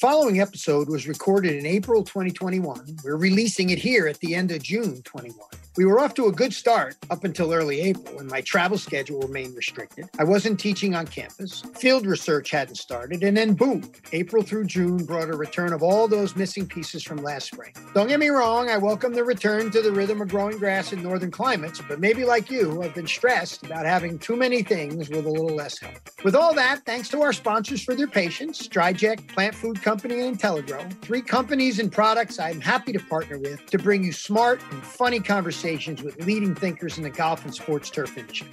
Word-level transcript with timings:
following 0.00 0.40
episode 0.40 0.88
was 0.88 1.06
recorded 1.06 1.54
in 1.56 1.66
April 1.66 2.02
2021. 2.02 3.00
We're 3.04 3.16
releasing 3.16 3.68
it 3.68 3.78
here 3.78 4.08
at 4.08 4.18
the 4.20 4.34
end 4.34 4.50
of 4.50 4.62
June 4.62 5.02
21. 5.02 5.36
We 5.80 5.86
were 5.86 5.98
off 5.98 6.12
to 6.16 6.26
a 6.26 6.30
good 6.30 6.52
start 6.52 6.98
up 7.08 7.24
until 7.24 7.54
early 7.54 7.80
April 7.80 8.18
when 8.18 8.26
my 8.26 8.42
travel 8.42 8.76
schedule 8.76 9.18
remained 9.20 9.56
restricted. 9.56 10.10
I 10.18 10.24
wasn't 10.24 10.60
teaching 10.60 10.94
on 10.94 11.06
campus, 11.06 11.62
field 11.74 12.04
research 12.04 12.50
hadn't 12.50 12.74
started, 12.74 13.22
and 13.22 13.34
then 13.34 13.54
boom, 13.54 13.90
April 14.12 14.42
through 14.42 14.64
June 14.64 15.06
brought 15.06 15.30
a 15.30 15.36
return 15.38 15.72
of 15.72 15.82
all 15.82 16.06
those 16.06 16.36
missing 16.36 16.66
pieces 16.66 17.02
from 17.02 17.16
last 17.22 17.46
spring. 17.46 17.72
Don't 17.94 18.08
get 18.08 18.20
me 18.20 18.28
wrong, 18.28 18.68
I 18.68 18.76
welcome 18.76 19.14
the 19.14 19.24
return 19.24 19.70
to 19.70 19.80
the 19.80 19.90
rhythm 19.90 20.20
of 20.20 20.28
growing 20.28 20.58
grass 20.58 20.92
in 20.92 21.02
northern 21.02 21.30
climates, 21.30 21.80
but 21.88 21.98
maybe 21.98 22.26
like 22.26 22.50
you, 22.50 22.82
I've 22.82 22.94
been 22.94 23.06
stressed 23.06 23.64
about 23.64 23.86
having 23.86 24.18
too 24.18 24.36
many 24.36 24.62
things 24.62 25.08
with 25.08 25.24
a 25.24 25.30
little 25.30 25.56
less 25.56 25.78
help. 25.78 25.96
With 26.22 26.36
all 26.36 26.52
that, 26.56 26.84
thanks 26.84 27.08
to 27.08 27.22
our 27.22 27.32
sponsors 27.32 27.82
for 27.82 27.94
their 27.94 28.06
patience, 28.06 28.68
DryJect, 28.68 29.28
Plant 29.28 29.54
Food 29.54 29.80
Company, 29.80 30.20
and 30.20 30.38
IntelliGrow, 30.38 31.00
three 31.00 31.22
companies 31.22 31.78
and 31.78 31.90
products 31.90 32.38
I'm 32.38 32.60
happy 32.60 32.92
to 32.92 33.00
partner 33.00 33.38
with 33.38 33.64
to 33.70 33.78
bring 33.78 34.04
you 34.04 34.12
smart 34.12 34.60
and 34.72 34.84
funny 34.84 35.20
conversations 35.20 35.69
conversations 35.70 36.02
with 36.02 36.26
leading 36.26 36.52
thinkers 36.52 36.96
in 36.98 37.04
the 37.04 37.10
golf 37.10 37.44
and 37.44 37.54
sports 37.54 37.90
turf 37.90 38.18
industries. 38.18 38.50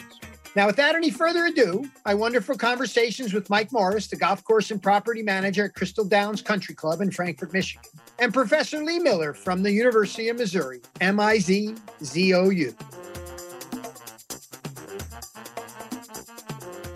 Now, 0.55 0.67
without 0.67 0.95
any 0.95 1.09
further 1.09 1.45
ado, 1.45 1.89
my 2.05 2.13
wonderful 2.13 2.55
conversations 2.55 3.33
with 3.33 3.49
Mike 3.49 3.71
Morris, 3.71 4.07
the 4.07 4.15
golf 4.15 4.43
course 4.43 4.69
and 4.69 4.81
property 4.81 5.23
manager 5.23 5.65
at 5.65 5.73
Crystal 5.73 6.05
Downs 6.05 6.43
Country 6.43 6.75
Club 6.75 7.01
in 7.01 7.09
Frankfort, 7.09 7.53
Michigan, 7.53 7.89
and 8.19 8.33
Professor 8.33 8.83
Lee 8.83 8.99
Miller 8.99 9.33
from 9.33 9.63
the 9.63 9.71
University 9.71 10.29
of 10.29 10.37
Missouri, 10.37 10.79
M 11.01 11.19
I 11.19 11.39
Z 11.39 11.73
Z 12.03 12.33
O 12.35 12.49
U. 12.49 12.75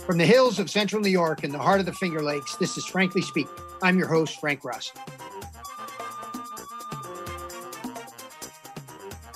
From 0.06 0.18
the 0.18 0.26
hills 0.26 0.60
of 0.60 0.70
central 0.70 1.02
New 1.02 1.10
York 1.10 1.44
and 1.44 1.54
the 1.54 1.60
heart 1.60 1.80
of 1.80 1.88
the 1.88 1.94
Finger 1.94 2.22
Lakes, 2.22 2.58
this 2.58 2.78
is 2.78 2.86
Frankly 2.86 3.24
Speaking. 3.24 3.52
I'm 3.82 3.98
your 3.98 4.08
host, 4.08 4.40
Frank 4.40 4.64
Rossi. 4.64 4.92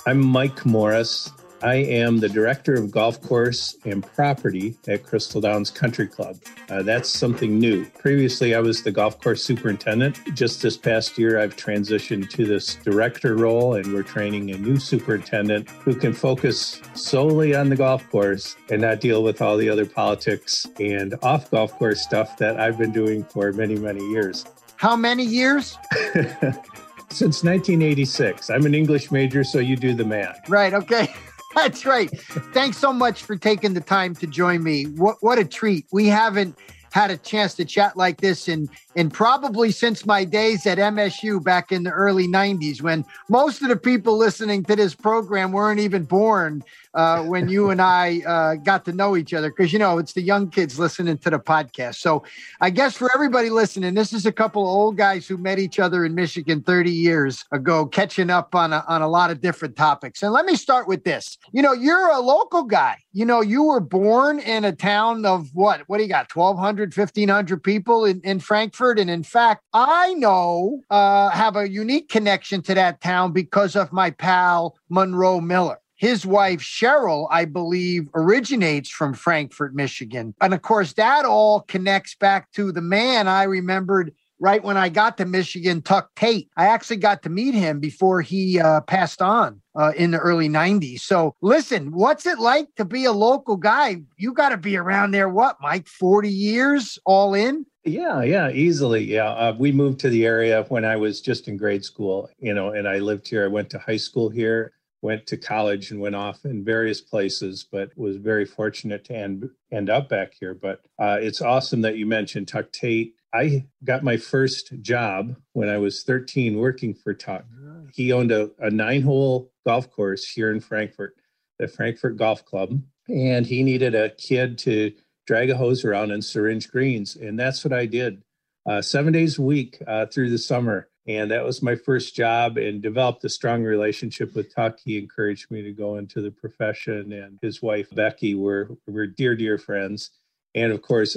I'm 0.08 0.24
Mike 0.24 0.64
Morris. 0.64 1.32
I 1.64 1.74
am 1.74 2.18
the 2.18 2.28
director 2.28 2.74
of 2.74 2.92
golf 2.92 3.20
course 3.22 3.76
and 3.84 4.06
property 4.14 4.76
at 4.86 5.02
Crystal 5.02 5.40
Downs 5.40 5.68
Country 5.68 6.06
Club. 6.06 6.36
Uh, 6.70 6.82
that's 6.82 7.08
something 7.08 7.58
new. 7.58 7.84
Previously, 7.86 8.54
I 8.54 8.60
was 8.60 8.84
the 8.84 8.92
golf 8.92 9.20
course 9.20 9.42
superintendent. 9.42 10.20
Just 10.32 10.62
this 10.62 10.76
past 10.76 11.18
year, 11.18 11.40
I've 11.40 11.56
transitioned 11.56 12.30
to 12.30 12.46
this 12.46 12.76
director 12.76 13.34
role, 13.34 13.74
and 13.74 13.92
we're 13.92 14.04
training 14.04 14.52
a 14.52 14.58
new 14.58 14.78
superintendent 14.78 15.68
who 15.70 15.96
can 15.96 16.12
focus 16.12 16.80
solely 16.94 17.56
on 17.56 17.68
the 17.68 17.76
golf 17.76 18.08
course 18.08 18.54
and 18.70 18.82
not 18.82 19.00
deal 19.00 19.24
with 19.24 19.42
all 19.42 19.56
the 19.56 19.68
other 19.68 19.86
politics 19.86 20.68
and 20.78 21.16
off 21.24 21.50
golf 21.50 21.72
course 21.78 22.00
stuff 22.00 22.36
that 22.36 22.60
I've 22.60 22.78
been 22.78 22.92
doing 22.92 23.24
for 23.24 23.52
many, 23.52 23.74
many 23.74 24.08
years. 24.10 24.44
How 24.76 24.94
many 24.94 25.24
years? 25.24 25.76
Since 27.16 27.44
1986. 27.44 28.50
I'm 28.50 28.66
an 28.66 28.74
English 28.74 29.10
major, 29.10 29.42
so 29.42 29.58
you 29.58 29.74
do 29.74 29.94
the 29.94 30.04
math. 30.04 30.50
Right. 30.50 30.74
Okay. 30.74 31.08
That's 31.54 31.86
right. 31.86 32.10
Thanks 32.52 32.76
so 32.76 32.92
much 32.92 33.22
for 33.22 33.36
taking 33.36 33.72
the 33.72 33.80
time 33.80 34.14
to 34.16 34.26
join 34.26 34.62
me. 34.62 34.84
What 34.84 35.16
what 35.22 35.38
a 35.38 35.44
treat. 35.46 35.86
We 35.90 36.08
haven't 36.08 36.58
had 36.90 37.10
a 37.10 37.16
chance 37.16 37.54
to 37.54 37.64
chat 37.64 37.96
like 37.96 38.20
this 38.20 38.48
in 38.48 38.68
and 38.96 39.10
probably 39.10 39.70
since 39.70 40.04
my 40.04 40.24
days 40.24 40.66
at 40.66 40.76
MSU 40.76 41.42
back 41.42 41.72
in 41.72 41.84
the 41.84 41.90
early 41.90 42.28
90s 42.28 42.82
when 42.82 43.02
most 43.30 43.62
of 43.62 43.68
the 43.68 43.76
people 43.76 44.18
listening 44.18 44.62
to 44.64 44.76
this 44.76 44.94
program 44.94 45.52
weren't 45.52 45.80
even 45.80 46.04
born 46.04 46.62
uh, 46.96 47.22
when 47.22 47.48
you 47.48 47.68
and 47.70 47.80
I 47.80 48.22
uh, 48.26 48.54
got 48.54 48.86
to 48.86 48.92
know 48.92 49.16
each 49.16 49.34
other 49.34 49.50
because 49.50 49.70
you 49.72 49.78
know 49.78 49.98
it's 49.98 50.14
the 50.14 50.22
young 50.22 50.48
kids 50.48 50.78
listening 50.78 51.18
to 51.18 51.30
the 51.30 51.38
podcast. 51.38 51.96
So 51.96 52.24
I 52.60 52.70
guess 52.70 52.96
for 52.96 53.10
everybody 53.14 53.50
listening, 53.50 53.94
this 53.94 54.14
is 54.14 54.24
a 54.24 54.32
couple 54.32 54.62
of 54.62 54.68
old 54.68 54.96
guys 54.96 55.28
who 55.28 55.36
met 55.36 55.58
each 55.58 55.78
other 55.78 56.06
in 56.06 56.14
Michigan 56.14 56.62
30 56.62 56.90
years 56.90 57.44
ago, 57.52 57.84
catching 57.84 58.30
up 58.30 58.54
on 58.54 58.72
a, 58.72 58.82
on 58.88 59.02
a 59.02 59.08
lot 59.08 59.30
of 59.30 59.42
different 59.42 59.76
topics. 59.76 60.22
And 60.22 60.32
let 60.32 60.46
me 60.46 60.56
start 60.56 60.88
with 60.88 61.04
this. 61.04 61.36
You 61.52 61.60
know, 61.60 61.74
you're 61.74 62.08
a 62.08 62.20
local 62.20 62.62
guy. 62.62 62.96
You 63.12 63.26
know, 63.26 63.42
you 63.42 63.62
were 63.62 63.80
born 63.80 64.38
in 64.38 64.64
a 64.64 64.72
town 64.72 65.26
of 65.26 65.50
what? 65.52 65.82
What 65.88 65.98
do 65.98 66.02
you 66.02 66.08
got? 66.08 66.34
1,200, 66.34 66.96
1,500 66.96 67.62
people 67.62 68.06
in, 68.06 68.22
in 68.22 68.40
Frankfort. 68.40 68.98
And 68.98 69.10
in 69.10 69.22
fact, 69.22 69.62
I 69.74 70.14
know 70.14 70.80
uh, 70.88 71.28
have 71.28 71.56
a 71.56 71.68
unique 71.68 72.08
connection 72.08 72.62
to 72.62 72.74
that 72.74 73.02
town 73.02 73.32
because 73.32 73.76
of 73.76 73.92
my 73.92 74.10
pal 74.10 74.78
Monroe 74.88 75.42
Miller. 75.42 75.78
His 75.96 76.26
wife, 76.26 76.60
Cheryl, 76.60 77.26
I 77.30 77.46
believe, 77.46 78.08
originates 78.14 78.90
from 78.90 79.14
Frankfort, 79.14 79.74
Michigan. 79.74 80.34
And 80.40 80.52
of 80.52 80.62
course, 80.62 80.92
that 80.94 81.24
all 81.24 81.62
connects 81.62 82.14
back 82.14 82.52
to 82.52 82.70
the 82.70 82.82
man 82.82 83.28
I 83.28 83.44
remembered 83.44 84.12
right 84.38 84.62
when 84.62 84.76
I 84.76 84.88
got 84.88 85.16
to 85.18 85.24
Michigan, 85.24 85.82
Tuck 85.82 86.14
Tate. 86.14 86.50
I 86.56 86.66
actually 86.66 86.98
got 86.98 87.22
to 87.22 87.30
meet 87.30 87.54
him 87.54 87.80
before 87.80 88.20
he 88.20 88.60
uh, 88.60 88.82
passed 88.82 89.22
on 89.22 89.60
uh, 89.74 89.92
in 89.96 90.10
the 90.10 90.18
early 90.18 90.48
90s. 90.48 91.00
So, 91.00 91.34
listen, 91.40 91.92
what's 91.92 92.26
it 92.26 92.38
like 92.38 92.68
to 92.76 92.84
be 92.84 93.04
a 93.04 93.12
local 93.12 93.56
guy? 93.56 94.02
You 94.16 94.32
got 94.32 94.50
to 94.50 94.56
be 94.56 94.76
around 94.76 95.12
there, 95.12 95.28
what, 95.28 95.56
Mike, 95.60 95.88
40 95.88 96.28
years 96.28 96.98
all 97.06 97.34
in? 97.34 97.64
Yeah, 97.84 98.22
yeah, 98.22 98.50
easily. 98.50 99.04
Yeah. 99.04 99.30
Uh, 99.30 99.54
we 99.56 99.70
moved 99.70 100.00
to 100.00 100.10
the 100.10 100.26
area 100.26 100.64
when 100.68 100.84
I 100.84 100.96
was 100.96 101.20
just 101.20 101.46
in 101.46 101.56
grade 101.56 101.84
school, 101.84 102.28
you 102.40 102.52
know, 102.52 102.72
and 102.72 102.88
I 102.88 102.98
lived 102.98 103.28
here. 103.28 103.44
I 103.44 103.48
went 103.48 103.70
to 103.70 103.78
high 103.78 103.96
school 103.96 104.28
here 104.28 104.72
went 105.02 105.26
to 105.26 105.36
college 105.36 105.90
and 105.90 106.00
went 106.00 106.14
off 106.14 106.44
in 106.44 106.64
various 106.64 107.00
places, 107.00 107.66
but 107.70 107.96
was 107.96 108.16
very 108.16 108.44
fortunate 108.44 109.04
to 109.04 109.14
end, 109.14 109.48
end 109.72 109.90
up 109.90 110.08
back 110.08 110.32
here. 110.38 110.54
But 110.54 110.80
uh, 110.98 111.18
it's 111.20 111.42
awesome 111.42 111.82
that 111.82 111.96
you 111.96 112.06
mentioned 112.06 112.48
Tuck 112.48 112.72
Tate. 112.72 113.14
I 113.34 113.66
got 113.84 114.02
my 114.02 114.16
first 114.16 114.72
job 114.80 115.36
when 115.52 115.68
I 115.68 115.78
was 115.78 116.02
13 116.02 116.56
working 116.56 116.94
for 116.94 117.12
Tuck. 117.12 117.44
He 117.92 118.12
owned 118.12 118.32
a, 118.32 118.50
a 118.58 118.70
nine 118.70 119.02
hole 119.02 119.52
golf 119.66 119.90
course 119.90 120.28
here 120.28 120.50
in 120.50 120.60
Frankfort, 120.60 121.16
the 121.58 121.68
Frankfort 121.68 122.16
Golf 122.16 122.44
Club. 122.44 122.80
And 123.08 123.46
he 123.46 123.62
needed 123.62 123.94
a 123.94 124.10
kid 124.10 124.58
to 124.58 124.92
drag 125.26 125.50
a 125.50 125.56
hose 125.56 125.84
around 125.84 126.12
and 126.12 126.24
syringe 126.24 126.70
greens. 126.70 127.16
And 127.16 127.38
that's 127.38 127.64
what 127.64 127.72
I 127.72 127.86
did 127.86 128.22
uh, 128.66 128.82
seven 128.82 129.12
days 129.12 129.38
a 129.38 129.42
week 129.42 129.78
uh, 129.86 130.06
through 130.06 130.30
the 130.30 130.38
summer 130.38 130.88
and 131.08 131.30
that 131.30 131.44
was 131.44 131.62
my 131.62 131.76
first 131.76 132.16
job 132.16 132.56
and 132.56 132.82
developed 132.82 133.24
a 133.24 133.28
strong 133.28 133.62
relationship 133.62 134.34
with 134.34 134.54
Tuck. 134.54 134.78
He 134.84 134.98
encouraged 134.98 135.50
me 135.50 135.62
to 135.62 135.72
go 135.72 135.96
into 135.96 136.20
the 136.20 136.30
profession 136.30 137.12
and 137.12 137.38
his 137.40 137.62
wife 137.62 137.88
Becky 137.94 138.34
were 138.34 138.70
were 138.86 139.06
dear 139.06 139.36
dear 139.36 139.58
friends. 139.58 140.10
And 140.54 140.72
of 140.72 140.82
course, 140.82 141.16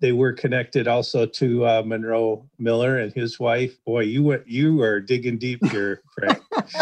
they 0.00 0.12
were 0.12 0.32
connected 0.32 0.86
also 0.86 1.26
to 1.26 1.66
uh, 1.66 1.82
Monroe 1.84 2.48
Miller 2.58 2.98
and 2.98 3.12
his 3.12 3.38
wife. 3.38 3.76
Boy, 3.84 4.00
you 4.00 4.22
went 4.22 4.48
you 4.48 4.82
are 4.82 5.00
digging 5.00 5.38
deep 5.38 5.64
here, 5.66 6.02
Frank. 6.14 6.40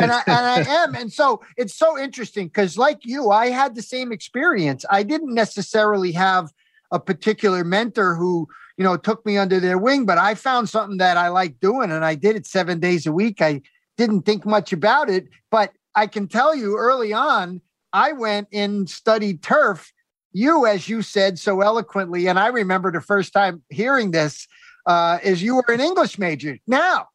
and, 0.00 0.12
I, 0.12 0.22
and 0.26 0.28
I 0.28 0.64
am. 0.82 0.94
And 0.94 1.12
so 1.12 1.42
it's 1.56 1.74
so 1.74 1.98
interesting 1.98 2.48
because, 2.48 2.76
like 2.76 3.00
you, 3.04 3.30
I 3.30 3.48
had 3.48 3.74
the 3.74 3.82
same 3.82 4.12
experience. 4.12 4.84
I 4.90 5.02
didn't 5.02 5.34
necessarily 5.34 6.12
have 6.12 6.52
a 6.90 7.00
particular 7.00 7.64
mentor 7.64 8.14
who 8.14 8.48
you 8.76 8.84
know, 8.84 8.96
took 8.96 9.24
me 9.24 9.36
under 9.38 9.60
their 9.60 9.78
wing, 9.78 10.04
but 10.04 10.18
I 10.18 10.34
found 10.34 10.68
something 10.68 10.98
that 10.98 11.16
I 11.16 11.28
like 11.28 11.60
doing 11.60 11.90
and 11.90 12.04
I 12.04 12.14
did 12.14 12.36
it 12.36 12.46
seven 12.46 12.80
days 12.80 13.06
a 13.06 13.12
week. 13.12 13.40
I 13.40 13.62
didn't 13.96 14.22
think 14.22 14.44
much 14.44 14.72
about 14.72 15.08
it, 15.08 15.28
but 15.50 15.72
I 15.94 16.06
can 16.06 16.26
tell 16.26 16.54
you 16.54 16.76
early 16.76 17.12
on, 17.12 17.60
I 17.92 18.12
went 18.12 18.48
and 18.52 18.90
studied 18.90 19.42
turf. 19.42 19.92
You, 20.32 20.66
as 20.66 20.88
you 20.88 21.02
said 21.02 21.38
so 21.38 21.60
eloquently, 21.60 22.26
and 22.26 22.38
I 22.38 22.48
remember 22.48 22.90
the 22.90 23.00
first 23.00 23.32
time 23.32 23.62
hearing 23.68 24.10
this, 24.10 24.48
uh, 24.86 25.18
is 25.22 25.42
you 25.42 25.54
were 25.54 25.64
an 25.68 25.80
English 25.80 26.18
major. 26.18 26.58
Now, 26.66 27.08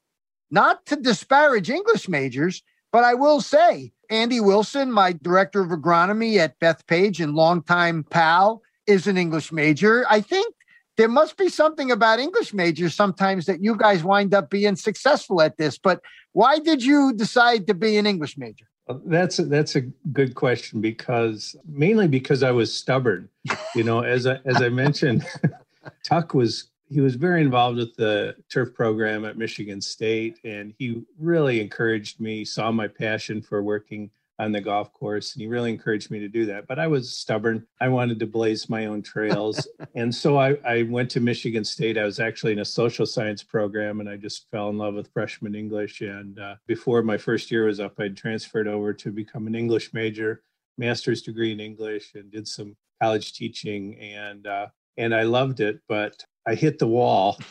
not 0.50 0.86
to 0.88 0.96
disparage 0.96 1.70
English 1.70 2.08
majors, 2.08 2.64
but 2.92 3.04
I 3.04 3.14
will 3.14 3.42
say 3.42 3.92
Andy 4.10 4.40
Wilson, 4.40 4.92
my 4.92 5.12
director 5.12 5.62
of 5.62 5.70
agronomy 5.70 6.38
at 6.38 6.60
Bethpage 6.60 7.22
and 7.22 7.36
longtime 7.36 8.06
pal, 8.10 8.62
is 8.88 9.06
an 9.06 9.18
English 9.18 9.52
major. 9.52 10.06
I 10.10 10.22
think 10.22 10.56
there 11.00 11.08
must 11.08 11.38
be 11.38 11.48
something 11.48 11.92
about 11.92 12.20
English 12.20 12.54
majors 12.54 12.94
sometimes 12.94 13.46
that 13.46 13.64
you 13.64 13.74
guys 13.78 14.04
wind 14.04 14.34
up 14.34 14.50
being 14.50 14.76
successful 14.76 15.42
at 15.42 15.56
this. 15.56 15.78
But 15.78 16.02
why 16.34 16.60
did 16.60 16.84
you 16.84 17.14
decide 17.14 17.68
to 17.68 17.74
be 17.74 17.96
an 17.96 18.06
English 18.06 18.38
major? 18.38 18.66
Uh, 18.86 18.96
that's 19.06 19.40
a, 19.40 19.46
that's 19.46 19.78
a 19.78 19.82
good 20.12 20.36
question 20.36 20.82
because 20.82 21.56
mainly 21.66 22.10
because 22.10 22.44
I 22.44 22.52
was 22.52 22.74
stubborn. 22.74 23.30
You 23.74 23.86
know, 23.86 24.02
as 24.02 24.28
I, 24.28 24.40
as 24.44 24.62
I 24.62 24.68
mentioned, 24.68 25.26
Tuck 26.04 26.34
was 26.34 26.68
he 26.90 27.00
was 27.00 27.16
very 27.16 27.42
involved 27.42 27.78
with 27.78 27.96
the 27.96 28.36
turf 28.50 28.74
program 28.74 29.24
at 29.24 29.38
Michigan 29.38 29.80
State, 29.80 30.38
and 30.44 30.74
he 30.78 31.04
really 31.18 31.62
encouraged 31.62 32.20
me. 32.20 32.44
Saw 32.44 32.74
my 32.74 32.90
passion 32.90 33.42
for 33.42 33.64
working 33.64 34.10
on 34.40 34.52
the 34.54 34.62
golf 34.62 34.92
course 34.94 35.34
and 35.34 35.42
he 35.42 35.48
really 35.48 35.70
encouraged 35.70 36.10
me 36.10 36.20
to 36.20 36.30
do 36.30 36.46
that 36.46 36.66
but 36.66 36.80
i 36.80 36.88
was 36.88 37.16
stubborn. 37.16 37.66
I 37.82 37.90
wanted 37.90 38.20
to 38.20 38.26
blaze 38.26 38.70
my 38.70 38.86
own 38.86 39.02
trails. 39.02 39.68
And 39.96 40.14
so 40.14 40.38
I, 40.38 40.56
I 40.66 40.84
went 40.84 41.10
to 41.12 41.20
michigan 41.20 41.64
state. 41.66 41.98
I 41.98 42.06
was 42.06 42.20
actually 42.20 42.54
in 42.54 42.60
a 42.60 42.66
social 42.66 43.06
science 43.06 43.44
program 43.44 44.00
and 44.00 44.10
i 44.10 44.16
just 44.16 44.50
fell 44.52 44.70
in 44.70 44.78
love 44.78 44.96
with 44.96 45.12
freshman 45.14 45.56
english. 45.56 46.02
And 46.02 46.40
uh, 46.40 46.56
before 46.68 47.02
my 47.02 47.18
first 47.18 47.52
year 47.52 47.66
was 47.66 47.80
up 47.80 48.00
i'd 48.00 48.16
transferred 48.16 48.68
over 48.68 48.94
to 48.94 49.12
become 49.12 49.48
an 49.48 49.56
english 49.56 49.94
major 49.94 50.42
master's 50.78 51.22
degree 51.22 51.52
in 51.52 51.60
english 51.60 52.14
and 52.16 52.32
did 52.32 52.48
some 52.48 52.76
college 53.02 53.34
teaching. 53.34 54.00
And 54.00 54.48
uh, 54.48 54.68
and 54.98 55.14
i 55.14 55.24
loved 55.24 55.60
it 55.60 55.80
but 55.88 56.24
i 56.48 56.56
hit 56.56 56.80
the 56.80 56.88
wall 56.88 57.38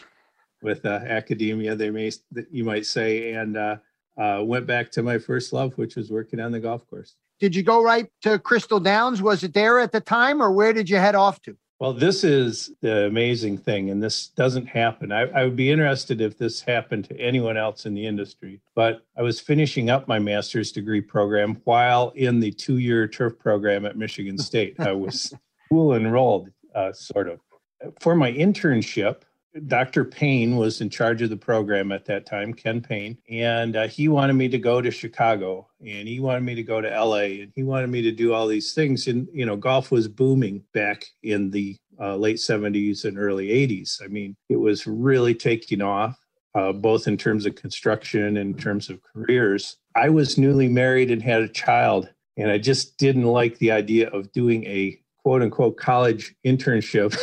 with 0.62 0.84
uh, 0.84 1.00
academia, 1.06 1.74
they 1.74 1.90
may 1.90 2.10
you 2.50 2.64
might 2.64 2.86
say, 2.86 3.32
and 3.32 3.56
uh, 4.18 4.42
went 4.44 4.66
back 4.66 4.90
to 4.92 5.02
my 5.02 5.18
first 5.18 5.52
love, 5.52 5.76
which 5.78 5.96
was 5.96 6.10
working 6.10 6.40
on 6.40 6.52
the 6.52 6.60
golf 6.60 6.86
course. 6.88 7.14
Did 7.40 7.54
you 7.54 7.62
go 7.62 7.82
right 7.82 8.10
to 8.22 8.38
Crystal 8.38 8.80
Downs? 8.80 9.22
Was 9.22 9.44
it 9.44 9.54
there 9.54 9.78
at 9.78 9.92
the 9.92 10.00
time, 10.00 10.42
or 10.42 10.50
where 10.50 10.72
did 10.72 10.90
you 10.90 10.96
head 10.96 11.14
off 11.14 11.40
to? 11.42 11.56
Well, 11.80 11.92
this 11.92 12.24
is 12.24 12.72
the 12.80 13.06
amazing 13.06 13.58
thing, 13.58 13.90
and 13.90 14.02
this 14.02 14.26
doesn't 14.26 14.66
happen. 14.66 15.12
I, 15.12 15.28
I, 15.28 15.44
would 15.44 15.54
be 15.54 15.70
interested 15.70 16.20
if 16.20 16.36
this 16.36 16.60
happened 16.60 17.04
to 17.04 17.20
anyone 17.20 17.56
else 17.56 17.86
in 17.86 17.94
the 17.94 18.04
industry. 18.04 18.60
But 18.74 19.02
I 19.16 19.22
was 19.22 19.38
finishing 19.38 19.88
up 19.88 20.08
my 20.08 20.18
master's 20.18 20.72
degree 20.72 21.00
program 21.00 21.60
while 21.64 22.10
in 22.16 22.40
the 22.40 22.50
two 22.50 22.78
year 22.78 23.06
turf 23.06 23.38
program 23.38 23.86
at 23.86 23.96
Michigan 23.96 24.38
State. 24.38 24.74
I 24.80 24.90
was 24.90 25.32
school 25.66 25.94
enrolled, 25.94 26.48
uh, 26.74 26.92
sort 26.92 27.28
of. 27.28 27.38
For 28.00 28.16
my 28.16 28.32
internship, 28.32 29.22
Dr. 29.66 30.04
Payne 30.04 30.56
was 30.56 30.80
in 30.80 30.90
charge 30.90 31.22
of 31.22 31.30
the 31.30 31.36
program 31.36 31.92
at 31.92 32.04
that 32.06 32.26
time, 32.26 32.52
Ken 32.54 32.80
Payne, 32.80 33.18
and 33.30 33.76
uh, 33.76 33.88
he 33.88 34.08
wanted 34.08 34.34
me 34.34 34.48
to 34.48 34.58
go 34.58 34.80
to 34.80 34.90
Chicago 34.90 35.68
and 35.80 36.08
he 36.08 36.20
wanted 36.20 36.42
me 36.42 36.54
to 36.54 36.62
go 36.62 36.80
to 36.80 36.88
LA 36.88 37.42
and 37.42 37.52
he 37.54 37.62
wanted 37.62 37.88
me 37.88 38.02
to 38.02 38.12
do 38.12 38.32
all 38.32 38.46
these 38.46 38.74
things. 38.74 39.06
And, 39.06 39.28
you 39.32 39.46
know, 39.46 39.56
golf 39.56 39.90
was 39.90 40.08
booming 40.08 40.62
back 40.74 41.04
in 41.22 41.50
the 41.50 41.76
uh, 42.00 42.16
late 42.16 42.36
70s 42.36 43.04
and 43.04 43.18
early 43.18 43.48
80s. 43.48 44.02
I 44.02 44.08
mean, 44.08 44.36
it 44.48 44.56
was 44.56 44.86
really 44.86 45.34
taking 45.34 45.82
off, 45.82 46.18
uh, 46.54 46.72
both 46.72 47.06
in 47.06 47.16
terms 47.16 47.46
of 47.46 47.54
construction 47.54 48.36
and 48.36 48.36
in 48.38 48.54
terms 48.54 48.88
of 48.90 49.02
careers. 49.02 49.76
I 49.94 50.08
was 50.08 50.38
newly 50.38 50.68
married 50.68 51.10
and 51.10 51.22
had 51.22 51.42
a 51.42 51.48
child, 51.48 52.08
and 52.36 52.50
I 52.50 52.58
just 52.58 52.96
didn't 52.98 53.24
like 53.24 53.58
the 53.58 53.72
idea 53.72 54.08
of 54.10 54.32
doing 54.32 54.64
a 54.64 55.00
quote 55.28 55.42
unquote 55.42 55.76
college 55.76 56.34
internship 56.46 57.14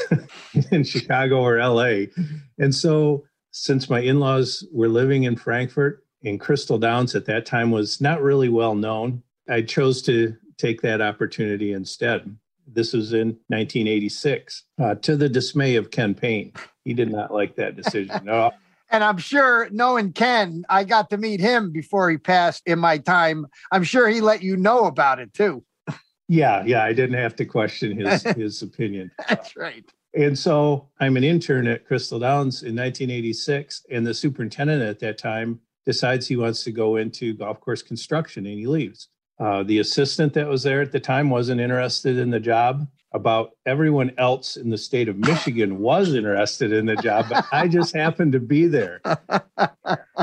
in 0.71 0.83
Chicago 0.83 1.41
or 1.41 1.57
LA. 1.57 2.05
And 2.59 2.75
so, 2.75 3.25
since 3.49 3.89
my 3.89 3.99
in 3.99 4.19
laws 4.19 4.63
were 4.71 4.89
living 4.89 5.23
in 5.23 5.35
Frankfort, 5.35 6.05
and 6.23 6.39
Crystal 6.39 6.77
Downs 6.77 7.15
at 7.15 7.25
that 7.25 7.47
time 7.47 7.71
was 7.71 7.99
not 7.99 8.21
really 8.21 8.47
well 8.47 8.75
known, 8.75 9.23
I 9.49 9.63
chose 9.63 10.03
to 10.03 10.35
take 10.59 10.83
that 10.83 11.01
opportunity 11.01 11.73
instead. 11.73 12.37
This 12.67 12.93
was 12.93 13.11
in 13.11 13.29
1986, 13.47 14.65
uh, 14.79 14.93
to 15.01 15.15
the 15.15 15.27
dismay 15.27 15.75
of 15.75 15.89
Ken 15.89 16.13
Payne. 16.13 16.53
He 16.83 16.93
did 16.93 17.11
not 17.11 17.33
like 17.33 17.55
that 17.55 17.75
decision. 17.75 18.23
No. 18.23 18.51
and 18.91 19.03
I'm 19.03 19.17
sure, 19.17 19.67
knowing 19.71 20.13
Ken, 20.13 20.63
I 20.69 20.83
got 20.83 21.09
to 21.09 21.17
meet 21.17 21.39
him 21.39 21.71
before 21.71 22.11
he 22.11 22.19
passed 22.19 22.61
in 22.67 22.77
my 22.77 22.99
time. 22.99 23.47
I'm 23.71 23.83
sure 23.83 24.07
he 24.07 24.21
let 24.21 24.43
you 24.43 24.57
know 24.57 24.85
about 24.85 25.19
it 25.19 25.33
too. 25.33 25.63
Yeah, 26.27 26.63
yeah, 26.65 26.83
I 26.83 26.93
didn't 26.93 27.17
have 27.17 27.35
to 27.37 27.45
question 27.45 27.99
his 27.99 28.23
his 28.35 28.61
opinion. 28.61 29.11
That's 29.29 29.55
right. 29.55 29.85
And 30.13 30.37
so 30.37 30.87
I'm 30.99 31.17
an 31.17 31.23
intern 31.23 31.67
at 31.67 31.85
Crystal 31.85 32.19
Downs 32.19 32.63
in 32.63 32.75
1986, 32.75 33.85
and 33.91 34.07
the 34.07 34.13
superintendent 34.13 34.81
at 34.81 34.99
that 34.99 35.17
time 35.17 35.59
decides 35.85 36.25
he 36.25 36.37
wants 36.37 36.63
to 36.63 36.71
go 36.71 36.95
into 36.95 37.33
golf 37.33 37.59
course 37.59 37.81
construction, 37.81 38.45
and 38.45 38.57
he 38.57 38.65
leaves. 38.65 39.09
Uh, 39.39 39.63
the 39.63 39.79
assistant 39.79 40.33
that 40.33 40.47
was 40.47 40.63
there 40.63 40.81
at 40.81 40.93
the 40.93 40.99
time 40.99 41.29
wasn't 41.29 41.59
interested 41.59 42.17
in 42.17 42.29
the 42.29 42.39
job. 42.39 42.87
About 43.11 43.51
everyone 43.65 44.11
else 44.17 44.57
in 44.57 44.69
the 44.69 44.77
state 44.77 45.07
of 45.07 45.17
Michigan 45.17 45.79
was 45.79 46.13
interested 46.13 46.73
in 46.73 46.85
the 46.85 46.95
job, 46.97 47.27
but 47.29 47.45
I 47.51 47.67
just 47.67 47.93
happened 47.93 48.31
to 48.33 48.39
be 48.39 48.67
there. 48.67 49.01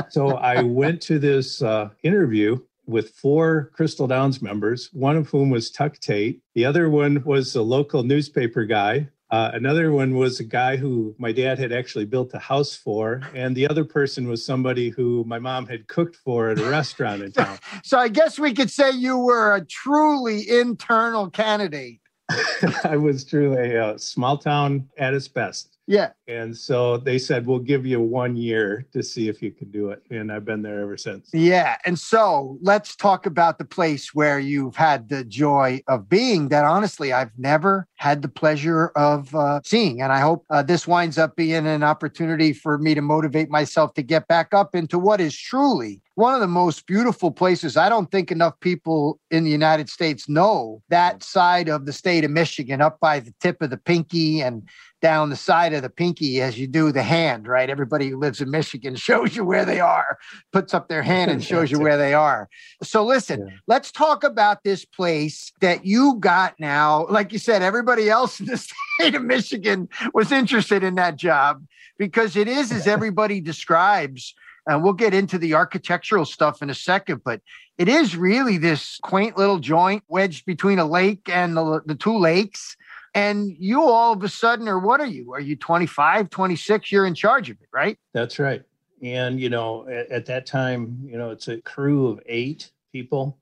So 0.09 0.37
I 0.37 0.61
went 0.61 1.01
to 1.03 1.17
this 1.17 1.61
uh, 1.61 1.89
interview 2.03 2.59
with 2.85 3.11
four 3.11 3.71
Crystal 3.73 4.07
Downs 4.07 4.41
members, 4.41 4.89
one 4.93 5.15
of 5.15 5.29
whom 5.29 5.49
was 5.49 5.71
Tuck 5.71 5.99
Tate. 5.99 6.41
The 6.53 6.65
other 6.65 6.89
one 6.89 7.23
was 7.23 7.55
a 7.55 7.61
local 7.61 8.03
newspaper 8.03 8.65
guy. 8.65 9.09
Uh, 9.33 9.49
another 9.55 9.91
one 9.91 10.13
was 10.13 10.39
a 10.39 10.43
guy 10.43 10.77
who 10.77 11.15
my 11.17 11.31
dad 11.31 11.57
had 11.57 11.71
actually 11.71 12.05
built 12.05 12.31
a 12.35 12.39
house 12.39 12.75
for. 12.75 13.21
And 13.33 13.55
the 13.55 13.67
other 13.67 13.83
person 13.83 14.27
was 14.27 14.45
somebody 14.45 14.89
who 14.89 15.23
my 15.25 15.39
mom 15.39 15.65
had 15.65 15.87
cooked 15.87 16.17
for 16.17 16.49
at 16.49 16.59
a 16.59 16.69
restaurant 16.69 17.23
in 17.23 17.31
town. 17.31 17.57
so 17.83 17.97
I 17.97 18.09
guess 18.09 18.37
we 18.37 18.53
could 18.53 18.69
say 18.69 18.91
you 18.91 19.17
were 19.17 19.55
a 19.55 19.65
truly 19.65 20.47
internal 20.47 21.31
candidate. 21.31 21.99
I 22.83 22.95
was 22.95 23.25
truly 23.25 23.75
a 23.75 23.97
small 23.97 24.37
town 24.37 24.87
at 24.99 25.15
its 25.15 25.27
best. 25.27 25.72
Yeah. 25.85 26.11
And 26.27 26.55
so 26.55 26.97
they 26.97 27.17
said, 27.17 27.45
we'll 27.45 27.59
give 27.59 27.85
you 27.85 27.99
one 27.99 28.35
year 28.37 28.85
to 28.93 29.03
see 29.03 29.27
if 29.27 29.41
you 29.41 29.51
can 29.51 29.69
do 29.69 29.89
it. 29.89 30.01
And 30.09 30.31
I've 30.31 30.45
been 30.45 30.61
there 30.61 30.81
ever 30.81 30.95
since. 30.95 31.29
Yeah. 31.33 31.77
And 31.85 31.99
so 31.99 32.57
let's 32.61 32.95
talk 32.95 33.25
about 33.25 33.57
the 33.57 33.65
place 33.65 34.13
where 34.13 34.39
you've 34.39 34.75
had 34.75 35.09
the 35.09 35.25
joy 35.25 35.81
of 35.87 36.07
being 36.07 36.49
that 36.49 36.63
honestly, 36.63 37.11
I've 37.11 37.37
never 37.37 37.87
had 37.95 38.21
the 38.21 38.29
pleasure 38.29 38.87
of 38.95 39.35
uh, 39.35 39.59
seeing. 39.65 40.01
And 40.01 40.11
I 40.11 40.19
hope 40.19 40.45
uh, 40.49 40.63
this 40.63 40.87
winds 40.87 41.17
up 41.17 41.35
being 41.35 41.67
an 41.67 41.83
opportunity 41.83 42.53
for 42.53 42.77
me 42.77 42.95
to 42.95 43.01
motivate 43.01 43.49
myself 43.49 43.93
to 43.95 44.01
get 44.01 44.27
back 44.27 44.53
up 44.53 44.75
into 44.75 44.97
what 44.97 45.19
is 45.19 45.37
truly 45.37 46.01
one 46.15 46.33
of 46.33 46.41
the 46.41 46.47
most 46.47 46.85
beautiful 46.85 47.31
places. 47.31 47.75
I 47.75 47.89
don't 47.89 48.11
think 48.11 48.31
enough 48.31 48.59
people 48.59 49.19
in 49.31 49.43
the 49.43 49.49
United 49.49 49.89
States 49.89 50.29
know 50.29 50.81
that 50.89 51.23
side 51.23 51.69
of 51.69 51.85
the 51.85 51.93
state 51.93 52.23
of 52.23 52.31
Michigan, 52.31 52.81
up 52.81 52.99
by 52.99 53.19
the 53.19 53.33
tip 53.39 53.61
of 53.61 53.69
the 53.69 53.77
pinky 53.77 54.41
and 54.41 54.67
down 55.03 55.29
the 55.29 55.35
side 55.35 55.73
of 55.73 55.81
the 55.81 55.89
pinky 55.89 56.41
as 56.41 56.57
you 56.57 56.65
do 56.65 56.89
the 56.93 57.03
hand, 57.03 57.45
right? 57.45 57.69
Everybody 57.69 58.09
who 58.09 58.17
lives 58.17 58.39
in 58.39 58.49
Michigan 58.49 58.95
shows 59.09 59.35
you 59.35 59.43
where 59.43 59.65
they 59.65 59.81
are, 59.81 60.17
puts 60.53 60.73
up 60.73 60.87
their 60.87 61.03
hand 61.03 61.29
and 61.29 61.43
shows 61.43 61.69
you 61.69 61.79
where 61.81 61.97
they 61.97 62.13
are. 62.13 62.49
So 62.81 63.05
listen, 63.05 63.45
yeah. 63.45 63.53
let's 63.67 63.91
talk 63.91 64.23
about 64.23 64.63
this 64.63 64.85
place 64.85 65.51
that 65.59 65.85
you 65.85 66.15
got 66.19 66.57
now. 66.57 67.05
Like 67.07 67.33
you 67.33 67.37
said, 67.37 67.61
everybody 67.61 68.09
else 68.09 68.39
in 68.39 68.45
the 68.45 68.57
state 68.97 69.13
of 69.13 69.23
Michigan 69.23 69.89
was 70.13 70.31
interested 70.31 70.83
in 70.83 70.95
that 70.95 71.17
job 71.17 71.65
because 71.99 72.37
it 72.37 72.47
is 72.47 72.71
as 72.71 72.87
everybody 72.87 73.41
describes 73.41 74.33
and 74.67 74.81
we'll 74.81 74.93
get 74.93 75.13
into 75.13 75.37
the 75.37 75.53
architectural 75.53 76.23
stuff 76.23 76.61
in 76.61 76.69
a 76.69 76.73
second, 76.73 77.21
but 77.25 77.41
it 77.77 77.89
is 77.89 78.15
really 78.15 78.57
this 78.57 78.99
quaint 79.03 79.37
little 79.37 79.59
joint 79.59 80.03
wedged 80.07 80.45
between 80.45 80.79
a 80.79 80.85
lake 80.85 81.27
and 81.27 81.57
the, 81.57 81.81
the 81.85 81.95
two 81.95 82.17
lakes. 82.17 82.77
And 83.13 83.55
you 83.57 83.83
all 83.83 84.13
of 84.13 84.23
a 84.23 84.29
sudden, 84.29 84.67
or 84.67 84.79
what 84.79 84.99
are 84.99 85.05
you? 85.05 85.33
Are 85.33 85.39
you 85.39 85.55
25, 85.55 86.29
26? 86.29 86.91
You're 86.91 87.05
in 87.05 87.13
charge 87.13 87.49
of 87.49 87.57
it, 87.61 87.67
right? 87.71 87.97
That's 88.13 88.39
right. 88.39 88.63
And, 89.03 89.39
you 89.39 89.49
know, 89.49 89.87
at, 89.87 90.11
at 90.11 90.25
that 90.27 90.45
time, 90.45 90.97
you 91.03 91.17
know, 91.17 91.29
it's 91.29 91.47
a 91.47 91.61
crew 91.61 92.07
of 92.07 92.19
eight 92.25 92.71
people 92.91 93.37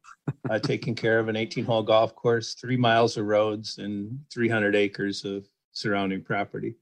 uh, 0.49 0.59
taking 0.63 0.95
care 0.95 1.19
of 1.19 1.29
an 1.29 1.35
18 1.35 1.63
hole 1.63 1.83
golf 1.83 2.15
course, 2.15 2.53
three 2.55 2.77
miles 2.77 3.15
of 3.15 3.25
roads, 3.25 3.77
and 3.77 4.19
300 4.31 4.75
acres 4.75 5.23
of 5.23 5.47
surrounding 5.71 6.21
property. 6.21 6.75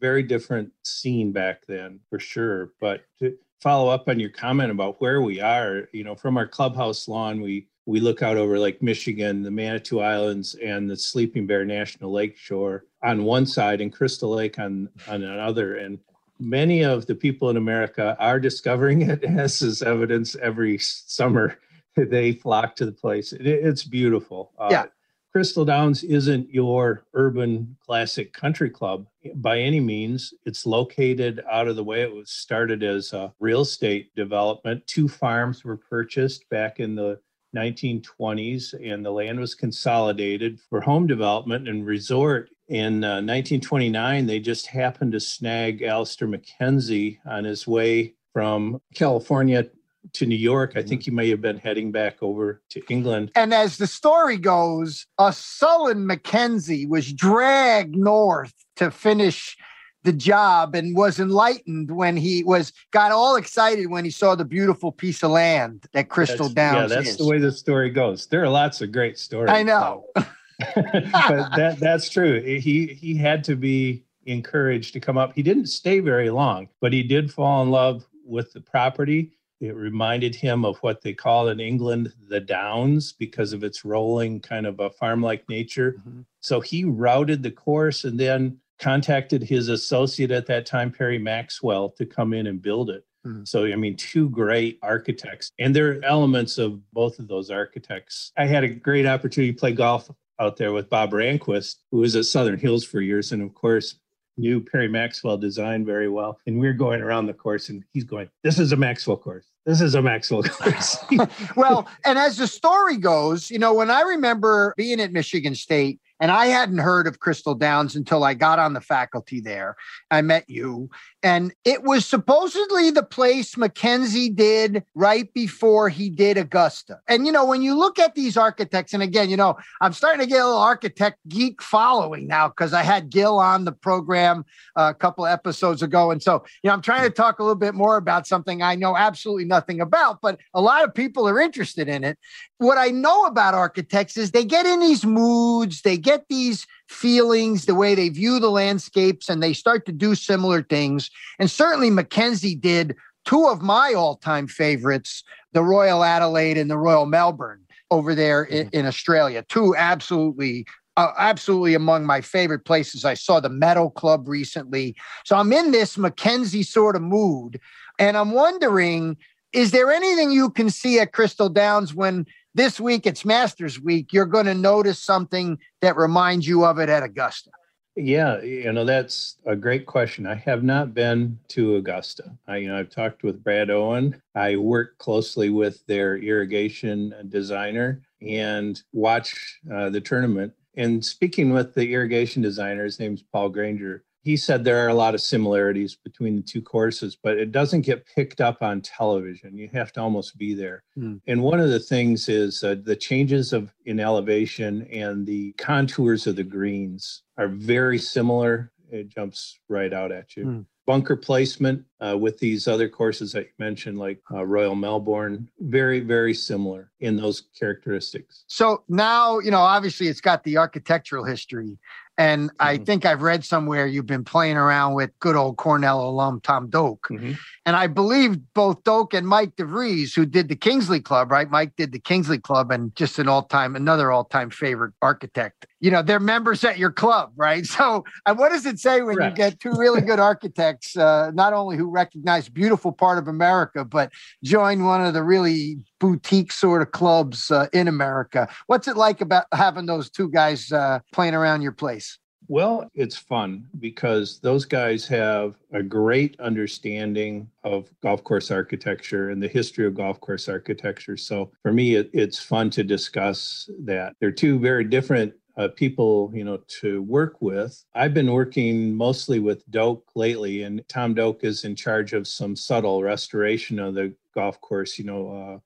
Very 0.00 0.22
different 0.22 0.70
scene 0.84 1.32
back 1.32 1.66
then, 1.66 1.98
for 2.08 2.20
sure. 2.20 2.72
But 2.80 3.02
to, 3.18 3.36
follow 3.60 3.88
up 3.88 4.08
on 4.08 4.20
your 4.20 4.30
comment 4.30 4.70
about 4.70 5.00
where 5.00 5.20
we 5.20 5.40
are. 5.40 5.88
You 5.92 6.04
know, 6.04 6.14
from 6.14 6.36
our 6.36 6.46
clubhouse 6.46 7.08
lawn, 7.08 7.40
we 7.40 7.66
we 7.88 8.00
look 8.00 8.20
out 8.20 8.36
over 8.36 8.58
Lake 8.58 8.82
Michigan, 8.82 9.42
the 9.42 9.50
Manitou 9.50 10.00
Islands, 10.00 10.54
and 10.62 10.90
the 10.90 10.96
Sleeping 10.96 11.46
Bear 11.46 11.64
National 11.64 12.12
Lake 12.12 12.36
shore 12.36 12.84
on 13.02 13.24
one 13.24 13.46
side, 13.46 13.80
and 13.80 13.90
Crystal 13.90 14.28
Lake 14.28 14.58
on 14.58 14.90
on 15.08 15.22
another. 15.22 15.76
And 15.76 15.98
many 16.38 16.84
of 16.84 17.06
the 17.06 17.14
people 17.14 17.48
in 17.48 17.56
America 17.56 18.14
are 18.20 18.38
discovering 18.38 19.02
it, 19.10 19.24
as 19.38 19.62
is 19.62 19.80
evidence 19.80 20.36
every 20.36 20.78
summer. 20.78 21.58
They 21.96 22.30
flock 22.30 22.76
to 22.76 22.86
the 22.86 22.92
place. 22.92 23.32
It, 23.32 23.44
it's 23.44 23.82
beautiful. 23.82 24.52
Uh, 24.56 24.68
yeah. 24.70 24.84
Crystal 25.32 25.64
Downs 25.64 26.04
isn't 26.04 26.48
your 26.48 27.02
urban 27.12 27.76
classic 27.84 28.32
country 28.32 28.70
club 28.70 29.08
by 29.34 29.58
any 29.58 29.80
means. 29.80 30.32
It's 30.44 30.64
located 30.64 31.42
out 31.50 31.66
of 31.66 31.74
the 31.74 31.82
way. 31.82 32.02
It 32.02 32.14
was 32.14 32.30
started 32.30 32.84
as 32.84 33.12
a 33.12 33.34
real 33.40 33.62
estate 33.62 34.14
development. 34.14 34.86
Two 34.86 35.08
farms 35.08 35.64
were 35.64 35.76
purchased 35.76 36.48
back 36.50 36.78
in 36.78 36.94
the 36.94 37.18
1920s, 37.58 38.74
and 38.74 39.04
the 39.04 39.10
land 39.10 39.40
was 39.40 39.54
consolidated 39.54 40.60
for 40.70 40.80
home 40.80 41.06
development 41.06 41.68
and 41.68 41.86
resort. 41.86 42.50
In 42.68 43.02
uh, 43.02 43.22
1929, 43.22 44.26
they 44.26 44.40
just 44.40 44.66
happened 44.66 45.12
to 45.12 45.20
snag 45.20 45.82
Alister 45.82 46.28
MacKenzie 46.28 47.18
on 47.26 47.44
his 47.44 47.66
way 47.66 48.14
from 48.32 48.80
California 48.94 49.66
to 50.12 50.26
New 50.26 50.36
York. 50.36 50.72
I 50.76 50.82
think 50.82 51.02
he 51.02 51.10
may 51.10 51.28
have 51.30 51.40
been 51.40 51.58
heading 51.58 51.92
back 51.92 52.22
over 52.22 52.62
to 52.70 52.82
England. 52.88 53.30
And 53.34 53.52
as 53.52 53.78
the 53.78 53.86
story 53.86 54.36
goes, 54.36 55.06
a 55.18 55.32
sullen 55.32 56.06
Mackenzie 56.06 56.86
was 56.86 57.12
dragged 57.12 57.96
north 57.96 58.54
to 58.76 58.90
finish 58.90 59.56
the 60.04 60.12
job 60.12 60.74
and 60.74 60.96
was 60.96 61.18
enlightened 61.18 61.90
when 61.90 62.16
he 62.16 62.44
was 62.44 62.72
got 62.92 63.12
all 63.12 63.36
excited 63.36 63.90
when 63.90 64.04
he 64.04 64.10
saw 64.10 64.34
the 64.34 64.44
beautiful 64.44 64.92
piece 64.92 65.22
of 65.22 65.30
land 65.30 65.84
that 65.92 66.08
Crystal 66.08 66.46
that's, 66.46 66.54
Downs. 66.54 66.90
Yeah, 66.90 66.96
that's 66.96 67.10
is. 67.10 67.16
the 67.18 67.26
way 67.26 67.38
the 67.38 67.52
story 67.52 67.90
goes. 67.90 68.26
There 68.26 68.42
are 68.42 68.48
lots 68.48 68.80
of 68.80 68.92
great 68.92 69.18
stories. 69.18 69.50
I 69.50 69.62
know. 69.62 70.06
but 70.14 70.26
that 70.74 71.76
that's 71.78 72.08
true. 72.08 72.40
He 72.40 72.86
he 72.86 73.16
had 73.16 73.44
to 73.44 73.56
be 73.56 74.04
encouraged 74.26 74.92
to 74.92 75.00
come 75.00 75.18
up. 75.18 75.32
He 75.34 75.42
didn't 75.42 75.66
stay 75.66 76.00
very 76.00 76.30
long, 76.30 76.68
but 76.80 76.92
he 76.92 77.02
did 77.02 77.32
fall 77.32 77.62
in 77.62 77.70
love 77.70 78.04
with 78.24 78.52
the 78.52 78.60
property 78.60 79.32
it 79.60 79.74
reminded 79.74 80.34
him 80.34 80.64
of 80.64 80.78
what 80.78 81.02
they 81.02 81.12
call 81.12 81.48
in 81.48 81.58
England 81.58 82.12
the 82.28 82.40
Downs 82.40 83.12
because 83.12 83.52
of 83.52 83.64
its 83.64 83.84
rolling 83.84 84.40
kind 84.40 84.66
of 84.66 84.78
a 84.78 84.90
farm 84.90 85.20
like 85.20 85.48
nature. 85.48 85.96
Mm-hmm. 85.98 86.20
So 86.40 86.60
he 86.60 86.84
routed 86.84 87.42
the 87.42 87.50
course 87.50 88.04
and 88.04 88.18
then 88.18 88.58
contacted 88.78 89.42
his 89.42 89.68
associate 89.68 90.30
at 90.30 90.46
that 90.46 90.66
time, 90.66 90.90
Perry 90.90 91.18
Maxwell, 91.18 91.90
to 91.90 92.06
come 92.06 92.32
in 92.32 92.46
and 92.46 92.62
build 92.62 92.90
it. 92.90 93.04
Mm-hmm. 93.26 93.44
So, 93.44 93.66
I 93.66 93.76
mean, 93.76 93.96
two 93.96 94.28
great 94.30 94.78
architects, 94.82 95.50
and 95.58 95.74
there 95.74 95.92
are 95.92 96.04
elements 96.04 96.58
of 96.58 96.80
both 96.92 97.18
of 97.18 97.28
those 97.28 97.50
architects. 97.50 98.32
I 98.36 98.46
had 98.46 98.64
a 98.64 98.68
great 98.68 99.06
opportunity 99.06 99.52
to 99.52 99.58
play 99.58 99.72
golf 99.72 100.08
out 100.40 100.56
there 100.56 100.72
with 100.72 100.88
Bob 100.88 101.10
Randquist, 101.10 101.76
who 101.90 101.98
was 101.98 102.14
at 102.16 102.24
Southern 102.24 102.58
Hills 102.58 102.84
for 102.84 103.00
years. 103.00 103.32
And 103.32 103.42
of 103.42 103.54
course, 103.54 103.98
knew 104.38 104.60
Perry 104.60 104.88
Maxwell 104.88 105.36
design 105.36 105.84
very 105.84 106.08
well. 106.08 106.38
And 106.46 106.58
we 106.58 106.68
are 106.68 106.72
going 106.72 107.00
around 107.00 107.26
the 107.26 107.34
course 107.34 107.68
and 107.68 107.84
he's 107.92 108.04
going, 108.04 108.30
This 108.44 108.58
is 108.58 108.72
a 108.72 108.76
Maxwell 108.76 109.16
course. 109.16 109.46
This 109.66 109.80
is 109.80 109.94
a 109.94 110.00
Maxwell 110.00 110.42
course. 110.44 110.96
well, 111.56 111.88
and 112.04 112.18
as 112.18 112.38
the 112.38 112.46
story 112.46 112.96
goes, 112.96 113.50
you 113.50 113.58
know, 113.58 113.74
when 113.74 113.90
I 113.90 114.02
remember 114.02 114.72
being 114.76 115.00
at 115.00 115.12
Michigan 115.12 115.54
State, 115.54 116.00
and 116.20 116.30
I 116.30 116.46
hadn't 116.46 116.78
heard 116.78 117.06
of 117.06 117.20
Crystal 117.20 117.54
Downs 117.54 117.94
until 117.94 118.24
I 118.24 118.34
got 118.34 118.58
on 118.58 118.72
the 118.72 118.80
faculty 118.80 119.40
there. 119.40 119.76
I 120.10 120.22
met 120.22 120.48
you. 120.48 120.90
And 121.22 121.52
it 121.64 121.82
was 121.82 122.06
supposedly 122.06 122.90
the 122.90 123.02
place 123.02 123.56
Mackenzie 123.56 124.30
did 124.30 124.84
right 124.94 125.32
before 125.34 125.88
he 125.88 126.10
did 126.10 126.38
Augusta. 126.38 127.00
And, 127.08 127.26
you 127.26 127.32
know, 127.32 127.44
when 127.44 127.62
you 127.62 127.76
look 127.76 127.98
at 127.98 128.14
these 128.14 128.36
architects, 128.36 128.94
and 128.94 129.02
again, 129.02 129.28
you 129.28 129.36
know, 129.36 129.56
I'm 129.80 129.92
starting 129.92 130.20
to 130.20 130.26
get 130.26 130.40
a 130.40 130.44
little 130.44 130.60
architect 130.60 131.18
geek 131.28 131.60
following 131.60 132.26
now 132.28 132.48
because 132.48 132.72
I 132.72 132.82
had 132.82 133.10
Gil 133.10 133.38
on 133.38 133.64
the 133.64 133.72
program 133.72 134.44
uh, 134.76 134.92
a 134.94 134.98
couple 134.98 135.26
episodes 135.26 135.82
ago. 135.82 136.10
And 136.10 136.22
so, 136.22 136.44
you 136.62 136.68
know, 136.68 136.74
I'm 136.74 136.82
trying 136.82 137.02
to 137.02 137.10
talk 137.10 137.38
a 137.38 137.42
little 137.42 137.56
bit 137.56 137.74
more 137.74 137.96
about 137.96 138.26
something 138.26 138.62
I 138.62 138.74
know 138.74 138.96
absolutely 138.96 139.44
nothing 139.44 139.80
about, 139.80 140.20
but 140.20 140.38
a 140.54 140.60
lot 140.60 140.84
of 140.84 140.94
people 140.94 141.28
are 141.28 141.40
interested 141.40 141.88
in 141.88 142.04
it. 142.04 142.18
What 142.58 142.76
I 142.76 142.88
know 142.88 143.24
about 143.24 143.54
architects 143.54 144.16
is 144.16 144.32
they 144.32 144.44
get 144.44 144.66
in 144.66 144.80
these 144.80 145.04
moods, 145.04 145.82
they 145.82 145.96
get 145.96 146.26
these 146.28 146.66
feelings, 146.88 147.66
the 147.66 147.74
way 147.74 147.94
they 147.94 148.08
view 148.08 148.40
the 148.40 148.50
landscapes, 148.50 149.28
and 149.28 149.42
they 149.42 149.52
start 149.52 149.86
to 149.86 149.92
do 149.92 150.14
similar 150.14 150.62
things. 150.62 151.10
And 151.38 151.50
certainly 151.50 151.90
Mackenzie 151.90 152.56
did 152.56 152.96
two 153.24 153.46
of 153.46 153.62
my 153.62 153.94
all 153.94 154.16
time 154.16 154.48
favorites 154.48 155.22
the 155.52 155.62
Royal 155.62 156.02
Adelaide 156.02 156.58
and 156.58 156.70
the 156.70 156.78
Royal 156.78 157.06
Melbourne 157.06 157.64
over 157.90 158.14
there 158.14 158.42
in, 158.42 158.66
mm-hmm. 158.66 158.76
in 158.76 158.86
Australia. 158.86 159.44
Two 159.48 159.74
absolutely 159.76 160.66
uh, 160.96 161.12
absolutely 161.16 161.74
among 161.74 162.04
my 162.04 162.20
favorite 162.20 162.64
places. 162.64 163.04
I 163.04 163.14
saw 163.14 163.38
the 163.38 163.48
Meadow 163.48 163.88
Club 163.88 164.26
recently. 164.26 164.96
So 165.24 165.36
I'm 165.36 165.52
in 165.52 165.70
this 165.70 165.96
Mackenzie 165.96 166.64
sort 166.64 166.96
of 166.96 167.02
mood. 167.02 167.60
And 168.00 168.16
I'm 168.16 168.32
wondering 168.32 169.16
is 169.52 169.70
there 169.70 169.90
anything 169.90 170.30
you 170.30 170.50
can 170.50 170.68
see 170.68 171.00
at 171.00 171.12
Crystal 171.12 171.48
Downs 171.48 171.94
when 171.94 172.26
this 172.58 172.80
week 172.80 173.06
it's 173.06 173.24
Masters 173.24 173.80
Week, 173.80 174.12
you're 174.12 174.26
going 174.26 174.46
to 174.46 174.54
notice 174.54 174.98
something 174.98 175.58
that 175.80 175.96
reminds 175.96 176.46
you 176.46 176.64
of 176.64 176.78
it 176.78 176.88
at 176.88 177.02
Augusta? 177.02 177.50
Yeah, 177.94 178.40
you 178.42 178.72
know 178.72 178.84
that's 178.84 179.36
a 179.44 179.56
great 179.56 179.86
question. 179.86 180.26
I 180.26 180.36
have 180.36 180.62
not 180.62 180.94
been 180.94 181.38
to 181.48 181.76
Augusta. 181.76 182.36
I, 182.46 182.58
you 182.58 182.68
know, 182.68 182.78
I've 182.78 182.90
talked 182.90 183.24
with 183.24 183.42
Brad 183.42 183.70
Owen. 183.70 184.20
I 184.36 184.56
work 184.56 184.98
closely 184.98 185.50
with 185.50 185.84
their 185.86 186.16
irrigation 186.16 187.12
designer 187.28 188.02
and 188.20 188.80
watch 188.92 189.58
uh, 189.72 189.90
the 189.90 190.00
tournament. 190.00 190.52
And 190.76 191.04
speaking 191.04 191.52
with 191.52 191.74
the 191.74 191.92
irrigation 191.92 192.40
designer, 192.40 192.84
his 192.84 193.00
name's 193.00 193.22
Paul 193.22 193.48
Granger 193.48 194.04
he 194.28 194.36
said 194.36 194.62
there 194.62 194.84
are 194.84 194.90
a 194.90 194.94
lot 194.94 195.14
of 195.14 195.22
similarities 195.22 195.96
between 195.96 196.36
the 196.36 196.42
two 196.42 196.60
courses, 196.60 197.16
but 197.16 197.38
it 197.38 197.50
doesn't 197.50 197.80
get 197.80 198.04
picked 198.14 198.42
up 198.42 198.60
on 198.60 198.82
television. 198.82 199.56
You 199.56 199.70
have 199.72 199.90
to 199.92 200.02
almost 200.02 200.36
be 200.36 200.52
there. 200.52 200.84
Mm. 200.98 201.22
And 201.26 201.42
one 201.42 201.60
of 201.60 201.70
the 201.70 201.80
things 201.80 202.28
is 202.28 202.62
uh, 202.62 202.76
the 202.82 202.94
changes 202.94 203.54
of 203.54 203.72
in 203.86 203.98
elevation 203.98 204.86
and 204.92 205.26
the 205.26 205.52
contours 205.52 206.26
of 206.26 206.36
the 206.36 206.44
greens 206.44 207.22
are 207.38 207.48
very 207.48 207.96
similar. 207.96 208.70
It 208.90 209.08
jumps 209.08 209.60
right 209.70 209.94
out 209.94 210.12
at 210.12 210.36
you. 210.36 210.44
Mm. 210.44 210.66
Bunker 210.84 211.16
placement 211.16 211.84
uh, 212.00 212.16
with 212.18 212.38
these 212.38 212.68
other 212.68 212.88
courses 212.88 213.32
that 213.32 213.44
you 213.44 213.50
mentioned, 213.58 213.98
like 213.98 214.20
uh, 214.30 214.44
Royal 214.44 214.74
Melbourne, 214.74 215.48
very, 215.60 216.00
very 216.00 216.34
similar 216.34 216.90
in 217.00 217.16
those 217.16 217.44
characteristics. 217.58 218.44
So 218.46 218.82
now, 218.88 219.38
you 219.38 219.50
know, 219.50 219.60
obviously 219.60 220.08
it's 220.08 220.20
got 220.20 220.44
the 220.44 220.58
architectural 220.58 221.24
history 221.24 221.78
and 222.18 222.50
mm-hmm. 222.50 222.56
I 222.60 222.76
think 222.78 223.06
I've 223.06 223.22
read 223.22 223.44
somewhere 223.44 223.86
you've 223.86 224.06
been 224.06 224.24
playing 224.24 224.56
around 224.56 224.94
with 224.94 225.16
good 225.20 225.36
old 225.36 225.56
Cornell 225.56 226.00
alum 226.00 226.40
Tom 226.40 226.68
Doak. 226.68 227.06
Mm-hmm. 227.08 227.32
And 227.64 227.76
I 227.76 227.86
believe 227.86 228.38
both 228.54 228.82
Doak 228.82 229.14
and 229.14 229.26
Mike 229.26 229.54
DeVries, 229.54 230.14
who 230.14 230.26
did 230.26 230.48
the 230.48 230.56
Kingsley 230.56 231.00
Club, 231.00 231.30
right? 231.30 231.48
Mike 231.48 231.76
did 231.76 231.92
the 231.92 232.00
Kingsley 232.00 232.38
Club 232.38 232.72
and 232.72 232.94
just 232.96 233.20
an 233.20 233.28
all 233.28 233.44
time, 233.44 233.76
another 233.76 234.10
all 234.10 234.24
time 234.24 234.50
favorite 234.50 234.94
architect. 235.00 235.66
You 235.80 235.90
know, 235.90 236.02
they're 236.02 236.20
members 236.20 236.64
at 236.64 236.78
your 236.78 236.90
club, 236.90 237.32
right? 237.36 237.64
So, 237.78 238.04
and 238.26 238.36
what 238.38 238.50
does 238.50 238.66
it 238.66 238.80
say 238.80 239.02
when 239.02 239.22
you 239.22 239.30
get 239.30 239.60
two 239.60 239.70
really 239.70 240.00
good 240.00 240.18
architects, 240.18 240.96
uh, 240.96 241.30
not 241.32 241.52
only 241.52 241.76
who 241.76 241.88
recognize 241.88 242.48
beautiful 242.48 242.90
part 242.90 243.18
of 243.18 243.28
America, 243.28 243.84
but 243.84 244.10
join 244.42 244.84
one 244.84 245.04
of 245.04 245.14
the 245.14 245.22
really 245.22 245.78
boutique 246.00 246.50
sort 246.50 246.82
of 246.82 246.90
clubs 246.90 247.50
uh, 247.50 247.66
in 247.72 247.86
America. 247.86 248.48
What's 248.66 248.88
it 248.88 248.96
like 248.96 249.20
about 249.20 249.44
having 249.52 249.86
those 249.86 250.10
two 250.10 250.28
guys 250.28 250.72
uh, 250.72 251.00
playing 251.12 251.34
around 251.34 251.62
your 251.62 251.72
place? 251.72 252.18
Well, 252.50 252.90
it's 252.94 253.16
fun 253.16 253.66
because 253.78 254.40
those 254.40 254.64
guys 254.64 255.06
have 255.08 255.56
a 255.72 255.82
great 255.82 256.40
understanding 256.40 257.50
of 257.62 257.90
golf 258.02 258.24
course 258.24 258.50
architecture 258.50 259.28
and 259.28 259.42
the 259.42 259.48
history 259.48 259.86
of 259.86 259.94
golf 259.94 260.18
course 260.20 260.48
architecture. 260.48 261.18
So 261.18 261.52
for 261.62 261.72
me, 261.72 261.96
it, 261.96 262.08
it's 262.14 262.38
fun 262.38 262.70
to 262.70 262.82
discuss 262.82 263.68
that. 263.84 264.14
They're 264.18 264.32
two 264.32 264.58
very 264.58 264.84
different 264.84 265.34
uh, 265.58 265.68
people, 265.68 266.30
you 266.32 266.44
know, 266.44 266.60
to 266.80 267.02
work 267.02 267.42
with. 267.42 267.84
I've 267.94 268.14
been 268.14 268.32
working 268.32 268.94
mostly 268.94 269.40
with 269.40 269.68
Doak 269.70 270.04
lately, 270.14 270.62
and 270.62 270.82
Tom 270.88 271.14
Doak 271.14 271.42
is 271.42 271.64
in 271.64 271.74
charge 271.74 272.12
of 272.12 272.28
some 272.28 272.54
subtle 272.54 273.02
restoration 273.02 273.78
of 273.80 273.94
the 273.94 274.14
golf 274.34 274.60
course. 274.60 274.98
You 274.98 275.04
know, 275.04 275.30
uh, 275.30 275.58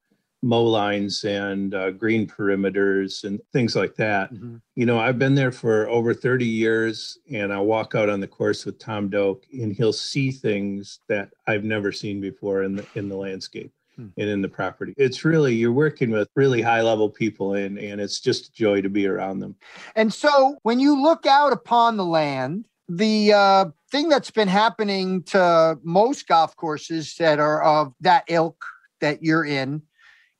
mow 0.42 0.64
lines 0.64 1.24
and 1.24 1.74
uh, 1.74 1.90
green 1.90 2.26
perimeters 2.26 3.24
and 3.24 3.40
things 3.52 3.76
like 3.76 3.94
that. 3.96 4.32
Mm-hmm. 4.32 4.56
You 4.74 4.86
know, 4.86 4.98
I've 4.98 5.18
been 5.18 5.36
there 5.36 5.52
for 5.52 5.88
over 5.88 6.12
30 6.12 6.44
years 6.44 7.18
and 7.32 7.52
I 7.52 7.60
walk 7.60 7.94
out 7.94 8.08
on 8.08 8.18
the 8.18 8.26
course 8.26 8.64
with 8.64 8.78
Tom 8.78 9.08
Doak 9.08 9.46
and 9.52 9.72
he'll 9.72 9.92
see 9.92 10.32
things 10.32 10.98
that 11.08 11.30
I've 11.46 11.64
never 11.64 11.92
seen 11.92 12.20
before 12.20 12.64
in 12.64 12.74
the 12.74 12.86
in 12.96 13.08
the 13.08 13.16
landscape 13.16 13.72
hmm. 13.96 14.08
and 14.16 14.28
in 14.28 14.42
the 14.42 14.48
property. 14.48 14.94
It's 14.96 15.24
really 15.24 15.54
you're 15.54 15.72
working 15.72 16.10
with 16.10 16.28
really 16.34 16.62
high 16.62 16.82
level 16.82 17.08
people 17.08 17.54
and 17.54 17.78
and 17.78 18.00
it's 18.00 18.20
just 18.20 18.48
a 18.48 18.52
joy 18.52 18.82
to 18.82 18.88
be 18.88 19.06
around 19.06 19.40
them. 19.40 19.56
And 19.96 20.12
so 20.12 20.56
when 20.62 20.80
you 20.80 21.00
look 21.00 21.26
out 21.26 21.52
upon 21.52 21.96
the 21.96 22.06
land, 22.06 22.66
the 22.88 23.32
uh, 23.32 23.64
thing 23.90 24.08
that's 24.08 24.30
been 24.30 24.48
happening 24.48 25.22
to 25.24 25.78
most 25.82 26.26
golf 26.26 26.56
courses 26.56 27.14
that 27.18 27.38
are 27.38 27.62
of 27.62 27.94
that 28.00 28.24
ilk 28.28 28.64
that 29.00 29.22
you're 29.22 29.44
in 29.44 29.82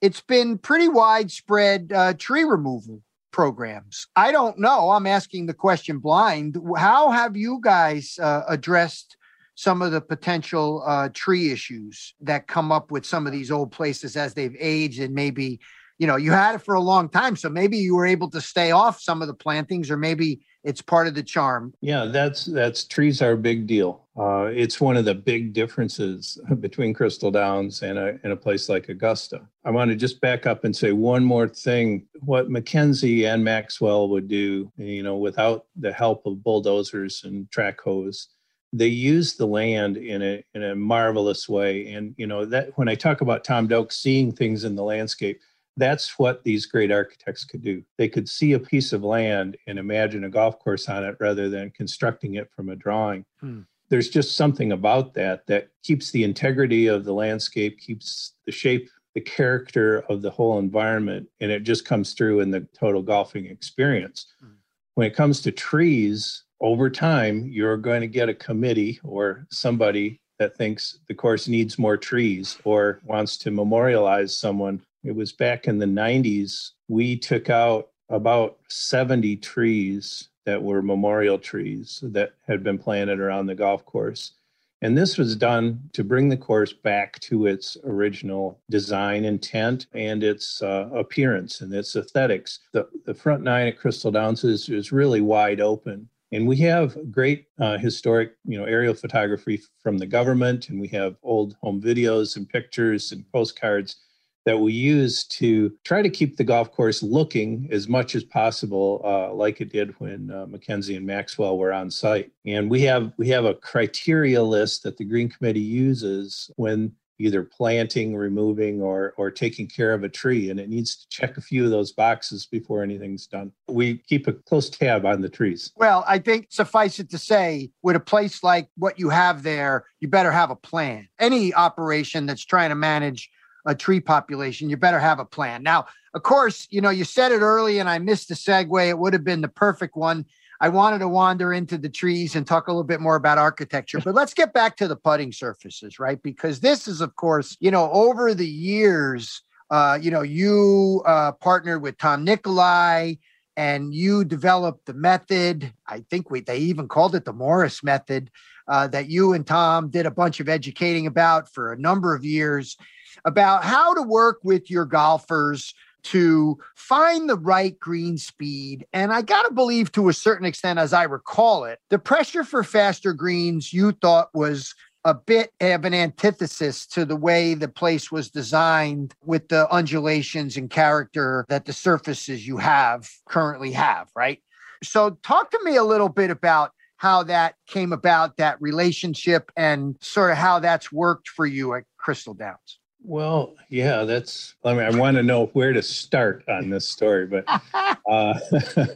it's 0.03 0.21
been 0.21 0.59
pretty 0.59 0.89
widespread 0.89 1.93
uh, 1.95 2.13
tree 2.15 2.43
removal 2.43 3.01
programs. 3.31 4.09
I 4.17 4.33
don't 4.33 4.59
know. 4.59 4.91
I'm 4.91 5.07
asking 5.07 5.47
the 5.47 5.55
question 5.55 6.01
blind. 6.01 6.59
How 6.77 7.11
have 7.13 7.37
you 7.37 7.61
guys 7.63 8.19
uh, 8.21 8.43
addressed 8.49 9.17
some 9.55 9.83
of 9.83 9.93
the 9.93 10.01
potential 10.01 10.83
uh, 10.87 11.09
tree 11.13 11.53
issues 11.53 12.15
that 12.21 12.47
come 12.47 12.73
up 12.73 12.91
with 12.91 13.05
some 13.05 13.27
of 13.27 13.33
these 13.33 13.51
old 13.51 13.71
places 13.71 14.17
as 14.17 14.35
they've 14.35 14.57
aged 14.59 15.01
and 15.01 15.15
maybe, 15.15 15.61
you 15.99 16.07
know, 16.07 16.17
you 16.17 16.33
had 16.33 16.55
it 16.55 16.63
for 16.63 16.75
a 16.75 16.81
long 16.81 17.09
time. 17.09 17.37
So 17.37 17.49
maybe 17.49 17.77
you 17.77 17.95
were 17.95 18.07
able 18.07 18.31
to 18.31 18.41
stay 18.41 18.71
off 18.71 19.01
some 19.01 19.23
of 19.23 19.29
the 19.29 19.35
plantings 19.35 19.91
or 19.91 19.97
maybe 19.97 20.41
it's 20.65 20.81
part 20.81 21.07
of 21.09 21.15
the 21.15 21.23
charm. 21.23 21.75
Yeah, 21.81 22.05
that's 22.07 22.45
that's 22.45 22.85
trees 22.85 23.21
are 23.21 23.33
a 23.33 23.37
big 23.37 23.67
deal. 23.67 24.07
Uh, 24.17 24.51
it's 24.53 24.81
one 24.81 24.97
of 24.97 25.05
the 25.05 25.15
big 25.15 25.53
differences 25.53 26.39
between 26.61 26.95
Crystal 26.95 27.31
Downs 27.31 27.83
and 27.83 27.99
a, 27.99 28.19
and 28.23 28.33
a 28.33 28.37
place 28.37 28.69
like 28.69 28.89
Augusta. 28.89 29.41
I 29.65 29.71
want 29.71 29.91
to 29.91 29.97
just 29.97 30.21
back 30.21 30.47
up 30.47 30.65
and 30.65 30.75
say 30.75 30.93
one 30.93 31.25
more 31.25 31.49
thing. 31.49 32.07
What 32.21 32.51
Mackenzie 32.51 33.27
and 33.27 33.43
Maxwell 33.43 34.09
would 34.11 34.29
do, 34.29 34.71
you 34.77 35.03
know, 35.03 35.17
without 35.17 35.67
the 35.77 35.93
help 35.93 36.27
of 36.27 36.45
bulldozers 36.45 37.23
and 37.25 37.51
track 37.51 37.81
hoes, 37.81 38.29
they 38.73 38.87
use 38.87 39.35
the 39.35 39.47
land 39.47 39.97
in 39.97 40.23
a 40.23 40.45
in 40.55 40.63
a 40.63 40.75
marvelous 40.75 41.49
way. 41.49 41.93
And 41.93 42.15
you 42.17 42.27
know 42.27 42.45
that 42.47 42.77
when 42.77 42.89
I 42.89 42.95
talk 42.95 43.21
about 43.21 43.45
Tom 43.45 43.67
Doak 43.67 43.93
seeing 43.93 44.33
things 44.33 44.65
in 44.65 44.75
the 44.75 44.83
landscape, 44.83 45.41
that's 45.77 46.19
what 46.19 46.43
these 46.45 46.67
great 46.67 46.91
architects 46.91 47.45
could 47.45 47.63
do. 47.63 47.83
They 47.99 48.09
could 48.09 48.29
see 48.29 48.53
a 48.53 48.59
piece 48.59 48.93
of 48.93 49.03
land 49.03 49.57
and 49.67 49.79
imagine 49.79 50.25
a 50.25 50.31
golf 50.31 50.59
course 50.59 50.89
on 50.89 51.05
it 51.05 51.17
rather 51.21 51.49
than 51.49 51.71
constructing 51.71 52.35
it 52.35 52.51
from 52.55 52.69
a 52.69 52.77
drawing. 52.77 53.25
Hmm. 53.41 53.61
There's 53.89 54.09
just 54.09 54.37
something 54.37 54.73
about 54.73 55.13
that 55.15 55.47
that 55.49 55.69
keeps 55.83 56.11
the 56.11 56.25
integrity 56.25 56.87
of 56.87 57.05
the 57.05 57.13
landscape, 57.13 57.79
keeps 57.79 58.33
the 58.47 58.53
shape, 58.53 58.89
the 59.15 59.21
character 59.21 60.01
of 60.09 60.23
the 60.23 60.31
whole 60.31 60.59
environment, 60.59 61.29
and 61.41 61.51
it 61.51 61.63
just 61.65 61.85
comes 61.85 62.15
through 62.15 62.41
in 62.41 62.51
the 62.51 62.67
total 62.75 63.03
golfing 63.03 63.47
experience. 63.47 64.33
Hmm. 64.41 64.53
When 64.95 65.07
it 65.07 65.17
comes 65.17 65.41
to 65.43 65.53
trees, 65.53 66.45
over 66.63 66.89
time, 66.89 67.47
you're 67.49 67.77
going 67.77 68.01
to 68.01 68.07
get 68.07 68.29
a 68.29 68.35
committee 68.35 69.01
or 69.03 69.47
somebody 69.51 70.21
that 70.39 70.57
thinks 70.57 71.01
the 71.09 71.15
course 71.15 71.49
needs 71.49 71.79
more 71.79 71.97
trees 71.97 72.57
or 72.65 73.01
wants 73.05 73.37
to 73.37 73.51
memorialize 73.51 74.37
someone 74.37 74.81
it 75.05 75.15
was 75.15 75.33
back 75.33 75.67
in 75.67 75.79
the 75.79 75.87
90s. 75.87 76.71
We 76.89 77.19
took 77.19 77.51
out 77.51 77.89
about 78.09 78.59
70 78.69 79.37
trees 79.37 80.29
that 80.47 80.63
were 80.63 80.83
memorial 80.83 81.39
trees 81.39 82.01
that 82.03 82.35
had 82.47 82.63
been 82.63 82.79
planted 82.79 83.19
around 83.19 83.47
the 83.47 83.55
golf 83.55 83.85
course. 83.85 84.33
And 84.81 84.99
this 84.99 85.17
was 85.17 85.37
done 85.37 85.81
to 85.93 86.03
bring 86.03 86.29
the 86.29 86.37
course 86.37 86.73
back 86.73 87.19
to 87.21 87.47
its 87.47 87.77
original 87.85 88.61
design 88.69 89.25
intent 89.25 89.87
and 89.93 90.25
its 90.25 90.61
uh, 90.61 90.89
appearance 90.93 91.61
and 91.61 91.73
its 91.73 91.95
aesthetics. 91.95 92.61
The, 92.73 92.89
the 93.05 93.15
front 93.15 93.45
nine 93.45 93.69
at 93.69 93.79
Crystal 93.79 94.11
Downs 94.11 94.43
is, 94.43 94.69
is 94.69 94.91
really 94.91 95.21
wide 95.21 95.61
open. 95.61 96.09
And 96.33 96.49
we 96.49 96.57
have 96.59 96.97
great 97.13 97.47
uh, 97.61 97.77
historic, 97.77 98.33
you 98.45 98.59
know, 98.59 98.65
aerial 98.65 98.95
photography 98.95 99.61
from 99.83 99.99
the 99.99 100.07
government, 100.07 100.71
and 100.71 100.81
we 100.81 100.89
have 100.89 101.17
old 101.23 101.57
home 101.61 101.81
videos 101.81 102.37
and 102.37 102.49
pictures 102.49 103.13
and 103.13 103.31
postcards 103.33 103.97
that 104.45 104.59
we 104.59 104.73
use 104.73 105.25
to 105.25 105.73
try 105.85 106.03
to 106.03 106.11
keep 106.11 106.37
the 106.37 106.45
golf 106.45 106.73
course 106.73 107.03
looking 107.03 107.69
as 107.71 107.89
much 107.89 108.15
as 108.15 108.25
possible 108.25 109.01
uh, 109.05 109.33
like 109.33 109.61
it 109.61 109.71
did 109.71 109.95
when 110.01 110.31
uh, 110.31 110.47
Mackenzie 110.47 110.97
and 110.97 111.07
Maxwell 111.07 111.59
were 111.59 111.73
on 111.73 111.91
site. 111.91 112.33
And 112.45 112.71
we 112.71 112.81
have 112.83 113.13
we 113.19 113.29
have 113.29 113.45
a 113.45 113.55
criteria 113.55 114.43
list 114.43 114.83
that 114.83 114.97
the 114.97 115.05
Green 115.05 115.29
Committee 115.29 115.61
uses 115.61 116.51
when 116.57 116.93
either 117.19 117.43
planting, 117.43 118.17
removing, 118.17 118.81
or 118.81 119.15
or 119.17 119.31
taking 119.31 119.69
care 119.69 119.93
of 119.93 120.05
a 120.05 120.09
tree, 120.09 120.51
and 120.51 120.59
it 120.59 120.69
needs 120.69 120.97
to 120.97 121.09
check 121.09 121.37
a 121.37 121.41
few 121.41 121.65
of 121.65 121.71
those 121.71 121.93
boxes 121.93 122.47
before 122.47 122.83
anything's 122.83 123.27
done. 123.27 123.53
We 123.69 123.99
keep 123.99 124.27
a 124.27 124.33
close 124.33 124.71
tab 124.71 125.07
on 125.07 125.21
the 125.21 125.29
trees. 125.29 125.73
Well, 125.77 126.05
I 126.07 126.19
think 126.19 126.47
suffice 126.51 126.99
it 126.99 127.11
to 127.11 127.19
say, 127.19 127.71
with 127.83 127.97
a 127.97 128.01
place 128.01 128.43
like 128.43 128.69
what 128.77 128.99
you 128.99 129.09
have 129.11 129.43
there, 129.43 129.85
you 130.01 130.09
better 130.09 130.33
have 130.33 130.51
a 130.51 130.57
plan. 130.57 131.09
Any 131.19 131.55
operation 131.55 132.27
that's 132.27 132.45
trying 132.45 132.71
to 132.71 132.75
manage 132.75 133.31
a 133.67 133.75
tree 133.75 134.01
population, 134.01 134.69
you 134.69 134.77
better 134.77 134.99
have 134.99 135.21
a 135.21 135.25
plan. 135.25 135.63
Now, 135.63 135.87
of 136.15 136.23
course, 136.23 136.67
you 136.71 136.81
know, 136.81 136.91
you 136.91 137.05
said 137.05 137.33
it 137.33 137.41
early 137.41 137.79
and 137.79 137.89
I 137.89 137.99
missed 137.99 138.29
the 138.29 138.35
segue. 138.35 138.89
It 138.89 138.99
would 138.99 139.13
have 139.13 139.25
been 139.25 139.41
the 139.41 139.49
perfect 139.49 139.97
one. 139.97 140.27
I 140.63 140.69
wanted 140.69 141.01
to 141.01 141.09
wander 141.09 141.53
into 141.53 141.77
the 141.77 141.89
trees 141.89 142.37
and 142.37 142.47
talk 142.47 142.69
a 142.69 142.71
little 142.71 142.85
bit 142.85 143.01
more 143.01 143.17
about 143.17 143.37
architecture, 143.37 143.99
but 143.99 144.15
let's 144.15 144.33
get 144.33 144.53
back 144.53 144.77
to 144.77 144.87
the 144.87 144.95
putting 144.95 145.33
surfaces, 145.33 145.99
right? 145.99 146.23
Because 146.23 146.61
this 146.61 146.87
is, 146.87 147.01
of 147.01 147.17
course, 147.17 147.57
you 147.59 147.73
know, 147.73 147.91
over 147.91 148.33
the 148.33 148.47
years, 148.47 149.43
uh, 149.73 149.99
you 150.01 150.13
know, 150.13 150.23
you 150.23 151.03
uh, 151.05 151.33
partnered 151.33 151.83
with 151.83 151.99
Tom 151.99 152.23
Nikolai 152.23 153.15
and 153.57 153.93
you 153.93 154.25
developed 154.25 154.87
the 154.87 154.95
method. 154.95 155.73
I 155.89 156.05
think 156.09 156.31
we, 156.31 156.43
they 156.43 156.59
even 156.59 156.87
called 156.87 157.17
it 157.17 157.25
the 157.25 157.33
Morris 157.33 157.83
method 157.83 158.31
uh, 158.69 158.87
that 158.87 159.11
you 159.11 159.33
and 159.33 159.45
Tom 159.45 159.91
did 159.91 160.07
a 160.07 160.13
bunch 160.13 160.39
of 160.39 160.49
educating 160.49 161.09
about 161.09 161.53
for 161.53 161.73
a 161.73 161.79
number 161.79 162.15
of 162.15 162.25
years 162.25 162.77
about 163.25 163.65
how 163.65 163.95
to 163.95 164.03
work 164.03 164.39
with 164.45 164.71
your 164.71 164.85
golfers 164.85 165.75
to 166.05 166.59
find 166.77 167.29
the 167.29 167.37
right 167.37 167.79
green 167.79 168.19
speed. 168.19 168.87
And 168.93 169.13
I 169.13 169.23
got 169.23 169.43
to 169.43 169.53
believe 169.53 169.93
to 169.93 170.09
a 170.09 170.13
certain 170.13 170.47
extent, 170.47 170.79
as 170.79 170.93
I 170.93 171.05
recall 171.05 171.65
it, 171.65 171.79
the 171.91 171.99
pressure 171.99 172.45
for 172.45 172.65
faster 172.65 173.13
greens 173.13 173.73
you 173.73 173.93
thought 173.93 174.29
was 174.35 174.75
a 175.05 175.15
bit 175.15 175.51
of 175.61 175.85
an 175.85 175.95
antithesis 175.95 176.87
to 176.87 177.05
the 177.05 177.17
way 177.17 177.55
the 177.55 177.69
place 177.69 178.13
was 178.13 178.31
designed 178.31 179.15
with 179.25 179.49
the 179.49 179.73
undulations 179.73 180.57
and 180.57 180.71
character 180.71 181.45
that 181.49 181.65
the 181.65 181.73
surfaces 181.73 182.47
you 182.47 182.57
have 182.57 183.09
currently 183.29 183.73
have, 183.73 184.09
right? 184.15 184.41
So, 184.85 185.19
talk 185.23 185.51
to 185.51 185.61
me 185.65 185.77
a 185.77 185.85
little 185.85 186.09
bit 186.09 186.31
about 186.31 186.73
how 186.97 187.25
that 187.25 187.57
came 187.67 187.93
about, 187.93 188.37
that 188.37 188.61
relationship, 188.61 189.51
and 189.57 189.97
sort 190.01 190.31
of 190.31 190.37
how 190.37 190.61
that's 190.61 190.93
worked 190.93 191.29
for 191.29 191.47
you 191.47 191.75
at 191.75 191.85
Crystal 191.99 192.35
Downs. 192.35 192.79
Well, 193.05 193.55
yeah, 193.69 194.05
that's. 194.05 194.55
I 194.65 194.75
mean, 194.75 194.83
I 194.83 194.97
want 194.97 195.17
to 195.17 195.23
know 195.23 195.47
where 195.55 195.73
to 195.73 195.83
start 195.83 196.45
on 196.49 196.71
this 196.71 196.89
story, 196.89 197.27
but 197.27 197.45
uh, 198.09 198.39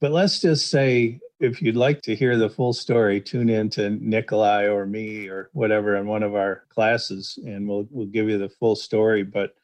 but 0.00 0.10
let's 0.10 0.40
just 0.40 0.68
say 0.68 1.20
if 1.40 1.62
you'd 1.62 1.76
like 1.76 2.02
to 2.02 2.14
hear 2.14 2.36
the 2.36 2.50
full 2.50 2.72
story, 2.72 3.20
tune 3.20 3.48
in 3.48 3.70
to 3.70 3.90
Nikolai 3.90 4.64
or 4.64 4.86
me 4.86 5.28
or 5.28 5.50
whatever 5.52 5.96
in 5.96 6.06
one 6.06 6.22
of 6.22 6.34
our 6.34 6.64
classes, 6.68 7.38
and 7.46 7.68
we'll 7.68 7.86
we'll 7.90 8.06
give 8.06 8.28
you 8.28 8.38
the 8.38 8.48
full 8.48 8.76
story. 8.76 9.22
But 9.22 9.54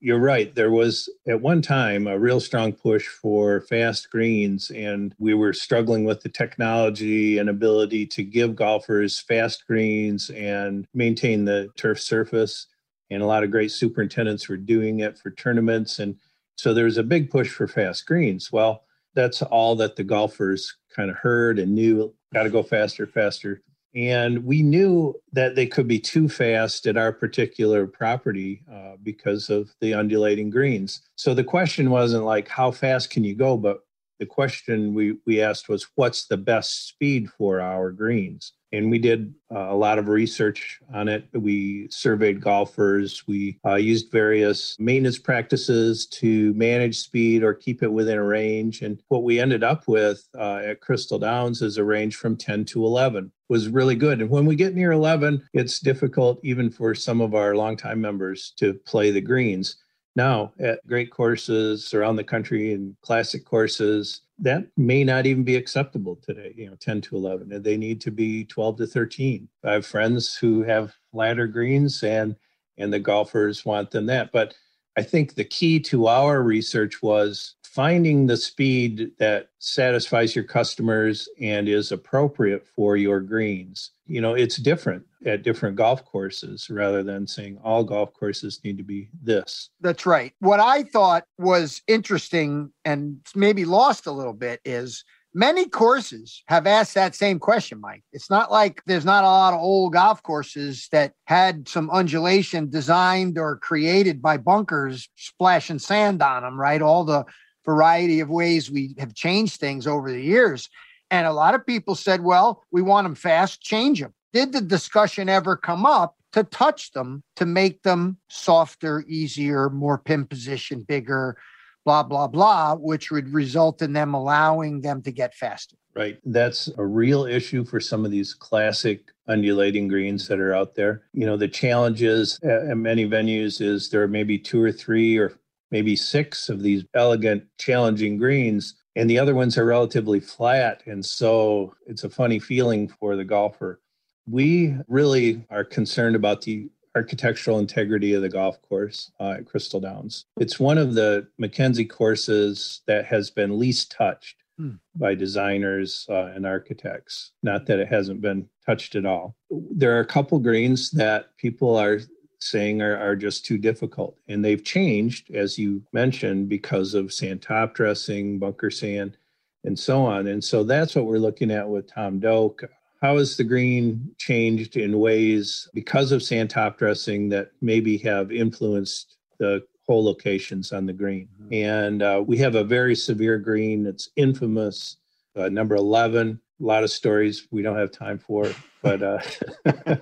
you're 0.00 0.20
right. 0.20 0.54
There 0.54 0.70
was 0.70 1.08
at 1.26 1.40
one 1.40 1.60
time 1.60 2.06
a 2.06 2.18
real 2.18 2.38
strong 2.38 2.72
push 2.72 3.08
for 3.08 3.62
fast 3.62 4.10
greens, 4.10 4.70
and 4.70 5.14
we 5.18 5.34
were 5.34 5.52
struggling 5.52 6.04
with 6.04 6.20
the 6.20 6.28
technology 6.28 7.38
and 7.38 7.48
ability 7.48 8.06
to 8.06 8.22
give 8.22 8.54
golfers 8.54 9.18
fast 9.18 9.66
greens 9.66 10.30
and 10.30 10.86
maintain 10.94 11.44
the 11.44 11.68
turf 11.76 12.00
surface 12.00 12.68
and 13.10 13.22
a 13.22 13.26
lot 13.26 13.44
of 13.44 13.50
great 13.50 13.70
superintendents 13.70 14.48
were 14.48 14.56
doing 14.56 15.00
it 15.00 15.18
for 15.18 15.30
tournaments. 15.30 15.98
And 15.98 16.16
so 16.56 16.74
there 16.74 16.84
was 16.84 16.98
a 16.98 17.02
big 17.02 17.30
push 17.30 17.48
for 17.48 17.68
fast 17.68 18.06
greens. 18.06 18.52
Well, 18.52 18.84
that's 19.14 19.42
all 19.42 19.74
that 19.76 19.96
the 19.96 20.04
golfers 20.04 20.76
kind 20.94 21.10
of 21.10 21.16
heard 21.16 21.58
and 21.58 21.74
knew 21.74 22.14
got 22.34 22.42
to 22.44 22.50
go 22.50 22.62
faster, 22.62 23.06
faster. 23.06 23.62
And 23.94 24.44
we 24.44 24.62
knew 24.62 25.14
that 25.32 25.54
they 25.54 25.66
could 25.66 25.88
be 25.88 25.98
too 25.98 26.28
fast 26.28 26.86
at 26.86 26.98
our 26.98 27.12
particular 27.12 27.86
property 27.86 28.62
uh, 28.70 28.96
because 29.02 29.48
of 29.48 29.74
the 29.80 29.94
undulating 29.94 30.50
greens. 30.50 31.00
So 31.16 31.32
the 31.32 31.42
question 31.42 31.90
wasn't 31.90 32.24
like, 32.24 32.48
how 32.48 32.70
fast 32.70 33.10
can 33.10 33.24
you 33.24 33.34
go? 33.34 33.56
But 33.56 33.80
the 34.20 34.26
question 34.26 34.94
we, 34.94 35.16
we 35.26 35.40
asked 35.40 35.68
was, 35.68 35.86
what's 35.94 36.26
the 36.26 36.36
best 36.36 36.88
speed 36.88 37.30
for 37.30 37.60
our 37.60 37.90
greens? 37.90 38.52
And 38.72 38.90
we 38.90 38.98
did 38.98 39.34
uh, 39.54 39.68
a 39.70 39.74
lot 39.74 39.98
of 39.98 40.08
research 40.08 40.80
on 40.92 41.08
it. 41.08 41.26
We 41.32 41.88
surveyed 41.90 42.40
golfers. 42.40 43.26
We 43.26 43.58
uh, 43.64 43.76
used 43.76 44.12
various 44.12 44.76
maintenance 44.78 45.18
practices 45.18 46.06
to 46.06 46.52
manage 46.54 46.98
speed 46.98 47.42
or 47.42 47.54
keep 47.54 47.82
it 47.82 47.92
within 47.92 48.18
a 48.18 48.24
range. 48.24 48.82
And 48.82 49.00
what 49.08 49.22
we 49.22 49.40
ended 49.40 49.64
up 49.64 49.88
with 49.88 50.28
uh, 50.38 50.60
at 50.64 50.80
Crystal 50.80 51.18
Downs 51.18 51.62
is 51.62 51.78
a 51.78 51.84
range 51.84 52.16
from 52.16 52.36
10 52.36 52.64
to 52.66 52.84
11 52.84 53.32
was 53.48 53.68
really 53.68 53.94
good. 53.94 54.20
And 54.20 54.30
when 54.30 54.44
we 54.44 54.56
get 54.56 54.74
near 54.74 54.92
11, 54.92 55.48
it's 55.54 55.80
difficult 55.80 56.38
even 56.42 56.70
for 56.70 56.94
some 56.94 57.20
of 57.20 57.34
our 57.34 57.56
longtime 57.56 58.00
members 58.00 58.52
to 58.58 58.74
play 58.74 59.10
the 59.10 59.20
greens. 59.20 59.76
Now, 60.18 60.52
at 60.58 60.84
great 60.84 61.12
courses 61.12 61.94
around 61.94 62.16
the 62.16 62.24
country 62.24 62.72
and 62.72 62.96
classic 63.02 63.44
courses, 63.44 64.22
that 64.40 64.66
may 64.76 65.04
not 65.04 65.26
even 65.26 65.44
be 65.44 65.54
acceptable 65.54 66.16
today, 66.16 66.52
you 66.56 66.68
know, 66.68 66.74
10 66.80 67.02
to 67.02 67.16
11. 67.16 67.52
and 67.52 67.62
They 67.62 67.76
need 67.76 68.00
to 68.00 68.10
be 68.10 68.44
12 68.46 68.78
to 68.78 68.86
13. 68.88 69.48
I 69.62 69.74
have 69.74 69.86
friends 69.86 70.34
who 70.34 70.64
have 70.64 70.92
flatter 71.12 71.46
greens 71.46 72.02
and 72.02 72.34
and 72.78 72.92
the 72.92 72.98
golfers 72.98 73.64
want 73.64 73.92
them 73.92 74.06
that. 74.06 74.32
But 74.32 74.54
I 74.96 75.02
think 75.02 75.34
the 75.36 75.44
key 75.44 75.78
to 75.82 76.08
our 76.08 76.42
research 76.42 77.00
was 77.00 77.54
finding 77.78 78.26
the 78.26 78.36
speed 78.36 79.12
that 79.20 79.50
satisfies 79.60 80.34
your 80.34 80.42
customers 80.42 81.28
and 81.40 81.68
is 81.68 81.92
appropriate 81.92 82.66
for 82.66 82.96
your 82.96 83.20
greens. 83.20 83.92
You 84.04 84.20
know, 84.20 84.34
it's 84.34 84.56
different 84.56 85.04
at 85.24 85.44
different 85.44 85.76
golf 85.76 86.04
courses 86.04 86.68
rather 86.70 87.04
than 87.04 87.24
saying 87.24 87.56
all 87.62 87.84
golf 87.84 88.12
courses 88.14 88.58
need 88.64 88.78
to 88.78 88.82
be 88.82 89.10
this. 89.22 89.70
That's 89.80 90.06
right. 90.06 90.32
What 90.40 90.58
I 90.58 90.82
thought 90.82 91.22
was 91.38 91.80
interesting 91.86 92.72
and 92.84 93.20
maybe 93.36 93.64
lost 93.64 94.08
a 94.08 94.12
little 94.12 94.32
bit 94.32 94.60
is 94.64 95.04
many 95.32 95.68
courses 95.68 96.42
have 96.48 96.66
asked 96.66 96.94
that 96.94 97.14
same 97.14 97.38
question, 97.38 97.80
Mike. 97.80 98.02
It's 98.12 98.28
not 98.28 98.50
like 98.50 98.82
there's 98.86 99.04
not 99.04 99.22
a 99.22 99.28
lot 99.28 99.54
of 99.54 99.60
old 99.60 99.92
golf 99.92 100.20
courses 100.24 100.88
that 100.90 101.12
had 101.26 101.68
some 101.68 101.90
undulation 101.90 102.70
designed 102.70 103.38
or 103.38 103.56
created 103.58 104.20
by 104.20 104.36
bunkers 104.36 105.08
splashing 105.14 105.78
sand 105.78 106.20
on 106.22 106.42
them, 106.42 106.58
right? 106.58 106.82
All 106.82 107.04
the 107.04 107.24
variety 107.68 108.20
of 108.20 108.30
ways 108.30 108.70
we 108.70 108.94
have 108.98 109.12
changed 109.12 109.60
things 109.60 109.86
over 109.86 110.10
the 110.10 110.22
years. 110.22 110.70
And 111.10 111.26
a 111.26 111.34
lot 111.34 111.54
of 111.54 111.66
people 111.66 111.94
said, 111.94 112.22
well, 112.22 112.64
we 112.70 112.80
want 112.80 113.04
them 113.04 113.14
fast, 113.14 113.60
change 113.60 114.00
them. 114.00 114.14
Did 114.32 114.52
the 114.52 114.62
discussion 114.62 115.28
ever 115.28 115.54
come 115.54 115.84
up 115.84 116.16
to 116.32 116.44
touch 116.44 116.92
them 116.92 117.22
to 117.36 117.44
make 117.44 117.82
them 117.82 118.16
softer, 118.28 119.04
easier, 119.06 119.68
more 119.68 119.98
pin 119.98 120.24
position, 120.24 120.80
bigger, 120.80 121.36
blah, 121.84 122.02
blah, 122.02 122.26
blah, 122.26 122.74
which 122.74 123.10
would 123.10 123.34
result 123.34 123.82
in 123.82 123.92
them 123.92 124.14
allowing 124.14 124.80
them 124.80 125.02
to 125.02 125.10
get 125.10 125.34
faster? 125.34 125.76
Right. 125.94 126.18
That's 126.24 126.70
a 126.78 126.84
real 126.84 127.24
issue 127.26 127.64
for 127.64 127.80
some 127.80 128.06
of 128.06 128.10
these 128.10 128.32
classic 128.32 129.10
undulating 129.26 129.88
greens 129.88 130.26
that 130.28 130.40
are 130.40 130.54
out 130.54 130.74
there. 130.74 131.02
You 131.12 131.26
know, 131.26 131.36
the 131.36 131.48
challenges 131.48 132.38
at 132.42 132.76
many 132.76 133.06
venues 133.06 133.60
is 133.60 133.90
there 133.90 134.02
are 134.02 134.08
maybe 134.08 134.38
two 134.38 134.62
or 134.62 134.72
three 134.72 135.18
or 135.18 135.32
maybe 135.70 135.96
six 135.96 136.48
of 136.48 136.62
these 136.62 136.84
elegant, 136.94 137.44
challenging 137.58 138.16
greens, 138.18 138.74
and 138.96 139.08
the 139.08 139.18
other 139.18 139.34
ones 139.34 139.56
are 139.56 139.64
relatively 139.64 140.20
flat. 140.20 140.82
And 140.86 141.04
so 141.04 141.74
it's 141.86 142.04
a 142.04 142.10
funny 142.10 142.38
feeling 142.38 142.88
for 142.88 143.16
the 143.16 143.24
golfer. 143.24 143.80
We 144.26 144.76
really 144.88 145.44
are 145.50 145.64
concerned 145.64 146.16
about 146.16 146.42
the 146.42 146.68
architectural 146.94 147.60
integrity 147.60 148.14
of 148.14 148.22
the 148.22 148.28
golf 148.28 148.60
course 148.62 149.12
uh, 149.20 149.36
at 149.38 149.46
Crystal 149.46 149.80
Downs. 149.80 150.24
It's 150.38 150.58
one 150.58 150.78
of 150.78 150.94
the 150.94 151.28
Mackenzie 151.38 151.84
courses 151.84 152.82
that 152.86 153.04
has 153.04 153.30
been 153.30 153.58
least 153.58 153.92
touched 153.92 154.42
hmm. 154.58 154.72
by 154.96 155.14
designers 155.14 156.06
uh, 156.10 156.32
and 156.34 156.44
architects. 156.44 157.30
Not 157.42 157.66
that 157.66 157.78
it 157.78 157.88
hasn't 157.88 158.20
been 158.20 158.48
touched 158.66 158.96
at 158.96 159.06
all. 159.06 159.36
There 159.50 159.96
are 159.96 160.00
a 160.00 160.06
couple 160.06 160.40
greens 160.40 160.90
that 160.92 161.36
people 161.36 161.76
are 161.76 162.00
saying 162.40 162.82
are, 162.82 162.96
are 162.98 163.16
just 163.16 163.44
too 163.44 163.58
difficult. 163.58 164.16
And 164.28 164.44
they've 164.44 164.62
changed, 164.62 165.30
as 165.34 165.58
you 165.58 165.82
mentioned, 165.92 166.48
because 166.48 166.94
of 166.94 167.12
sand 167.12 167.42
top 167.42 167.74
dressing, 167.74 168.38
bunker 168.38 168.70
sand. 168.70 169.16
and 169.64 169.78
so 169.78 170.04
on. 170.04 170.28
And 170.28 170.42
so 170.42 170.62
that's 170.62 170.94
what 170.94 171.06
we're 171.06 171.18
looking 171.18 171.50
at 171.50 171.68
with 171.68 171.92
Tom 171.92 172.20
Doak. 172.20 172.62
How 173.02 173.16
has 173.18 173.36
the 173.36 173.44
green 173.44 174.10
changed 174.18 174.76
in 174.76 174.98
ways 174.98 175.68
because 175.74 176.10
of 176.12 176.22
sand 176.22 176.50
top 176.50 176.78
dressing 176.78 177.28
that 177.30 177.52
maybe 177.60 177.96
have 177.98 178.32
influenced 178.32 179.16
the 179.38 179.64
hole 179.86 180.04
locations 180.04 180.72
on 180.72 180.86
the 180.86 180.92
green? 180.92 181.28
Mm-hmm. 181.42 181.54
And 181.54 182.02
uh, 182.02 182.24
we 182.26 182.38
have 182.38 182.54
a 182.54 182.64
very 182.64 182.94
severe 182.94 183.38
green 183.38 183.84
that's 183.84 184.10
infamous, 184.16 184.96
uh, 185.36 185.48
number 185.48 185.76
11. 185.76 186.40
A 186.60 186.64
lot 186.64 186.82
of 186.82 186.90
stories 186.90 187.46
we 187.52 187.62
don't 187.62 187.78
have 187.78 187.92
time 187.92 188.18
for, 188.18 188.50
but 188.82 189.02
uh, 189.02 189.20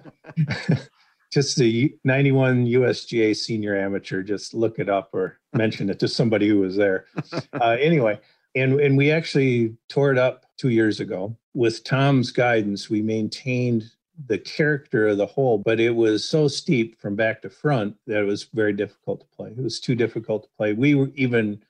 just 1.36 1.58
the 1.58 1.94
91 2.04 2.64
USGA 2.64 3.36
senior 3.36 3.76
amateur, 3.76 4.22
just 4.22 4.54
look 4.54 4.78
it 4.78 4.88
up 4.88 5.10
or 5.12 5.38
mention 5.52 5.90
it 5.90 5.98
to 5.98 6.08
somebody 6.08 6.48
who 6.48 6.60
was 6.60 6.76
there. 6.76 7.04
Uh, 7.52 7.76
anyway, 7.78 8.18
and, 8.54 8.80
and 8.80 8.96
we 8.96 9.10
actually 9.10 9.76
tore 9.90 10.10
it 10.10 10.16
up 10.16 10.46
two 10.56 10.70
years 10.70 10.98
ago. 10.98 11.36
With 11.52 11.84
Tom's 11.84 12.30
guidance, 12.30 12.88
we 12.88 13.02
maintained 13.02 13.84
the 14.28 14.38
character 14.38 15.08
of 15.08 15.18
the 15.18 15.26
hole, 15.26 15.58
but 15.58 15.78
it 15.78 15.94
was 15.94 16.24
so 16.24 16.48
steep 16.48 16.98
from 16.98 17.16
back 17.16 17.42
to 17.42 17.50
front 17.50 17.94
that 18.06 18.20
it 18.20 18.24
was 18.26 18.44
very 18.54 18.72
difficult 18.72 19.20
to 19.20 19.26
play. 19.36 19.50
It 19.50 19.62
was 19.62 19.78
too 19.78 19.94
difficult 19.94 20.44
to 20.44 20.48
play. 20.56 20.72
We 20.72 20.94
were 20.94 21.10
even 21.16 21.62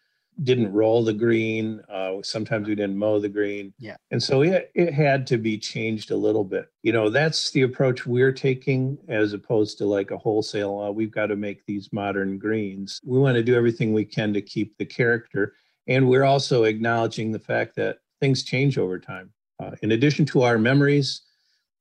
didn't 0.43 0.73
roll 0.73 1.03
the 1.03 1.13
green. 1.13 1.81
Uh, 1.89 2.17
sometimes 2.23 2.69
we 2.69 2.75
didn't 2.75 2.97
mow 2.97 3.19
the 3.19 3.29
green. 3.29 3.73
Yeah. 3.79 3.97
And 4.11 4.23
so 4.23 4.43
it, 4.43 4.71
it 4.75 4.93
had 4.93 5.27
to 5.29 5.39
be 5.39 5.59
changed 5.59 6.11
a 6.11 6.17
little 6.17 6.45
bit. 6.45 6.71
You 6.83 6.93
know, 6.93 7.09
that's 7.09 7.51
the 7.51 7.63
approach 7.63 8.07
we're 8.07 8.33
taking 8.33 8.99
as 9.09 9.33
opposed 9.33 9.79
to 9.79 9.87
like 9.87 10.11
a 10.11 10.19
wholesale, 10.19 10.81
uh, 10.81 10.91
we've 10.91 11.11
got 11.11 11.27
to 11.27 11.37
make 11.37 11.65
these 11.65 11.93
modern 11.93 12.39
greens. 12.39 13.01
We 13.05 13.19
want 13.19 13.37
to 13.37 13.43
do 13.43 13.55
everything 13.55 13.93
we 13.93 14.05
can 14.05 14.35
to 14.35 14.43
keep 14.43 14.77
the 14.77 14.87
character. 14.87 15.55
And 15.89 16.09
we're 16.09 16.25
also 16.25 16.65
acknowledging 16.65 17.33
the 17.33 17.39
fact 17.39 17.77
that 17.77 17.99
things 18.21 18.43
change 18.43 18.79
over 18.79 18.99
time. 18.99 19.33
Uh, 19.59 19.71
in 19.83 19.93
addition 19.93 20.27
to 20.27 20.43
our 20.43 20.59
memories 20.59 21.23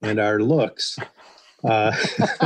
and 0.02 0.20
our 0.20 0.40
looks, 0.40 0.98
uh, 1.68 1.94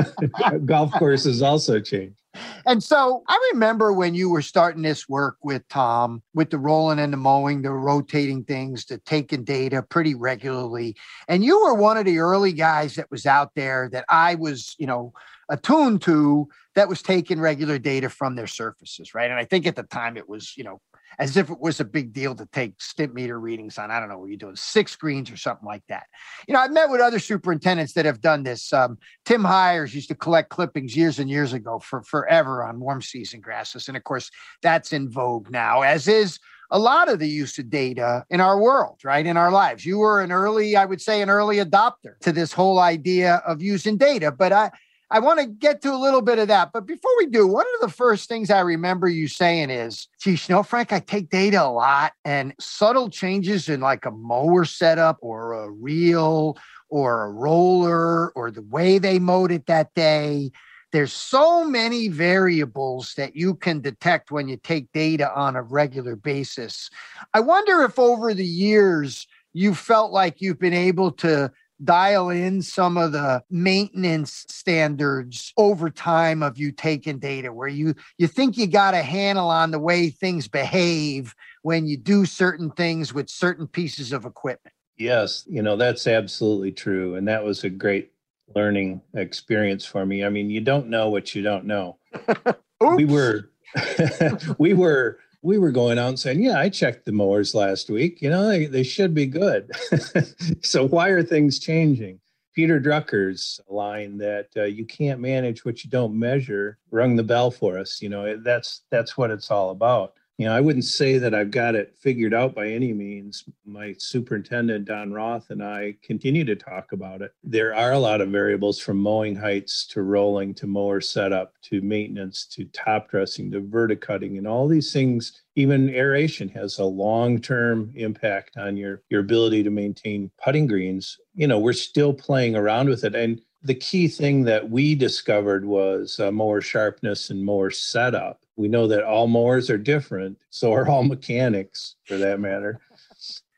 golf 0.65 0.91
courses 0.93 1.41
also 1.43 1.79
change. 1.79 2.15
And 2.65 2.83
so 2.83 3.23
I 3.27 3.49
remember 3.53 3.93
when 3.93 4.13
you 4.13 4.29
were 4.29 4.41
starting 4.41 4.83
this 4.83 5.09
work 5.09 5.37
with 5.43 5.67
Tom, 5.69 6.21
with 6.33 6.49
the 6.49 6.59
rolling 6.59 6.99
and 6.99 7.11
the 7.11 7.17
mowing, 7.17 7.61
the 7.61 7.71
rotating 7.71 8.43
things, 8.43 8.85
the 8.85 8.99
taking 8.99 9.43
data 9.43 9.81
pretty 9.81 10.15
regularly. 10.15 10.95
And 11.27 11.43
you 11.43 11.59
were 11.61 11.73
one 11.73 11.97
of 11.97 12.05
the 12.05 12.19
early 12.19 12.53
guys 12.53 12.95
that 12.95 13.09
was 13.09 13.25
out 13.25 13.55
there 13.55 13.89
that 13.91 14.05
I 14.09 14.35
was, 14.35 14.75
you 14.77 14.87
know, 14.87 15.13
attuned 15.49 16.01
to 16.03 16.47
that 16.75 16.87
was 16.87 17.01
taking 17.01 17.39
regular 17.39 17.79
data 17.79 18.09
from 18.09 18.35
their 18.35 18.47
surfaces, 18.47 19.15
right? 19.15 19.31
And 19.31 19.39
I 19.39 19.45
think 19.45 19.65
at 19.65 19.75
the 19.75 19.83
time 19.83 20.15
it 20.15 20.29
was, 20.29 20.53
you 20.55 20.63
know, 20.63 20.79
as 21.17 21.37
if 21.37 21.49
it 21.49 21.59
was 21.59 21.79
a 21.79 21.85
big 21.85 22.13
deal 22.13 22.35
to 22.35 22.45
take 22.51 22.77
Stimpmeter 22.77 23.41
readings 23.41 23.77
on, 23.77 23.91
I 23.91 23.99
don't 23.99 24.09
know 24.09 24.19
what 24.19 24.29
you're 24.29 24.37
doing, 24.37 24.55
six 24.55 24.91
screens 24.91 25.31
or 25.31 25.37
something 25.37 25.65
like 25.65 25.83
that. 25.89 26.05
You 26.47 26.53
know, 26.53 26.59
I've 26.59 26.71
met 26.71 26.89
with 26.89 27.01
other 27.01 27.19
superintendents 27.19 27.93
that 27.93 28.05
have 28.05 28.21
done 28.21 28.43
this. 28.43 28.71
Um, 28.71 28.97
Tim 29.25 29.43
Hiers 29.43 29.93
used 29.93 30.09
to 30.09 30.15
collect 30.15 30.49
clippings 30.49 30.95
years 30.95 31.19
and 31.19 31.29
years 31.29 31.53
ago 31.53 31.79
for 31.79 32.03
forever 32.03 32.63
on 32.63 32.79
warm 32.79 33.01
season 33.01 33.41
grasses. 33.41 33.87
And 33.87 33.97
of 33.97 34.03
course, 34.03 34.29
that's 34.61 34.93
in 34.93 35.09
vogue 35.09 35.49
now, 35.49 35.81
as 35.81 36.07
is 36.07 36.39
a 36.71 36.79
lot 36.79 37.09
of 37.09 37.19
the 37.19 37.27
use 37.27 37.57
of 37.57 37.69
data 37.69 38.23
in 38.29 38.39
our 38.39 38.59
world, 38.59 38.99
right? 39.03 39.25
In 39.25 39.37
our 39.37 39.51
lives. 39.51 39.85
You 39.85 39.97
were 39.97 40.21
an 40.21 40.31
early, 40.31 40.75
I 40.75 40.85
would 40.85 41.01
say, 41.01 41.21
an 41.21 41.29
early 41.29 41.57
adopter 41.57 42.19
to 42.21 42.31
this 42.31 42.53
whole 42.53 42.79
idea 42.79 43.41
of 43.47 43.61
using 43.61 43.97
data. 43.97 44.31
But 44.31 44.51
I, 44.51 44.71
I 45.11 45.19
want 45.19 45.39
to 45.39 45.47
get 45.47 45.81
to 45.81 45.91
a 45.91 45.97
little 45.97 46.21
bit 46.21 46.37
of 46.37 46.47
that. 46.49 46.71
But 46.71 46.85
before 46.85 47.11
we 47.17 47.25
do, 47.25 47.47
one 47.47 47.65
of 47.75 47.81
the 47.81 47.93
first 47.95 48.29
things 48.29 48.51
I 48.51 48.59
remember 48.59 49.07
you 49.07 49.27
saying 49.27 49.71
is, 49.71 50.07
geez, 50.21 50.47
you 50.47 50.55
know, 50.55 50.61
Frank, 50.61 50.93
I 50.93 50.99
take 50.99 51.29
data 51.29 51.63
a 51.63 51.71
lot 51.71 52.13
and 52.23 52.53
subtle 52.59 53.09
changes 53.09 53.69
in 53.69 53.81
like 53.81 54.05
a 54.05 54.11
mower 54.11 54.65
setup 54.65 55.17
or 55.21 55.53
a 55.53 55.71
reel 55.71 56.57
or 56.89 57.25
a 57.25 57.31
roller 57.31 58.31
or 58.31 58.51
the 58.51 58.61
way 58.61 58.99
they 58.99 59.17
mowed 59.17 59.51
it 59.51 59.65
that 59.65 59.93
day. 59.95 60.51
There's 60.91 61.13
so 61.13 61.65
many 61.65 62.07
variables 62.07 63.13
that 63.15 63.35
you 63.35 63.55
can 63.55 63.81
detect 63.81 64.31
when 64.31 64.47
you 64.47 64.57
take 64.57 64.91
data 64.91 65.31
on 65.35 65.55
a 65.55 65.61
regular 65.61 66.15
basis. 66.15 66.89
I 67.33 67.39
wonder 67.41 67.83
if 67.83 67.97
over 67.97 68.33
the 68.33 68.45
years 68.45 69.27
you 69.53 69.73
felt 69.73 70.11
like 70.11 70.41
you've 70.41 70.59
been 70.59 70.73
able 70.73 71.11
to 71.11 71.51
dial 71.83 72.29
in 72.29 72.61
some 72.61 72.97
of 72.97 73.11
the 73.11 73.41
maintenance 73.49 74.45
standards 74.49 75.53
over 75.57 75.89
time 75.89 76.43
of 76.43 76.57
you 76.57 76.71
taking 76.71 77.19
data 77.19 77.51
where 77.53 77.67
you 77.67 77.95
you 78.17 78.27
think 78.27 78.57
you 78.57 78.67
got 78.67 78.93
a 78.93 79.01
handle 79.01 79.49
on 79.49 79.71
the 79.71 79.79
way 79.79 80.09
things 80.09 80.47
behave 80.47 81.35
when 81.61 81.85
you 81.85 81.97
do 81.97 82.25
certain 82.25 82.71
things 82.71 83.13
with 83.13 83.29
certain 83.29 83.67
pieces 83.67 84.11
of 84.11 84.25
equipment. 84.25 84.73
Yes 84.97 85.45
you 85.47 85.61
know 85.61 85.75
that's 85.75 86.07
absolutely 86.07 86.71
true 86.71 87.15
and 87.15 87.27
that 87.27 87.43
was 87.43 87.63
a 87.63 87.69
great 87.69 88.11
learning 88.55 89.01
experience 89.13 89.85
for 89.85 90.05
me. 90.05 90.23
I 90.23 90.29
mean 90.29 90.49
you 90.49 90.61
don't 90.61 90.89
know 90.89 91.09
what 91.09 91.35
you 91.35 91.41
don't 91.41 91.65
know. 91.65 91.97
We 92.95 93.03
were 93.03 93.49
we 94.57 94.73
were 94.73 95.19
we 95.41 95.57
were 95.57 95.71
going 95.71 95.97
out 95.97 96.09
and 96.09 96.19
saying, 96.19 96.41
Yeah, 96.43 96.59
I 96.59 96.69
checked 96.69 97.05
the 97.05 97.11
mowers 97.11 97.55
last 97.55 97.89
week. 97.89 98.21
You 98.21 98.29
know, 98.29 98.47
they, 98.47 98.65
they 98.65 98.83
should 98.83 99.13
be 99.13 99.25
good. 99.25 99.71
so 100.61 100.87
why 100.87 101.09
are 101.09 101.23
things 101.23 101.59
changing? 101.59 102.19
Peter 102.53 102.79
Drucker's 102.79 103.61
line 103.69 104.17
that 104.17 104.47
uh, 104.57 104.63
you 104.63 104.85
can't 104.85 105.21
manage 105.21 105.63
what 105.63 105.83
you 105.83 105.89
don't 105.89 106.17
measure 106.17 106.77
rung 106.91 107.15
the 107.15 107.23
bell 107.23 107.51
for 107.51 107.77
us. 107.77 108.01
You 108.01 108.09
know, 108.09 108.37
that's 108.37 108.81
that's 108.89 109.17
what 109.17 109.31
it's 109.31 109.49
all 109.49 109.69
about 109.69 110.15
you 110.39 110.45
know, 110.45 110.55
I 110.55 110.61
wouldn't 110.61 110.85
say 110.85 111.17
that 111.17 111.35
I've 111.35 111.51
got 111.51 111.75
it 111.75 111.97
figured 111.99 112.33
out 112.33 112.55
by 112.55 112.69
any 112.69 112.93
means. 112.93 113.43
My 113.65 113.93
superintendent, 113.97 114.85
Don 114.85 115.11
Roth, 115.11 115.49
and 115.49 115.61
I 115.61 115.97
continue 116.01 116.45
to 116.45 116.55
talk 116.55 116.93
about 116.93 117.21
it. 117.21 117.33
There 117.43 117.75
are 117.75 117.91
a 117.91 117.99
lot 117.99 118.21
of 118.21 118.29
variables 118.29 118.79
from 118.79 118.99
mowing 118.99 119.35
heights 119.35 119.85
to 119.87 120.01
rolling 120.01 120.53
to 120.53 120.65
mower 120.65 121.01
setup 121.01 121.55
to 121.63 121.81
maintenance 121.81 122.45
to 122.53 122.63
top 122.67 123.09
dressing 123.09 123.51
to 123.51 123.59
verticutting 123.59 124.37
and 124.37 124.47
all 124.47 124.69
these 124.69 124.93
things. 124.93 125.41
Even 125.57 125.89
aeration 125.89 126.47
has 126.47 126.79
a 126.79 126.85
long 126.85 127.41
term 127.41 127.91
impact 127.95 128.55
on 128.55 128.77
your, 128.77 129.01
your 129.09 129.19
ability 129.19 129.61
to 129.63 129.69
maintain 129.69 130.31
putting 130.41 130.67
greens. 130.67 131.17
You 131.35 131.47
know, 131.47 131.59
we're 131.59 131.73
still 131.73 132.13
playing 132.13 132.55
around 132.55 132.87
with 132.87 133.03
it. 133.03 133.13
And 133.13 133.41
the 133.61 133.75
key 133.75 134.07
thing 134.07 134.43
that 134.43 134.69
we 134.69 134.95
discovered 134.95 135.65
was 135.65 136.19
uh, 136.19 136.59
sharpness 136.61 137.29
and 137.29 137.43
mower 137.43 137.69
setup 137.69 138.39
we 138.59 138.67
know 138.67 138.87
that 138.87 139.05
all 139.05 139.27
mowers 139.27 139.69
are 139.69 139.77
different, 139.77 140.37
so 140.49 140.73
are 140.73 140.85
all 140.85 141.03
mechanics 141.03 141.95
for 142.03 142.17
that 142.17 142.41
matter. 142.41 142.81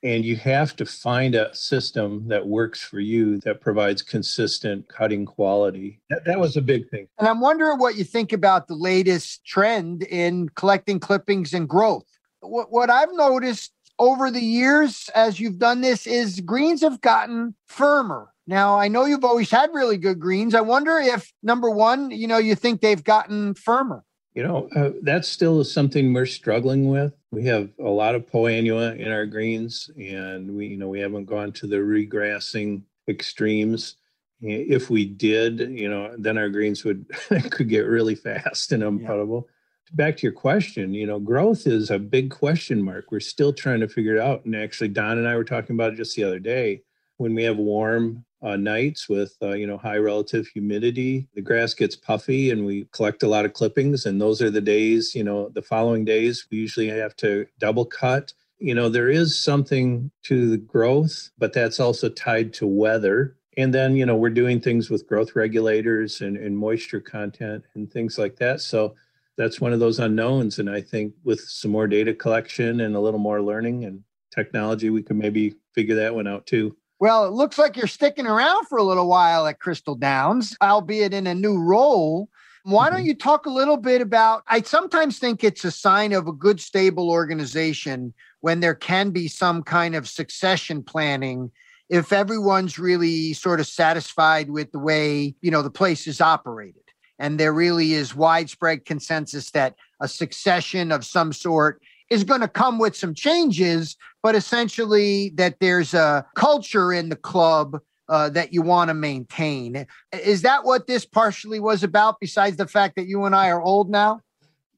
And 0.04 0.24
you 0.24 0.36
have 0.36 0.76
to 0.76 0.86
find 0.86 1.34
a 1.34 1.54
system 1.56 2.28
that 2.28 2.46
works 2.46 2.82
for 2.82 3.00
you 3.00 3.40
that 3.40 3.62
provides 3.62 4.04
consistent 4.04 4.88
cutting 4.90 5.26
quality. 5.26 6.00
That, 6.12 6.26
that 6.26 6.40
was 6.40 6.56
a 6.56 6.62
big 6.62 6.88
thing. 6.90 7.08
And 7.18 7.28
I'm 7.28 7.42
wondering 7.42 7.80
what 7.80 7.96
you 7.96 8.04
think 8.04 8.32
about 8.32 8.68
the 8.68 8.76
latest 8.76 9.44
trend 9.44 10.04
in 10.04 10.50
collecting 10.50 11.00
clippings 11.00 11.56
and 11.56 11.68
growth. 11.68 12.06
What, 12.42 12.72
what 12.72 12.92
I've 12.92 13.14
noticed 13.14 13.74
over 13.98 14.30
the 14.30 14.40
years 14.40 15.10
as 15.16 15.40
you've 15.40 15.58
done 15.58 15.82
this 15.82 16.06
is 16.06 16.42
greens 16.42 16.82
have 16.82 17.02
gotten 17.02 17.56
firmer. 17.66 18.30
Now, 18.48 18.78
I 18.78 18.88
know 18.88 19.06
you've 19.06 19.24
always 19.24 19.52
had 19.52 19.70
really 19.74 19.98
good 19.98 20.20
greens. 20.20 20.56
I 20.56 20.62
wonder 20.62 20.98
if 20.98 21.32
number 21.44 21.70
one, 21.70 22.12
you 22.12 22.28
know, 22.28 22.38
you 22.38 22.56
think 22.56 22.82
they've 22.82 23.04
gotten 23.04 23.54
firmer. 23.54 24.04
You 24.34 24.44
know, 24.44 24.70
uh, 24.76 24.92
that's 25.02 25.28
still 25.28 25.64
something 25.64 26.14
we're 26.14 26.26
struggling 26.26 26.90
with. 26.90 27.14
We 27.32 27.46
have 27.46 27.70
a 27.80 27.90
lot 27.90 28.16
of 28.16 28.28
poa 28.28 28.52
annua 28.52 28.98
in 28.98 29.12
our 29.12 29.26
greens, 29.26 29.90
and 30.00 30.56
we, 30.56 30.68
you 30.68 30.78
know, 30.78 30.88
we 30.88 31.02
haven't 31.02 31.26
gone 31.26 31.52
to 31.54 31.68
the 31.68 31.78
regrassing 31.78 32.84
extremes. 33.10 33.96
If 34.40 34.90
we 34.90 35.06
did, 35.06 35.60
you 35.60 35.90
know, 35.90 36.16
then 36.18 36.38
our 36.38 36.50
greens 36.50 36.84
would 36.86 37.06
could 37.52 37.68
get 37.68 37.86
really 37.86 38.16
fast 38.16 38.72
and 38.72 38.84
unputtable. 38.84 39.44
Yeah. 39.44 39.96
Back 39.96 40.18
to 40.18 40.24
your 40.24 40.32
question, 40.32 40.94
you 40.94 41.06
know, 41.06 41.20
growth 41.20 41.68
is 41.68 41.92
a 41.92 42.00
big 42.00 42.32
question 42.32 42.82
mark. 42.82 43.12
We're 43.12 43.20
still 43.20 43.52
trying 43.52 43.82
to 43.82 43.90
figure 43.90 44.16
it 44.16 44.22
out. 44.22 44.46
And 44.46 44.56
actually, 44.56 44.88
Don 44.88 45.18
and 45.18 45.28
I 45.28 45.36
were 45.36 45.44
talking 45.44 45.76
about 45.76 45.94
it 45.94 45.98
just 45.98 46.16
the 46.16 46.24
other 46.24 46.40
day. 46.40 46.84
When 47.18 47.36
we 47.36 47.44
have 47.44 47.58
warm 47.58 48.26
uh, 48.44 48.56
nights 48.56 49.08
with 49.08 49.36
uh, 49.42 49.52
you 49.52 49.68
know 49.68 49.78
high 49.78 49.98
relative 49.98 50.48
humidity. 50.48 51.28
The 51.36 51.42
grass 51.42 51.74
gets 51.74 51.96
puffy 51.96 52.52
and 52.52 52.66
we 52.66 52.86
collect 52.92 53.24
a 53.24 53.28
lot 53.28 53.46
of 53.46 53.54
clippings 53.54 54.06
and 54.06 54.20
those 54.20 54.42
are 54.42 54.50
the 54.50 54.62
days 54.62 55.14
you 55.14 55.24
know 55.24 55.50
the 55.50 55.62
following 55.62 56.06
days 56.06 56.48
we 56.52 56.58
usually 56.58 56.88
have 56.88 57.16
to 57.18 57.46
double 57.60 57.86
cut. 57.86 58.34
You 58.60 58.76
know 58.76 58.90
there 58.90 59.10
is 59.10 59.42
something 59.42 60.12
to 60.24 60.50
the 60.50 60.58
growth 60.58 61.30
but 61.38 61.54
that's 61.54 61.80
also 61.80 62.10
tied 62.10 62.54
to 62.56 62.68
weather. 62.68 63.38
And 63.58 63.74
then 63.74 63.96
you 63.96 64.06
know 64.06 64.16
we're 64.16 64.30
doing 64.30 64.60
things 64.60 64.90
with 64.90 65.08
growth 65.08 65.36
regulators 65.36 66.22
and, 66.22 66.38
and 66.38 66.58
moisture 66.58 67.02
content 67.02 67.66
and 67.76 67.92
things 67.92 68.18
like 68.18 68.38
that. 68.38 68.62
So 68.62 68.96
that's 69.38 69.62
one 69.62 69.74
of 69.74 69.80
those 69.80 70.00
unknowns. 70.00 70.60
And 70.60 70.70
i 70.70 70.82
think 70.82 71.14
with 71.24 71.42
some 71.42 71.72
more 71.72 71.88
data 71.88 72.14
collection 72.14 72.82
and 72.82 72.96
a 72.96 73.00
little 73.00 73.20
more 73.20 73.42
learning 73.42 73.86
and 73.86 74.04
technology 74.34 74.90
we 74.90 75.04
can 75.04 75.18
maybe 75.18 75.56
figure 75.74 75.96
that 75.96 76.16
one 76.16 76.26
out 76.26 76.46
too 76.48 76.76
well, 77.02 77.26
it 77.26 77.34
looks 77.34 77.58
like 77.58 77.76
you're 77.76 77.88
sticking 77.88 78.28
around 78.28 78.68
for 78.68 78.78
a 78.78 78.84
little 78.84 79.08
while 79.08 79.48
at 79.48 79.60
Crystal 79.60 79.96
Downs, 79.96 80.56
albeit 80.62 81.16
in 81.16 81.26
a 81.26 81.34
new 81.34 81.58
role. 81.60 82.30
Why 82.62 82.86
mm-hmm. 82.86 82.98
don't 82.98 83.06
you 83.06 83.16
talk 83.16 83.48
a 83.48 83.50
little 83.50 83.78
bit 83.78 84.02
about? 84.02 84.44
I 84.48 84.62
sometimes 84.62 85.18
think 85.18 85.44
it's 85.44 85.66
a 85.66 85.72
sign 85.72 86.14
of 86.14 86.28
a 86.28 86.32
good, 86.32 86.62
stable 86.62 87.10
organization 87.10 88.14
when 88.42 88.60
there 88.60 88.76
can 88.76 89.10
be 89.10 89.28
some 89.28 89.64
kind 89.64 89.96
of 89.96 90.08
succession 90.08 90.84
planning 90.84 91.50
if 91.90 92.14
everyone's 92.14 92.78
really 92.78 93.34
sort 93.34 93.60
of 93.60 93.66
satisfied 93.66 94.52
with 94.52 94.72
the 94.72 94.80
way 94.80 95.36
you 95.42 95.50
know 95.50 95.64
the 95.64 95.72
place 95.72 96.08
is 96.08 96.22
operated 96.22 96.84
and 97.18 97.40
there 97.40 97.52
really 97.52 97.94
is 97.94 98.16
widespread 98.16 98.86
consensus 98.86 99.52
that 99.52 99.76
a 100.02 100.08
succession 100.08 100.92
of 100.92 101.04
some 101.04 101.34
sort 101.34 101.82
is 102.12 102.24
going 102.24 102.42
to 102.42 102.48
come 102.48 102.78
with 102.78 102.96
some 102.96 103.16
changes 103.16 103.98
but 104.24 104.36
essentially 104.36 105.30
that 105.36 105.60
there's 105.60 105.94
a 105.94 106.26
culture 106.36 106.94
in 106.94 107.10
the 107.10 107.16
club 107.16 107.80
uh, 108.10 108.30
that 108.30 108.54
you 108.54 108.62
want 108.62 108.90
to 108.90 108.94
maintain. 108.94 109.88
Is 110.12 110.42
that 110.42 110.66
what 110.66 110.88
this 110.88 111.06
partially 111.06 111.60
was 111.60 111.84
about 111.84 112.20
besides 112.20 112.58
the 112.58 112.68
fact 112.68 112.96
that 112.98 113.08
you 113.08 113.24
and 113.24 113.36
i 113.36 113.50
are 113.50 113.62
old 113.62 113.90
now? 113.90 114.22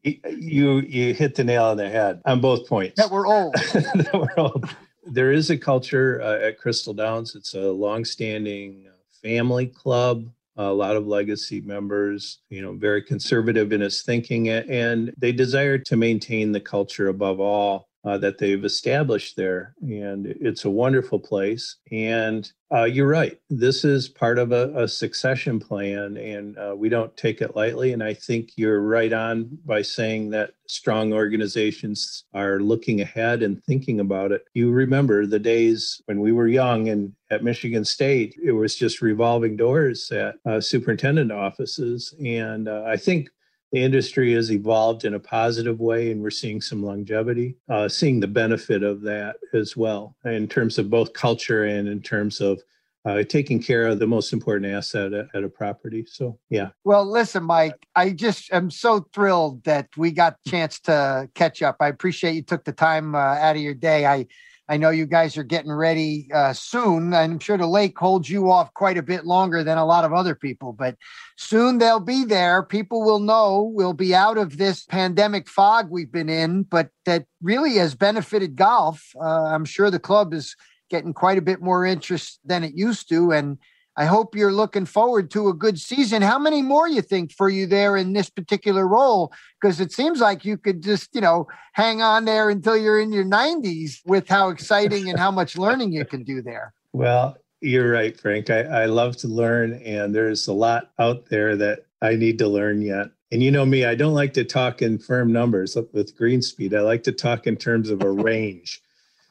You 0.03 0.81
you 0.81 1.13
hit 1.13 1.35
the 1.35 1.43
nail 1.43 1.65
on 1.65 1.77
the 1.77 1.89
head 1.89 2.21
on 2.25 2.41
both 2.41 2.67
points. 2.67 2.95
That 2.97 3.09
we're 3.09 3.25
old. 3.25 3.55
That 3.73 4.13
we're 4.13 4.43
old. 4.43 4.69
There 5.05 5.31
is 5.31 5.49
a 5.49 5.57
culture 5.57 6.21
uh, 6.21 6.47
at 6.47 6.59
Crystal 6.59 6.93
Downs. 6.93 7.35
It's 7.35 7.53
a 7.53 7.71
longstanding 7.71 8.87
family 9.21 9.67
club. 9.67 10.29
A 10.55 10.71
lot 10.71 10.95
of 10.95 11.07
legacy 11.07 11.61
members, 11.61 12.39
you 12.49 12.61
know, 12.61 12.73
very 12.73 13.01
conservative 13.01 13.71
in 13.73 13.81
its 13.81 14.03
thinking, 14.03 14.49
and 14.49 15.11
they 15.17 15.31
desire 15.31 15.79
to 15.79 15.95
maintain 15.95 16.51
the 16.51 16.59
culture 16.59 17.07
above 17.07 17.39
all 17.39 17.89
uh, 18.05 18.17
that 18.17 18.37
they've 18.37 18.65
established 18.65 19.35
there. 19.35 19.75
And 19.81 20.27
it's 20.27 20.65
a 20.65 20.69
wonderful 20.69 21.19
place. 21.19 21.77
And 21.91 22.51
uh, 22.73 22.83
you're 22.83 23.07
right. 23.07 23.39
This 23.49 23.85
is 23.85 24.09
part 24.09 24.39
of 24.39 24.51
a, 24.51 24.73
a 24.75 24.87
succession 24.87 25.59
plan, 25.59 26.17
and 26.17 26.57
uh, 26.57 26.73
we 26.75 26.89
don't 26.89 27.15
take 27.15 27.41
it 27.41 27.55
lightly. 27.55 27.93
And 27.93 28.03
I 28.03 28.15
think 28.15 28.51
you're 28.55 28.81
right 28.81 29.13
on 29.13 29.57
by 29.63 29.83
saying 29.83 30.31
that 30.31 30.53
strong 30.67 31.13
organizations 31.13 32.23
are 32.33 32.59
looking 32.59 33.01
ahead 33.01 33.43
and 33.43 33.63
thinking 33.63 33.99
about 33.99 34.31
it. 34.31 34.45
You 34.55 34.71
remember 34.71 35.27
the 35.27 35.39
days 35.39 36.01
when 36.05 36.19
we 36.19 36.31
were 36.31 36.47
young 36.47 36.89
and 36.89 37.13
at 37.29 37.43
Michigan 37.43 37.85
State, 37.85 38.35
it 38.43 38.53
was 38.53 38.75
just 38.75 39.01
revolving 39.01 39.55
doors 39.55 40.11
at 40.11 40.35
uh, 40.45 40.59
superintendent 40.59 41.31
offices. 41.31 42.15
And 42.25 42.67
uh, 42.67 42.83
I 42.87 42.97
think 42.97 43.29
the 43.73 43.83
industry 43.83 44.33
has 44.33 44.51
evolved 44.51 45.03
in 45.03 45.15
a 45.15 45.19
positive 45.19 45.79
way 45.79 46.11
and 46.11 46.21
we're 46.21 46.29
seeing 46.29 46.61
some 46.61 46.81
longevity 46.81 47.57
uh, 47.69 47.89
seeing 47.89 48.19
the 48.19 48.27
benefit 48.27 48.83
of 48.83 49.01
that 49.01 49.35
as 49.53 49.75
well 49.75 50.15
in 50.23 50.47
terms 50.47 50.77
of 50.77 50.89
both 50.89 51.11
culture 51.13 51.65
and 51.65 51.89
in 51.89 51.99
terms 51.99 52.39
of 52.39 52.61
uh, 53.05 53.21
taking 53.23 53.61
care 53.61 53.87
of 53.87 53.99
the 53.99 54.07
most 54.07 54.31
important 54.31 54.71
asset 54.71 55.11
at, 55.11 55.27
at, 55.33 55.43
a 55.43 55.49
property. 55.49 56.05
So 56.07 56.39
yeah. 56.49 56.69
Well 56.85 57.05
listen 57.05 57.43
mike 57.43 57.85
i 57.95 58.11
just 58.11 58.53
am 58.53 58.69
so 58.71 59.05
thrilled 59.13 59.63
that 59.65 59.89
we 59.97 60.11
got 60.11 60.37
chance 60.47 60.79
to 60.81 61.27
catch 61.33 61.61
up. 61.61 61.77
I 61.81 61.87
appreciate 61.87 62.35
you 62.35 62.43
took 62.43 62.63
the 62.63 62.71
time 62.71 63.15
uh, 63.15 63.17
out 63.17 63.57
of 63.57 63.61
your 63.61 63.73
day. 63.73 64.05
I 64.05 64.27
I 64.69 64.77
know 64.77 64.91
you 64.91 65.05
guys 65.05 65.37
are 65.37 65.43
getting 65.43 65.71
ready 65.71 66.29
uh, 66.33 66.53
soon. 66.53 67.13
I'm 67.13 67.39
sure 67.39 67.57
the 67.57 67.67
lake 67.67 67.99
holds 67.99 68.29
you 68.29 68.49
off 68.49 68.73
quite 68.73 68.97
a 68.97 69.03
bit 69.03 69.25
longer 69.25 69.63
than 69.63 69.77
a 69.77 69.85
lot 69.85 70.05
of 70.05 70.13
other 70.13 70.35
people, 70.35 70.71
but 70.71 70.95
soon 71.37 71.79
they'll 71.79 71.99
be 71.99 72.23
there. 72.23 72.63
People 72.63 73.03
will 73.03 73.19
know 73.19 73.69
we'll 73.73 73.93
be 73.93 74.15
out 74.15 74.37
of 74.37 74.57
this 74.57 74.85
pandemic 74.85 75.49
fog 75.49 75.89
we've 75.89 76.11
been 76.11 76.29
in, 76.29 76.63
but 76.63 76.89
that 77.05 77.25
really 77.41 77.75
has 77.75 77.93
benefited 77.93 78.55
golf. 78.55 79.11
Uh, 79.19 79.45
I'm 79.45 79.65
sure 79.65 79.91
the 79.91 79.99
club 79.99 80.33
is 80.33 80.55
getting 80.89 81.13
quite 81.13 81.37
a 81.37 81.41
bit 81.41 81.61
more 81.61 81.85
interest 81.85 82.39
than 82.45 82.63
it 82.63 82.73
used 82.73 83.09
to. 83.09 83.31
And 83.31 83.57
I 83.95 84.05
hope 84.05 84.35
you're 84.35 84.51
looking 84.51 84.85
forward 84.85 85.29
to 85.31 85.49
a 85.49 85.53
good 85.53 85.79
season. 85.79 86.21
How 86.21 86.39
many 86.39 86.61
more 86.61 86.87
you 86.87 87.01
think 87.01 87.31
for 87.31 87.49
you 87.49 87.67
there 87.67 87.95
in 87.95 88.13
this 88.13 88.29
particular 88.29 88.87
role? 88.87 89.31
Because 89.61 89.79
it 89.79 89.91
seems 89.91 90.19
like 90.19 90.43
you 90.43 90.57
could 90.57 90.81
just, 90.81 91.13
you 91.13 91.21
know, 91.21 91.47
hang 91.73 92.01
on 92.01 92.25
there 92.25 92.49
until 92.49 92.75
you're 92.75 92.99
in 92.99 93.11
your 93.11 93.25
90s 93.25 93.99
with 94.05 94.27
how 94.27 94.49
exciting 94.49 95.09
and 95.09 95.19
how 95.19 95.29
much 95.29 95.57
learning 95.57 95.91
you 95.91 96.05
can 96.05 96.23
do 96.23 96.41
there. 96.41 96.73
Well, 96.91 97.37
you're 97.61 97.91
right, 97.91 98.19
Frank. 98.19 98.49
I, 98.49 98.61
I 98.63 98.85
love 98.85 99.15
to 99.17 99.27
learn, 99.27 99.73
and 99.85 100.13
there's 100.13 100.47
a 100.47 100.53
lot 100.53 100.91
out 100.99 101.27
there 101.29 101.55
that 101.55 101.85
I 102.01 102.15
need 102.15 102.39
to 102.39 102.47
learn 102.47 102.81
yet. 102.81 103.07
And 103.31 103.41
you 103.41 103.51
know 103.51 103.65
me, 103.65 103.85
I 103.85 103.95
don't 103.95 104.13
like 104.13 104.33
to 104.33 104.43
talk 104.43 104.81
in 104.81 104.99
firm 104.99 105.31
numbers 105.31 105.77
with 105.93 106.17
Greenspeed. 106.17 106.75
I 106.75 106.81
like 106.81 107.03
to 107.03 107.11
talk 107.11 107.47
in 107.47 107.55
terms 107.55 107.89
of 107.89 108.01
a 108.03 108.11
range 108.11 108.81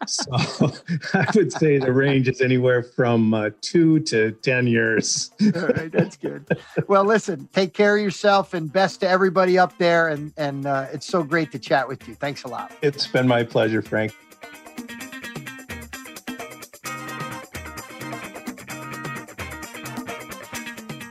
so 0.06 0.30
I 1.14 1.26
would 1.34 1.52
say 1.52 1.78
the 1.78 1.92
range 1.92 2.28
is 2.28 2.40
anywhere 2.40 2.82
from 2.82 3.34
uh, 3.34 3.50
two 3.60 4.00
to 4.00 4.32
10 4.32 4.66
years. 4.66 5.30
All 5.54 5.68
right, 5.68 5.90
that's 5.90 6.16
good. 6.16 6.46
Well, 6.88 7.04
listen, 7.04 7.48
take 7.52 7.74
care 7.74 7.96
of 7.96 8.02
yourself 8.02 8.54
and 8.54 8.72
best 8.72 9.00
to 9.00 9.08
everybody 9.08 9.58
up 9.58 9.76
there. 9.78 10.08
And, 10.08 10.32
and 10.36 10.66
uh, 10.66 10.86
it's 10.92 11.06
so 11.06 11.22
great 11.22 11.52
to 11.52 11.58
chat 11.58 11.86
with 11.86 12.06
you. 12.08 12.14
Thanks 12.14 12.44
a 12.44 12.48
lot. 12.48 12.72
It's 12.82 13.06
been 13.06 13.28
my 13.28 13.44
pleasure, 13.44 13.82
Frank. 13.82 14.14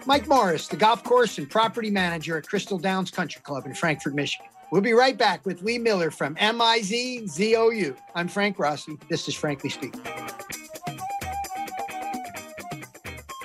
Mike 0.05 0.27
Morris, 0.27 0.67
the 0.67 0.75
golf 0.75 1.03
course 1.03 1.37
and 1.37 1.49
property 1.49 1.89
manager 1.89 2.37
at 2.37 2.45
Crystal 2.45 2.77
Downs 2.77 3.11
Country 3.11 3.41
Club 3.43 3.65
in 3.65 3.73
Frankfort, 3.73 4.13
Michigan. 4.13 4.47
We'll 4.71 4.79
be 4.79 4.93
right 4.93 5.17
back 5.17 5.45
with 5.45 5.61
Lee 5.63 5.77
Miller 5.77 6.09
from 6.09 6.35
MIZZOU. 6.35 7.97
I'm 8.15 8.29
Frank 8.29 8.57
Rossi. 8.57 8.97
This 9.09 9.27
is 9.27 9.35
Frankly 9.35 9.69
Speaking. 9.69 10.01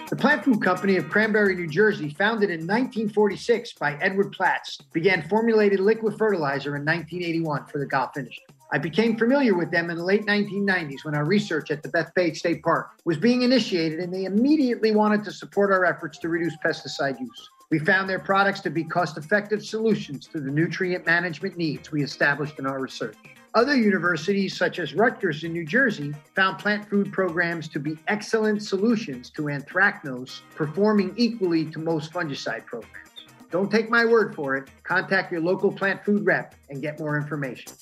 The 0.09 0.15
Plant 0.17 0.45
Food 0.45 0.63
Company 0.63 0.97
of 0.97 1.07
Cranbury, 1.07 1.57
New 1.57 1.67
Jersey, 1.67 2.11
founded 2.11 2.51
in 2.51 2.61
1946 2.61 3.73
by 3.73 3.95
Edward 3.95 4.31
Platts, 4.31 4.79
began 4.93 5.29
formulated 5.29 5.81
liquid 5.81 6.17
fertilizer 6.17 6.77
in 6.77 6.85
1981 6.85 7.67
for 7.67 7.79
the 7.79 7.87
golf 7.87 8.17
industry. 8.17 8.45
I 8.73 8.79
became 8.79 9.19
familiar 9.19 9.57
with 9.57 9.73
them 9.73 9.91
in 9.91 9.97
the 9.97 10.05
late 10.05 10.27
1990s 10.27 11.05
when 11.05 11.17
our 11.17 11.25
research 11.25 11.73
at 11.73 11.83
the 11.83 11.89
Bethpage 11.89 12.37
State 12.37 12.63
Park 12.63 12.91
was 13.05 13.17
being 13.17 13.43
initiated, 13.43 13.99
and 13.99 14.15
they 14.15 14.27
immediately 14.27 14.93
wanted 14.93 15.25
to 15.25 15.33
support 15.33 15.73
our 15.73 15.85
efforts 15.85 16.19
to 16.19 16.29
reduce 16.29 16.57
pesticide 16.65 17.19
use. 17.19 17.51
We 17.69 17.81
found 17.81 18.09
their 18.09 18.21
products 18.21 18.61
to 18.61 18.71
be 18.71 18.85
cost 18.85 19.19
effective 19.19 19.65
solutions 19.65 20.29
to 20.29 20.39
the 20.39 20.51
nutrient 20.51 21.05
management 21.05 21.57
needs 21.57 21.91
we 21.91 22.05
established 22.05 22.61
in 22.61 22.67
our 22.67 22.79
research. 22.79 23.17
Other 23.55 23.75
universities, 23.75 24.57
such 24.57 24.79
as 24.79 24.95
Rutgers 24.95 25.43
in 25.43 25.53
New 25.53 25.65
Jersey, 25.65 26.15
found 26.37 26.59
plant 26.59 26.89
food 26.89 27.13
programs 27.13 27.67
to 27.69 27.81
be 27.81 27.99
excellent 28.07 28.63
solutions 28.63 29.31
to 29.31 29.43
anthracnose, 29.43 30.43
performing 30.55 31.13
equally 31.17 31.65
to 31.73 31.81
most 31.81 32.13
fungicide 32.13 32.67
programs. 32.67 33.11
Don't 33.51 33.71
take 33.71 33.91
my 33.91 34.05
word 34.05 34.35
for 34.35 34.57
it. 34.57 34.69
Contact 34.85 35.33
your 35.33 35.41
local 35.41 35.73
plant 35.73 36.05
food 36.05 36.25
rep 36.25 36.55
and 36.71 36.81
get 36.81 37.01
more 37.01 37.17
information. 37.17 37.73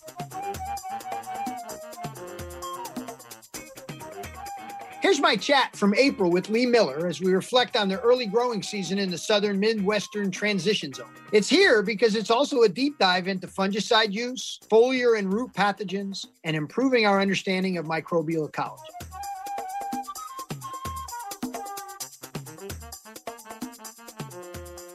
Here's 5.04 5.20
my 5.20 5.36
chat 5.36 5.76
from 5.76 5.94
April 5.96 6.30
with 6.30 6.48
Lee 6.48 6.64
Miller 6.64 7.06
as 7.06 7.20
we 7.20 7.34
reflect 7.34 7.76
on 7.76 7.88
the 7.88 8.00
early 8.00 8.24
growing 8.24 8.62
season 8.62 8.98
in 8.98 9.10
the 9.10 9.18
southern 9.18 9.60
Midwestern 9.60 10.30
transition 10.30 10.94
zone. 10.94 11.10
It's 11.30 11.46
here 11.46 11.82
because 11.82 12.16
it's 12.16 12.30
also 12.30 12.62
a 12.62 12.70
deep 12.70 12.98
dive 12.98 13.28
into 13.28 13.46
fungicide 13.46 14.14
use, 14.14 14.58
foliar 14.70 15.18
and 15.18 15.30
root 15.30 15.52
pathogens, 15.52 16.24
and 16.44 16.56
improving 16.56 17.04
our 17.04 17.20
understanding 17.20 17.76
of 17.76 17.84
microbial 17.84 18.48
ecology. 18.48 18.82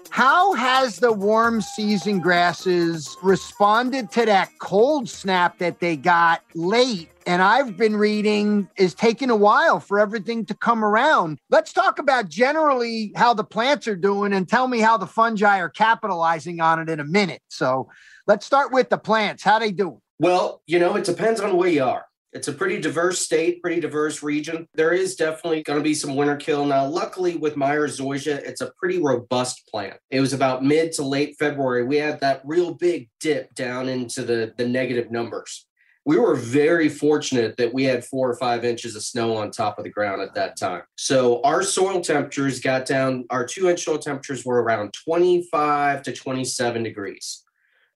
How 0.10 0.54
has 0.54 0.98
the 0.98 1.14
warm 1.14 1.62
season 1.62 2.20
grasses 2.20 3.16
responded 3.22 4.12
to 4.14 4.26
that 4.26 4.50
cold 4.70 5.10
snap 5.10 5.58
that 5.58 5.80
they 5.80 5.96
got 5.96 6.44
late? 6.54 7.10
And 7.26 7.42
I've 7.42 7.76
been 7.76 7.96
reading 7.96 8.70
is 8.78 8.94
taking 8.94 9.32
a 9.32 9.36
while 9.36 9.80
for 9.80 10.00
everything 10.00 10.46
to 10.46 10.54
come 10.54 10.86
around. 10.86 11.40
Let's 11.50 11.74
talk 11.74 11.98
about 11.98 12.30
generally 12.30 13.12
how 13.16 13.34
the 13.34 13.44
plants 13.44 13.88
are 13.88 13.96
doing 13.96 14.32
and 14.32 14.48
tell 14.48 14.68
me 14.68 14.80
how 14.80 14.96
the 14.96 15.08
fungi 15.08 15.58
are 15.60 15.70
capitalizing 15.70 16.62
on 16.62 16.80
it 16.80 16.88
in 16.88 17.00
a 17.00 17.04
minute. 17.04 17.42
So 17.48 17.90
let's 18.28 18.46
start 18.46 18.72
with 18.72 18.90
the 18.90 19.00
plants. 19.00 19.42
How 19.42 19.58
they 19.58 19.72
doing? 19.72 20.02
Well, 20.20 20.62
you 20.68 20.78
know, 20.78 20.96
it 20.98 21.04
depends 21.04 21.42
on 21.42 21.58
where 21.58 21.70
you 21.70 21.84
are. 21.84 22.06
It's 22.32 22.48
a 22.48 22.54
pretty 22.54 22.80
diverse 22.80 23.20
state, 23.20 23.62
pretty 23.62 23.82
diverse 23.82 24.22
region. 24.22 24.68
There 24.76 24.92
is 24.92 25.16
definitely 25.16 25.64
going 25.64 25.80
to 25.80 25.84
be 25.84 25.96
some 25.96 26.16
winter 26.16 26.36
kill. 26.36 26.64
Now, 26.64 26.86
luckily 26.86 27.38
with 27.38 27.58
Meyer 27.58 27.88
zoysia, 27.88 28.38
it's 28.38 28.62
a 28.62 28.72
pretty 28.78 29.02
robust 29.02 29.68
plant. 29.68 29.98
It 30.12 30.20
was 30.20 30.34
about 30.34 30.64
mid 30.64 30.92
to 30.94 31.04
late 31.04 31.38
February. 31.40 31.84
We 31.84 31.98
had 31.98 32.20
that 32.20 32.42
real 32.46 32.76
big 32.76 33.10
dip 33.20 33.56
down 33.56 33.90
into 33.90 34.24
the, 34.24 34.54
the 34.58 34.68
negative 34.68 35.10
numbers. 35.10 35.66
We 36.06 36.18
were 36.18 36.36
very 36.36 36.88
fortunate 36.88 37.58
that 37.58 37.74
we 37.74 37.84
had 37.84 38.06
four 38.06 38.30
or 38.30 38.38
five 38.38 38.64
inches 38.64 38.96
of 38.96 39.04
snow 39.04 39.36
on 39.36 39.52
top 39.52 39.78
of 39.78 39.84
the 39.84 39.90
ground 39.90 40.22
at 40.22 40.34
that 40.36 40.58
time. 40.58 40.84
So 40.98 41.42
our 41.44 41.62
soil 41.62 42.02
temperatures 42.02 42.60
got 42.60 42.86
down, 42.86 43.26
our 43.30 43.46
two 43.46 43.70
inch 43.70 43.84
soil 43.84 43.98
temperatures 43.98 44.46
were 44.46 44.62
around 44.62 44.94
25 44.94 46.04
to 46.04 46.14
27 46.14 46.84
degrees. 46.84 47.44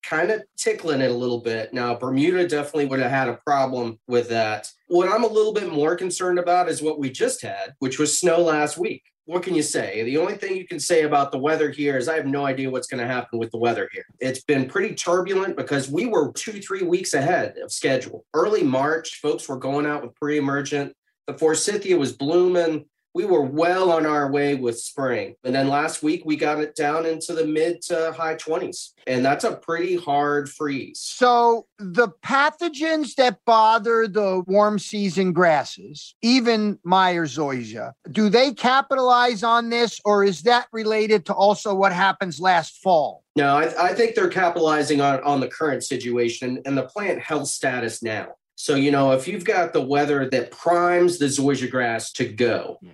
Kind 0.04 0.32
of 0.32 0.44
tickling 0.58 1.02
it 1.02 1.12
a 1.12 1.14
little 1.14 1.40
bit. 1.40 1.74
Now, 1.74 1.96
Bermuda 1.96 2.48
definitely 2.48 2.86
would 2.86 3.00
have 3.00 3.12
had 3.12 3.30
a 3.30 3.40
problem 3.46 4.00
with 4.08 4.30
that. 4.30 4.70
What 4.88 5.10
I'm 5.10 5.24
a 5.24 5.28
little 5.28 5.54
bit 5.54 5.72
more 5.72 5.96
concerned 5.96 6.40
about 6.40 6.70
is 6.70 6.82
what 6.82 7.00
we 7.00 7.10
just 7.10 7.42
had, 7.42 7.74
which 7.80 8.00
was 8.00 8.20
snow 8.20 8.40
last 8.42 8.78
week. 8.78 9.04
What 9.26 9.44
can 9.44 9.56
you 9.56 9.64
say? 9.64 10.04
The 10.04 10.18
only 10.18 10.36
thing 10.36 10.58
you 10.58 10.68
can 10.68 10.82
say 10.82 11.04
about 11.04 11.32
the 11.32 11.38
weather 11.38 11.72
here 11.72 11.98
is 11.98 12.10
I 12.10 12.18
have 12.18 12.26
no 12.26 12.46
idea 12.46 12.70
what's 12.70 12.88
going 12.88 13.00
to 13.00 13.08
happen 13.08 13.40
with 13.40 13.52
the 13.52 13.58
weather 13.58 13.90
here. 13.94 14.04
It's 14.20 14.44
been 14.44 14.68
pretty 14.68 14.96
turbulent 14.96 15.56
because 15.56 15.90
we 15.90 16.08
were 16.08 16.34
two, 16.34 16.60
three 16.62 16.84
weeks 16.84 17.14
ahead 17.14 17.56
of 17.64 17.72
schedule. 17.72 18.26
Early 18.34 18.64
March, 18.64 19.22
folks 19.22 19.48
were 19.48 19.58
going 19.58 19.86
out 19.86 20.04
with 20.04 20.14
pre 20.16 20.38
emergent. 20.38 20.94
The 21.28 21.38
forsythia 21.38 21.98
was 21.98 22.12
blooming 22.12 22.86
we 23.14 23.26
were 23.26 23.44
well 23.44 23.92
on 23.92 24.06
our 24.06 24.32
way 24.32 24.56
with 24.56 24.80
spring. 24.80 25.36
And 25.44 25.54
then 25.54 25.68
last 25.68 26.02
week 26.02 26.24
we 26.26 26.36
got 26.36 26.60
it 26.60 26.76
down 26.76 27.06
into 27.06 27.34
the 27.34 27.46
mid 27.46 27.82
to 27.84 28.14
high 28.18 28.36
20s. 28.36 28.92
And 29.06 29.24
that's 29.24 29.44
a 29.44 29.56
pretty 29.56 29.96
hard 29.96 30.50
freeze. 30.50 31.00
So 31.00 31.68
the 31.78 32.10
pathogens 32.24 33.16
that 33.16 33.40
bother 33.46 34.08
the 34.08 34.44
warm 34.48 34.80
season 34.80 35.32
grasses, 35.32 36.16
even 36.22 36.80
Meyer 36.84 37.26
zoysia, 37.26 37.94
do 38.12 38.30
they 38.30 38.52
capitalize 38.54 39.44
on 39.44 39.70
this 39.70 40.02
or 40.06 40.24
is 40.24 40.42
that 40.44 40.68
related 40.72 41.26
to 41.28 41.34
also 41.34 41.76
what 41.76 41.94
happens 41.94 42.40
last 42.40 42.78
fall? 42.82 43.24
No, 43.36 43.58
I, 43.58 43.90
I 43.90 43.94
think 43.94 44.16
they're 44.16 44.30
capitalizing 44.30 45.02
on, 45.02 45.22
on 45.22 45.40
the 45.40 45.48
current 45.48 45.84
situation 45.84 46.62
and 46.66 46.78
the 46.78 46.84
plant 46.84 47.20
health 47.20 47.48
status 47.48 48.02
now. 48.02 48.36
So, 48.56 48.76
you 48.76 48.92
know, 48.92 49.12
if 49.12 49.28
you've 49.28 49.46
got 49.46 49.74
the 49.74 49.82
weather 49.82 50.30
that 50.30 50.52
primes 50.52 51.18
the 51.18 51.26
zoysia 51.26 51.70
grass 51.70 52.12
to 52.14 52.26
go, 52.26 52.78
yeah 52.82 52.92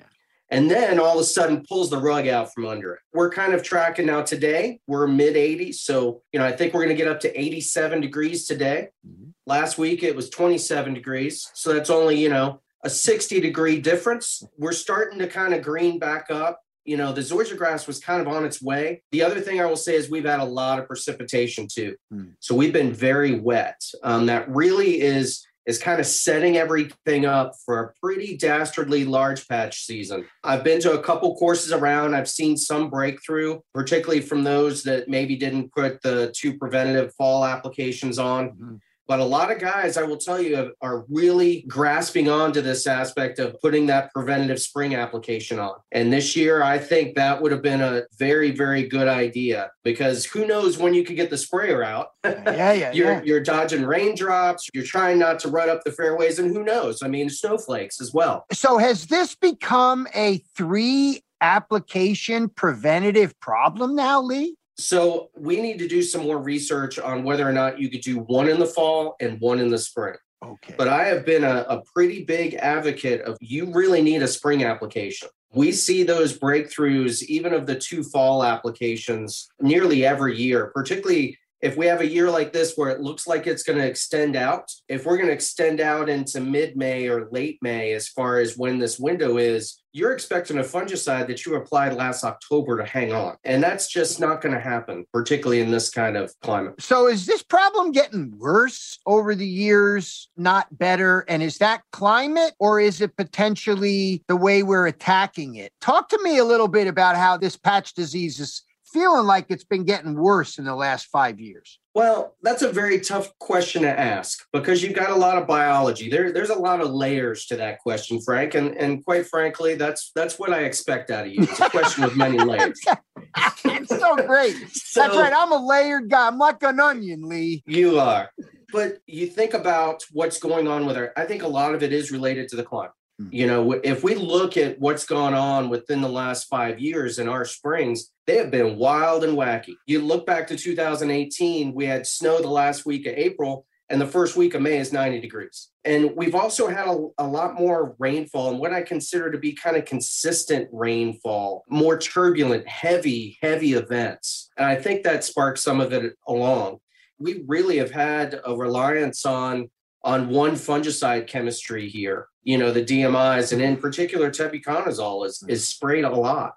and 0.52 0.70
then 0.70 1.00
all 1.00 1.14
of 1.14 1.22
a 1.22 1.24
sudden 1.24 1.64
pulls 1.68 1.90
the 1.90 1.98
rug 1.98 2.28
out 2.28 2.54
from 2.54 2.66
under 2.66 2.94
it. 2.94 3.00
We're 3.14 3.30
kind 3.30 3.54
of 3.54 3.64
tracking 3.64 4.08
now 4.08 4.24
today. 4.24 4.80
We're 4.88 5.08
mid 5.08 5.36
80s. 5.36 5.76
So, 5.76 6.22
you 6.32 6.40
know, 6.40 6.46
I 6.46 6.52
think 6.52 6.74
we're 6.74 6.84
going 6.84 6.96
to 6.96 7.02
get 7.04 7.12
up 7.12 7.20
to 7.22 7.40
87 7.40 8.02
degrees 8.02 8.48
today. 8.48 8.90
Mm-hmm. 9.08 9.30
Last 9.46 9.78
week 9.78 10.04
it 10.04 10.16
was 10.16 10.30
27 10.30 10.94
degrees. 10.94 11.50
So 11.54 11.74
that's 11.74 11.90
only, 11.90 12.20
you 12.20 12.30
know, 12.30 12.62
a 12.84 12.90
60 12.90 13.40
degree 13.40 13.80
difference. 13.80 14.44
We're 14.58 14.72
starting 14.72 15.20
to 15.20 15.28
kind 15.28 15.54
of 15.54 15.62
green 15.62 16.00
back 16.00 16.28
up. 16.32 16.60
You 16.86 16.98
know, 16.98 17.12
the 17.12 17.22
zoysia 17.22 17.56
grass 17.56 17.86
was 17.86 18.00
kind 18.00 18.22
of 18.22 18.28
on 18.28 18.46
its 18.46 18.62
way. 18.62 19.04
The 19.12 19.22
other 19.22 19.42
thing 19.42 19.62
I 19.62 19.66
will 19.66 19.76
say 19.76 19.96
is 19.96 20.10
we've 20.10 20.26
had 20.26 20.40
a 20.40 20.46
lot 20.46 20.80
of 20.80 20.88
precipitation 20.88 21.68
too. 21.72 21.96
Mm. 22.12 22.34
So 22.40 22.56
we've 22.56 22.74
been 22.74 22.94
very 22.94 23.40
wet. 23.40 23.80
Um, 24.02 24.26
that 24.26 24.50
really 24.50 25.02
is 25.02 25.46
is 25.70 25.78
kind 25.78 26.00
of 26.00 26.08
setting 26.08 26.58
everything 26.58 27.28
up 27.28 27.54
for 27.64 27.80
a 27.80 27.94
pretty 28.02 28.36
dastardly 28.36 29.06
large 29.06 29.48
patch 29.48 29.86
season. 29.86 30.26
I've 30.44 30.64
been 30.64 30.82
to 30.82 30.94
a 30.94 31.04
couple 31.04 31.36
courses 31.38 31.72
around. 31.72 32.16
I've 32.16 32.28
seen 32.28 32.58
some 32.58 32.90
breakthrough, 32.90 33.60
particularly 33.72 34.22
from 34.22 34.44
those 34.44 34.82
that 34.84 35.08
maybe 35.08 35.36
didn't 35.36 35.72
put 35.72 36.02
the 36.02 36.34
two 36.36 36.58
preventative 36.58 37.14
fall 37.14 37.46
applications 37.46 38.18
on. 38.18 38.50
Mm-hmm. 38.50 38.76
But 39.10 39.19
a 39.19 39.26
lot 39.26 39.52
of 39.52 39.58
guys, 39.58 39.98
I 39.98 40.04
will 40.04 40.17
tell 40.17 40.39
you, 40.39 40.72
are 40.84 41.04
really 41.10 41.65
grasping 41.67 42.30
on 42.30 42.54
to 42.54 42.62
this 42.62 42.86
aspect 42.86 43.39
of 43.39 43.60
putting 43.60 43.88
that 43.88 44.13
preventative 44.13 44.62
spring 44.62 44.93
application 44.93 45.58
on. 45.58 45.74
And 45.91 46.13
this 46.13 46.36
year, 46.36 46.62
I 46.62 46.78
think 46.78 47.15
that 47.15 47.41
would 47.41 47.52
have 47.52 47.63
been 47.63 47.82
a 47.82 48.04
very, 48.19 48.52
very 48.52 48.88
good 48.88 49.08
idea 49.08 49.72
because 49.84 50.26
who 50.26 50.45
knows 50.45 50.78
when 50.78 50.93
you 50.93 51.04
could 51.04 51.15
get 51.15 51.32
the 51.32 51.38
sprayer 51.38 51.84
out. 51.84 52.10
Yeah, 52.60 52.74
yeah. 52.74 52.91
you're, 52.91 53.12
yeah. 53.13 53.22
you're 53.24 53.39
dodging 53.39 53.84
raindrops, 53.84 54.69
you're 54.74 54.84
trying 54.84 55.17
not 55.17 55.39
to 55.39 55.50
run 55.50 55.69
up 55.69 55.84
the 55.84 55.91
fairways, 55.91 56.38
and 56.38 56.54
who 56.54 56.63
knows? 56.63 57.02
I 57.02 57.08
mean, 57.08 57.30
snowflakes 57.30 58.02
as 58.02 58.13
well. 58.13 58.45
So, 58.52 58.78
has 58.78 59.08
this 59.08 59.36
become 59.36 60.08
a 60.13 60.38
three 60.56 61.24
application 61.41 62.50
preventative 62.50 63.39
problem 63.39 63.95
now, 63.95 64.22
Lee? 64.22 64.56
So 64.80 65.30
we 65.36 65.62
need 65.62 65.78
to 65.80 65.88
do 65.88 66.02
some 66.02 66.24
more 66.24 66.39
research 66.39 67.00
on 67.00 67.24
whether 67.24 67.48
or 67.48 67.52
not 67.52 67.80
you 67.80 67.89
could 67.89 68.02
do 68.02 68.20
one 68.20 68.48
in 68.48 68.60
the 68.60 68.65
fall 68.65 69.15
and 69.20 69.39
one 69.42 69.60
in 69.60 69.70
the 69.70 69.78
spring. 69.78 70.15
Okay. 70.44 70.74
But 70.78 70.88
I 70.88 71.04
have 71.04 71.26
been 71.26 71.44
a, 71.44 71.65
a 71.68 71.84
pretty 71.94 72.24
big 72.24 72.54
advocate 72.56 73.22
of 73.22 73.38
you 73.42 73.74
really 73.74 74.02
need 74.02 74.22
a 74.22 74.28
spring 74.28 74.63
application. 74.63 75.28
We 75.52 75.74
see 75.74 76.04
those 76.04 76.38
breakthroughs, 76.38 77.24
even 77.24 77.54
of 77.54 77.65
the 77.65 77.76
two 77.76 78.04
fall 78.04 78.44
applications, 78.44 79.50
nearly 79.60 80.06
every 80.06 80.38
year, 80.38 80.72
particularly 80.74 81.38
if 81.62 81.76
we 81.76 81.86
have 81.88 82.02
a 82.02 82.08
year 82.08 82.30
like 82.30 82.54
this 82.54 82.74
where 82.76 82.89
it 82.89 83.02
looks 83.02 83.28
like 83.28 83.48
it's 83.48 83.63
going 83.63 83.80
to 83.80 83.86
extend 83.86 84.36
out, 84.36 84.72
if 84.88 85.06
we're 85.06 85.17
going 85.17 85.28
to 85.28 85.34
extend 85.34 85.82
out 85.82 86.10
into 86.10 86.39
mid 86.39 86.78
May 86.78 87.08
or 87.08 87.28
late 87.32 87.60
May, 87.62 87.93
as 87.93 88.08
far 88.08 88.39
as 88.39 88.58
when 88.58 88.80
this 88.80 89.00
window 89.00 89.38
is, 89.38 89.82
you're 89.91 90.13
expecting 90.13 90.60
a 90.60 90.63
fungicide 90.63 91.28
that 91.28 91.45
you 91.45 91.56
applied 91.56 91.93
last 91.93 92.24
October 92.24 92.78
to 92.78 92.86
hang 92.86 93.12
on. 93.12 93.36
And 93.43 93.62
that's 93.62 93.88
just 93.88 94.19
not 94.19 94.39
going 94.39 94.54
to 94.54 94.62
happen, 94.62 95.06
particularly 95.12 95.62
in 95.62 95.72
this 95.72 95.89
kind 95.89 96.15
of 96.15 96.32
climate. 96.41 96.76
So, 96.80 97.08
is 97.08 97.26
this 97.26 97.41
problem 97.41 97.91
getting 97.91 98.38
worse 98.38 99.00
over 99.06 99.34
the 99.34 99.48
years, 99.48 100.30
not 100.38 100.78
better? 100.78 101.26
And 101.28 101.41
is 101.41 101.58
that 101.58 101.82
climate 101.91 102.54
or 102.60 102.80
is 102.80 103.02
it 103.02 103.17
potentially 103.17 104.24
the 104.28 104.36
way 104.36 104.62
we're 104.62 104.88
attacking 104.88 105.56
it? 105.56 105.74
Talk 105.82 106.10
to 106.10 106.19
me 106.22 106.38
a 106.38 106.45
little 106.45 106.67
bit 106.67 106.88
about 106.88 107.15
how 107.15 107.38
this 107.38 107.58
patch 107.58 107.93
disease 107.93 108.39
is 108.39 108.63
feeling 108.91 109.25
like 109.25 109.47
it's 109.49 109.63
been 109.63 109.84
getting 109.84 110.15
worse 110.15 110.58
in 110.58 110.65
the 110.65 110.75
last 110.75 111.08
five 111.08 111.39
years? 111.39 111.80
Well, 111.95 112.36
that's 112.43 112.62
a 112.62 112.71
very 112.71 112.99
tough 112.99 113.38
question 113.39 113.82
to 113.82 113.99
ask 113.99 114.45
because 114.54 114.84
you've 114.84 114.95
got 114.95 115.10
a 115.10 115.15
lot 115.15 115.38
of 115.38 115.47
biology. 115.47 116.10
There, 116.10 116.32
there's 116.32 116.49
a 116.49 116.58
lot 116.58 116.82
of 116.82 116.91
layers 116.91 117.45
to 117.47 117.58
that 117.58 117.80
question, 117.80 118.21
Frank. 118.21 118.56
And, 118.56 118.75
and 118.78 119.04
quite 119.04 119.25
frankly, 119.25 119.75
that's 119.75 120.12
that's 120.15 120.38
what 120.38 120.54
I 120.54 120.62
expect 120.62 121.10
out 121.12 121.25
of 121.25 121.34
you. 121.34 121.43
It's 121.43 121.60
a 121.60 121.69
question 121.69 122.04
with 122.04 122.15
many 122.15 122.38
layers. 122.38 122.80
it's 123.65 123.89
so 123.89 124.15
great. 124.15 124.56
so, 124.73 125.02
that's 125.02 125.15
right. 125.15 125.34
I'm 125.36 125.52
a 125.52 125.65
layered 125.65 126.10
guy. 126.10 126.28
I'm 126.28 126.38
like 126.38 126.62
an 126.63 126.80
onion, 126.80 127.28
Lee. 127.28 127.63
You 127.65 127.99
are. 127.99 128.30
But 128.71 128.99
you 129.08 129.28
think 129.28 129.54
about 129.54 130.04
what's 130.12 130.39
going 130.39 130.67
on 130.67 130.86
with 130.86 130.95
our, 130.95 131.12
I 131.17 131.25
think 131.25 131.41
a 131.41 131.47
lot 131.47 131.73
of 131.73 131.82
it 131.82 131.91
is 131.91 132.12
related 132.12 132.49
to 132.49 132.56
the 132.56 132.63
climate. 132.63 132.91
Hmm. 133.20 133.28
You 133.32 133.48
know, 133.48 133.74
if 133.84 134.04
we 134.04 134.16
look 134.16 134.58
at 134.58 134.80
what's 134.80 135.06
gone 135.06 135.34
on 135.34 135.70
within 135.70 136.02
the 136.02 136.10
last 136.10 136.48
five 136.48 136.80
years 136.80 137.20
in 137.20 137.28
our 137.28 137.46
springs, 137.46 138.12
they 138.26 138.38
have 138.38 138.52
been 138.52 138.78
wild 138.78 139.24
and 139.24 139.38
wacky. 139.38 139.76
You 139.86 140.02
look 140.02 140.26
back 140.26 140.48
to 140.48 140.56
2018, 140.56 141.74
we 141.74 141.86
had 141.86 142.08
snow 142.08 142.42
the 142.42 142.48
last 142.48 142.86
week 142.86 143.06
of 143.06 143.14
April, 143.16 143.66
and 143.90 144.00
the 144.00 144.08
first 144.08 144.36
week 144.36 144.54
of 144.54 144.62
May 144.62 144.78
is 144.78 144.94
90 144.94 145.20
degrees. 145.20 145.70
And 145.84 146.12
we've 146.16 146.36
also 146.36 146.68
had 146.68 146.88
a, 146.88 147.08
a, 147.18 147.26
lot 147.26 147.56
more 147.60 147.96
rainfall 147.98 148.52
and 148.52 148.60
what 148.60 148.72
I 148.72 148.84
consider 148.84 149.32
to 149.32 149.40
be 149.40 149.54
kind 149.54 149.76
of 149.76 149.86
consistent 149.86 150.70
rainfall, 150.72 151.64
more 151.70 151.98
turbulent, 151.98 152.68
heavy, 152.68 153.38
heavy 153.42 153.74
events. 153.74 154.52
And 154.58 154.68
I 154.68 154.76
think 154.76 155.04
that 155.04 155.24
sparked 155.24 155.58
some 155.58 155.82
of 155.82 155.92
it 155.92 156.14
along. 156.28 156.78
We 157.18 157.44
really 157.48 157.78
have 157.78 157.90
had 157.90 158.40
a 158.46 158.56
reliance 158.56 159.26
on 159.26 159.72
on 160.04 160.30
one 160.30 160.52
fungicide 160.52 161.28
chemistry 161.28 161.90
here, 161.90 162.28
you 162.44 162.58
know, 162.58 162.72
the 162.72 162.84
DMIs, 162.84 163.52
and 163.52 163.62
in 163.62 163.78
particular, 163.78 164.32
tebuconazole 164.32 165.26
is, 165.26 165.44
is 165.48 165.68
sprayed 165.68 166.06
a 166.06 166.10
lot. 166.10 166.54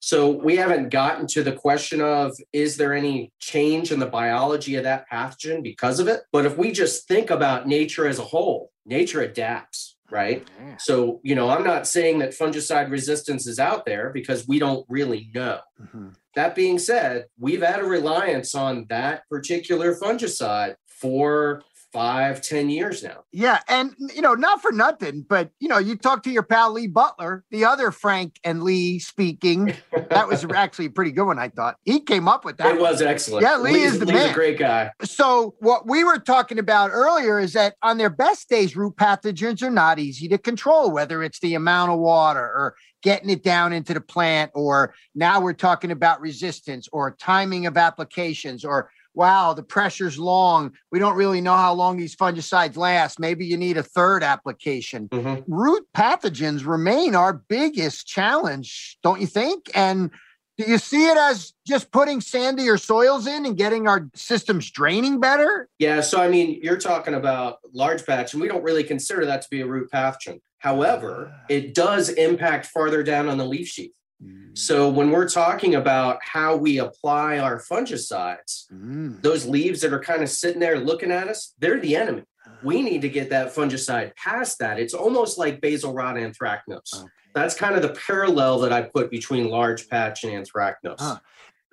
So 0.00 0.30
we 0.30 0.56
haven't 0.56 0.90
gotten 0.90 1.26
to 1.28 1.42
the 1.42 1.52
question 1.52 2.00
of 2.00 2.36
is 2.52 2.76
there 2.76 2.94
any 2.94 3.32
change 3.40 3.92
in 3.92 3.98
the 3.98 4.06
biology 4.06 4.76
of 4.76 4.84
that 4.84 5.06
pathogen 5.10 5.62
because 5.62 6.00
of 6.00 6.08
it? 6.08 6.20
But 6.32 6.46
if 6.46 6.56
we 6.56 6.70
just 6.70 7.08
think 7.08 7.30
about 7.30 7.66
nature 7.66 8.06
as 8.06 8.18
a 8.18 8.24
whole, 8.24 8.70
nature 8.84 9.22
adapts, 9.22 9.96
right? 10.10 10.46
Yeah. 10.60 10.76
So, 10.78 11.20
you 11.22 11.34
know, 11.34 11.48
I'm 11.48 11.64
not 11.64 11.86
saying 11.86 12.18
that 12.20 12.38
fungicide 12.38 12.90
resistance 12.90 13.46
is 13.46 13.58
out 13.58 13.84
there 13.84 14.10
because 14.10 14.46
we 14.46 14.58
don't 14.58 14.86
really 14.88 15.30
know. 15.34 15.60
Mm-hmm. 15.82 16.10
That 16.34 16.54
being 16.54 16.78
said, 16.78 17.24
we've 17.38 17.62
had 17.62 17.80
a 17.80 17.84
reliance 17.84 18.54
on 18.54 18.86
that 18.90 19.22
particular 19.30 19.96
fungicide 19.96 20.76
for 20.86 21.62
five, 21.96 22.42
ten 22.42 22.68
years 22.68 23.02
now. 23.02 23.24
Yeah. 23.32 23.60
And, 23.68 23.94
you 24.14 24.20
know, 24.20 24.34
not 24.34 24.60
for 24.60 24.70
nothing, 24.70 25.24
but, 25.26 25.50
you 25.60 25.68
know, 25.68 25.78
you 25.78 25.96
talk 25.96 26.22
to 26.24 26.30
your 26.30 26.42
pal 26.42 26.72
Lee 26.72 26.88
Butler, 26.88 27.42
the 27.50 27.64
other 27.64 27.90
Frank 27.90 28.38
and 28.44 28.62
Lee 28.62 28.98
speaking. 28.98 29.74
that 30.10 30.28
was 30.28 30.44
actually 30.54 30.86
a 30.86 30.90
pretty 30.90 31.10
good 31.10 31.24
one, 31.24 31.38
I 31.38 31.48
thought. 31.48 31.76
He 31.84 32.00
came 32.00 32.28
up 32.28 32.44
with 32.44 32.58
that. 32.58 32.74
It 32.74 32.80
was 32.80 33.00
excellent. 33.00 33.44
Yeah, 33.44 33.56
Lee 33.56 33.72
Lee's, 33.72 33.94
is 33.94 33.98
the 34.00 34.04
Lee's 34.04 34.14
man. 34.14 34.30
a 34.30 34.34
great 34.34 34.58
guy. 34.58 34.90
So, 35.04 35.54
what 35.60 35.88
we 35.88 36.04
were 36.04 36.18
talking 36.18 36.58
about 36.58 36.90
earlier 36.92 37.38
is 37.40 37.54
that 37.54 37.76
on 37.80 37.96
their 37.96 38.10
best 38.10 38.50
days, 38.50 38.76
root 38.76 38.96
pathogens 38.96 39.62
are 39.62 39.70
not 39.70 39.98
easy 39.98 40.28
to 40.28 40.36
control, 40.36 40.90
whether 40.90 41.22
it's 41.22 41.40
the 41.40 41.54
amount 41.54 41.92
of 41.92 41.98
water 41.98 42.40
or 42.40 42.76
getting 43.02 43.30
it 43.30 43.42
down 43.42 43.72
into 43.72 43.94
the 43.94 44.00
plant, 44.02 44.50
or 44.54 44.92
now 45.14 45.40
we're 45.40 45.54
talking 45.54 45.90
about 45.90 46.20
resistance 46.20 46.88
or 46.92 47.16
timing 47.18 47.64
of 47.64 47.78
applications 47.78 48.66
or 48.66 48.90
wow, 49.16 49.54
the 49.54 49.62
pressure's 49.62 50.18
long. 50.18 50.72
We 50.92 50.98
don't 50.98 51.16
really 51.16 51.40
know 51.40 51.56
how 51.56 51.72
long 51.72 51.96
these 51.96 52.14
fungicides 52.14 52.76
last. 52.76 53.18
Maybe 53.18 53.46
you 53.46 53.56
need 53.56 53.78
a 53.78 53.82
third 53.82 54.22
application. 54.22 55.08
Mm-hmm. 55.08 55.52
Root 55.52 55.88
pathogens 55.96 56.66
remain 56.66 57.16
our 57.16 57.32
biggest 57.32 58.06
challenge, 58.06 58.98
don't 59.02 59.20
you 59.20 59.26
think? 59.26 59.70
And 59.74 60.10
do 60.58 60.64
you 60.70 60.78
see 60.78 61.06
it 61.06 61.16
as 61.16 61.52
just 61.66 61.90
putting 61.90 62.20
sandier 62.20 62.80
soils 62.80 63.26
in 63.26 63.44
and 63.44 63.56
getting 63.56 63.88
our 63.88 64.08
systems 64.14 64.70
draining 64.70 65.20
better? 65.20 65.68
Yeah. 65.78 66.00
So, 66.00 66.20
I 66.20 66.28
mean, 66.28 66.60
you're 66.62 66.78
talking 66.78 67.14
about 67.14 67.58
large 67.72 68.06
patch, 68.06 68.32
and 68.32 68.40
we 68.40 68.48
don't 68.48 68.62
really 68.62 68.84
consider 68.84 69.26
that 69.26 69.42
to 69.42 69.48
be 69.50 69.60
a 69.62 69.66
root 69.66 69.90
pathogen. 69.90 70.40
However, 70.58 71.32
ah. 71.34 71.44
it 71.48 71.74
does 71.74 72.08
impact 72.10 72.66
farther 72.66 73.02
down 73.02 73.28
on 73.28 73.38
the 73.38 73.44
leaf 73.44 73.68
sheath. 73.68 73.92
Mm. 74.22 74.56
So 74.56 74.88
when 74.88 75.10
we're 75.10 75.28
talking 75.28 75.74
about 75.74 76.18
how 76.22 76.56
we 76.56 76.78
apply 76.78 77.38
our 77.38 77.58
fungicides, 77.58 78.70
mm. 78.72 79.20
those 79.22 79.46
leaves 79.46 79.80
that 79.82 79.92
are 79.92 80.00
kind 80.00 80.22
of 80.22 80.30
sitting 80.30 80.60
there 80.60 80.78
looking 80.78 81.10
at 81.10 81.28
us, 81.28 81.54
they're 81.58 81.80
the 81.80 81.96
enemy. 81.96 82.22
We 82.62 82.82
need 82.82 83.02
to 83.02 83.08
get 83.08 83.30
that 83.30 83.54
fungicide 83.54 84.14
past 84.16 84.58
that. 84.60 84.78
It's 84.78 84.94
almost 84.94 85.38
like 85.38 85.60
basal 85.60 85.92
rot 85.92 86.16
anthracnose. 86.16 86.94
Okay. 86.94 87.08
That's 87.34 87.54
kind 87.54 87.76
of 87.76 87.82
the 87.82 88.00
parallel 88.06 88.60
that 88.60 88.72
I 88.72 88.82
put 88.82 89.10
between 89.10 89.50
large 89.50 89.88
patch 89.88 90.24
and 90.24 90.32
anthracnose. 90.32 91.00
Huh. 91.00 91.18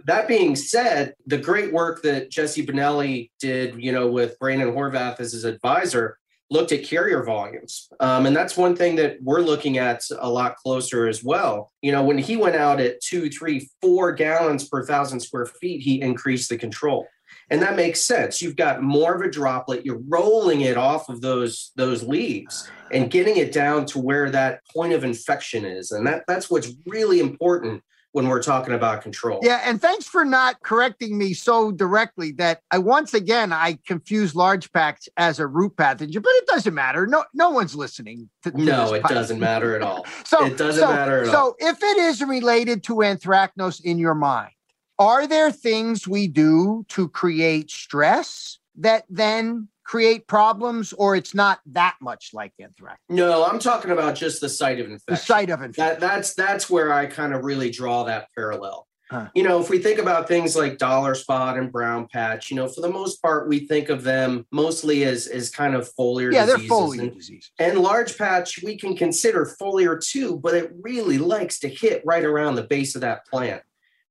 That 0.05 0.27
being 0.27 0.57
said, 0.57 1.13
the 1.25 1.37
great 1.37 1.71
work 1.71 2.01
that 2.01 2.29
Jesse 2.29 2.65
Benelli 2.65 3.31
did, 3.39 3.81
you 3.81 3.93
know, 3.93 4.07
with 4.07 4.37
Brandon 4.39 4.73
Horvath 4.73 5.21
as 5.21 5.31
his 5.31 5.45
advisor, 5.45 6.17
looked 6.53 6.71
at 6.71 6.83
carrier 6.83 7.23
volumes. 7.23 7.89
Um, 7.99 8.27
and 8.27 8.35
that's 8.35 8.55
one 8.55 8.75
thing 8.75 8.95
that 8.97 9.17
we're 9.21 9.41
looking 9.41 9.79
at 9.79 10.03
a 10.19 10.29
lot 10.29 10.55
closer 10.57 11.07
as 11.07 11.23
well. 11.23 11.71
You 11.81 11.91
know, 11.91 12.03
when 12.03 12.19
he 12.19 12.37
went 12.37 12.55
out 12.55 12.79
at 12.79 13.01
two, 13.01 13.29
three, 13.29 13.69
four 13.81 14.11
gallons 14.11 14.69
per 14.69 14.85
thousand 14.85 15.19
square 15.19 15.47
feet, 15.47 15.81
he 15.81 15.99
increased 15.99 16.49
the 16.49 16.57
control. 16.57 17.07
And 17.49 17.61
that 17.63 17.75
makes 17.75 18.01
sense. 18.01 18.41
You've 18.41 18.55
got 18.55 18.83
more 18.83 19.15
of 19.15 19.21
a 19.21 19.31
droplet. 19.31 19.85
You're 19.85 20.01
rolling 20.07 20.61
it 20.61 20.77
off 20.77 21.09
of 21.09 21.21
those 21.21 21.71
those 21.75 22.03
leaves 22.03 22.69
and 22.91 23.11
getting 23.11 23.37
it 23.37 23.51
down 23.51 23.85
to 23.87 23.99
where 23.99 24.29
that 24.29 24.61
point 24.73 24.93
of 24.93 25.03
infection 25.03 25.65
is. 25.65 25.91
And 25.91 26.05
that 26.05 26.23
that's 26.27 26.49
what's 26.51 26.71
really 26.85 27.19
important 27.19 27.83
when 28.13 28.27
we're 28.27 28.41
talking 28.41 28.73
about 28.73 29.01
control. 29.01 29.39
Yeah, 29.41 29.61
and 29.65 29.81
thanks 29.81 30.07
for 30.07 30.23
not 30.23 30.61
correcting 30.61 31.17
me 31.17 31.33
so 31.33 31.71
directly 31.71 32.31
that 32.33 32.61
I 32.71 32.77
once 32.77 33.13
again 33.13 33.51
I 33.51 33.79
confuse 33.85 34.35
large 34.35 34.71
patch 34.71 35.09
as 35.17 35.39
a 35.39 35.47
root 35.47 35.75
pathogen, 35.75 36.21
but 36.21 36.31
it 36.35 36.47
doesn't 36.47 36.73
matter. 36.73 37.05
No, 37.07 37.25
no 37.33 37.49
one's 37.49 37.75
listening. 37.75 38.29
To, 38.43 38.51
to 38.51 38.57
no, 38.57 38.93
it 38.93 39.03
doesn't 39.03 39.39
matter 39.39 39.75
at 39.75 39.81
all. 39.81 40.05
so 40.23 40.45
it 40.45 40.57
doesn't 40.57 40.81
so, 40.81 40.87
matter 40.87 41.23
at 41.23 41.27
so 41.27 41.37
all. 41.37 41.55
So 41.59 41.67
if 41.67 41.81
it 41.81 41.97
is 41.97 42.21
related 42.21 42.83
to 42.83 42.97
anthracnose 42.97 43.83
in 43.83 43.97
your 43.97 44.15
mind, 44.15 44.51
are 44.99 45.25
there 45.25 45.51
things 45.51 46.07
we 46.07 46.27
do 46.27 46.85
to 46.89 47.09
create 47.09 47.71
stress 47.71 48.59
that 48.75 49.05
then 49.09 49.69
create 49.83 50.27
problems 50.27 50.93
or 50.93 51.15
it's 51.15 51.33
not 51.33 51.59
that 51.67 51.95
much 52.01 52.31
like 52.33 52.53
anthrax? 52.59 52.99
No 53.09 53.45
i'm 53.45 53.59
talking 53.59 53.91
about 53.91 54.15
just 54.15 54.41
the 54.41 54.49
site 54.49 54.79
of 54.79 54.87
infection. 54.87 55.05
the 55.07 55.17
site 55.17 55.49
of 55.49 55.61
infection. 55.61 55.85
That, 55.85 55.99
that's 55.99 56.33
that's 56.33 56.69
where 56.69 56.93
i 56.93 57.05
kind 57.05 57.33
of 57.33 57.43
really 57.43 57.69
draw 57.69 58.03
that 58.03 58.27
parallel. 58.35 58.87
Huh. 59.11 59.27
you 59.35 59.43
know 59.43 59.59
if 59.61 59.69
we 59.69 59.77
think 59.77 59.99
about 59.99 60.27
things 60.27 60.55
like 60.55 60.77
dollar 60.77 61.13
spot 61.13 61.57
and 61.57 61.71
brown 61.71 62.07
patch 62.07 62.49
you 62.49 62.55
know 62.55 62.67
for 62.67 62.81
the 62.81 62.89
most 62.89 63.21
part 63.21 63.47
we 63.47 63.67
think 63.67 63.89
of 63.89 64.03
them 64.03 64.47
mostly 64.49 65.03
as 65.03 65.27
as 65.27 65.51
kind 65.51 65.75
of 65.75 65.87
foliar 65.93 66.33
yeah 66.33 66.45
they're 66.45 66.57
foliar 66.57 67.01
and, 67.01 67.13
diseases 67.13 67.51
and 67.59 67.77
large 67.77 68.17
patch 68.17 68.63
we 68.63 68.77
can 68.77 68.95
consider 68.95 69.45
foliar 69.61 70.03
too 70.03 70.37
but 70.37 70.55
it 70.55 70.71
really 70.81 71.17
likes 71.19 71.59
to 71.59 71.67
hit 71.67 72.01
right 72.05 72.23
around 72.23 72.55
the 72.55 72.63
base 72.63 72.95
of 72.95 73.01
that 73.01 73.25
plant 73.27 73.61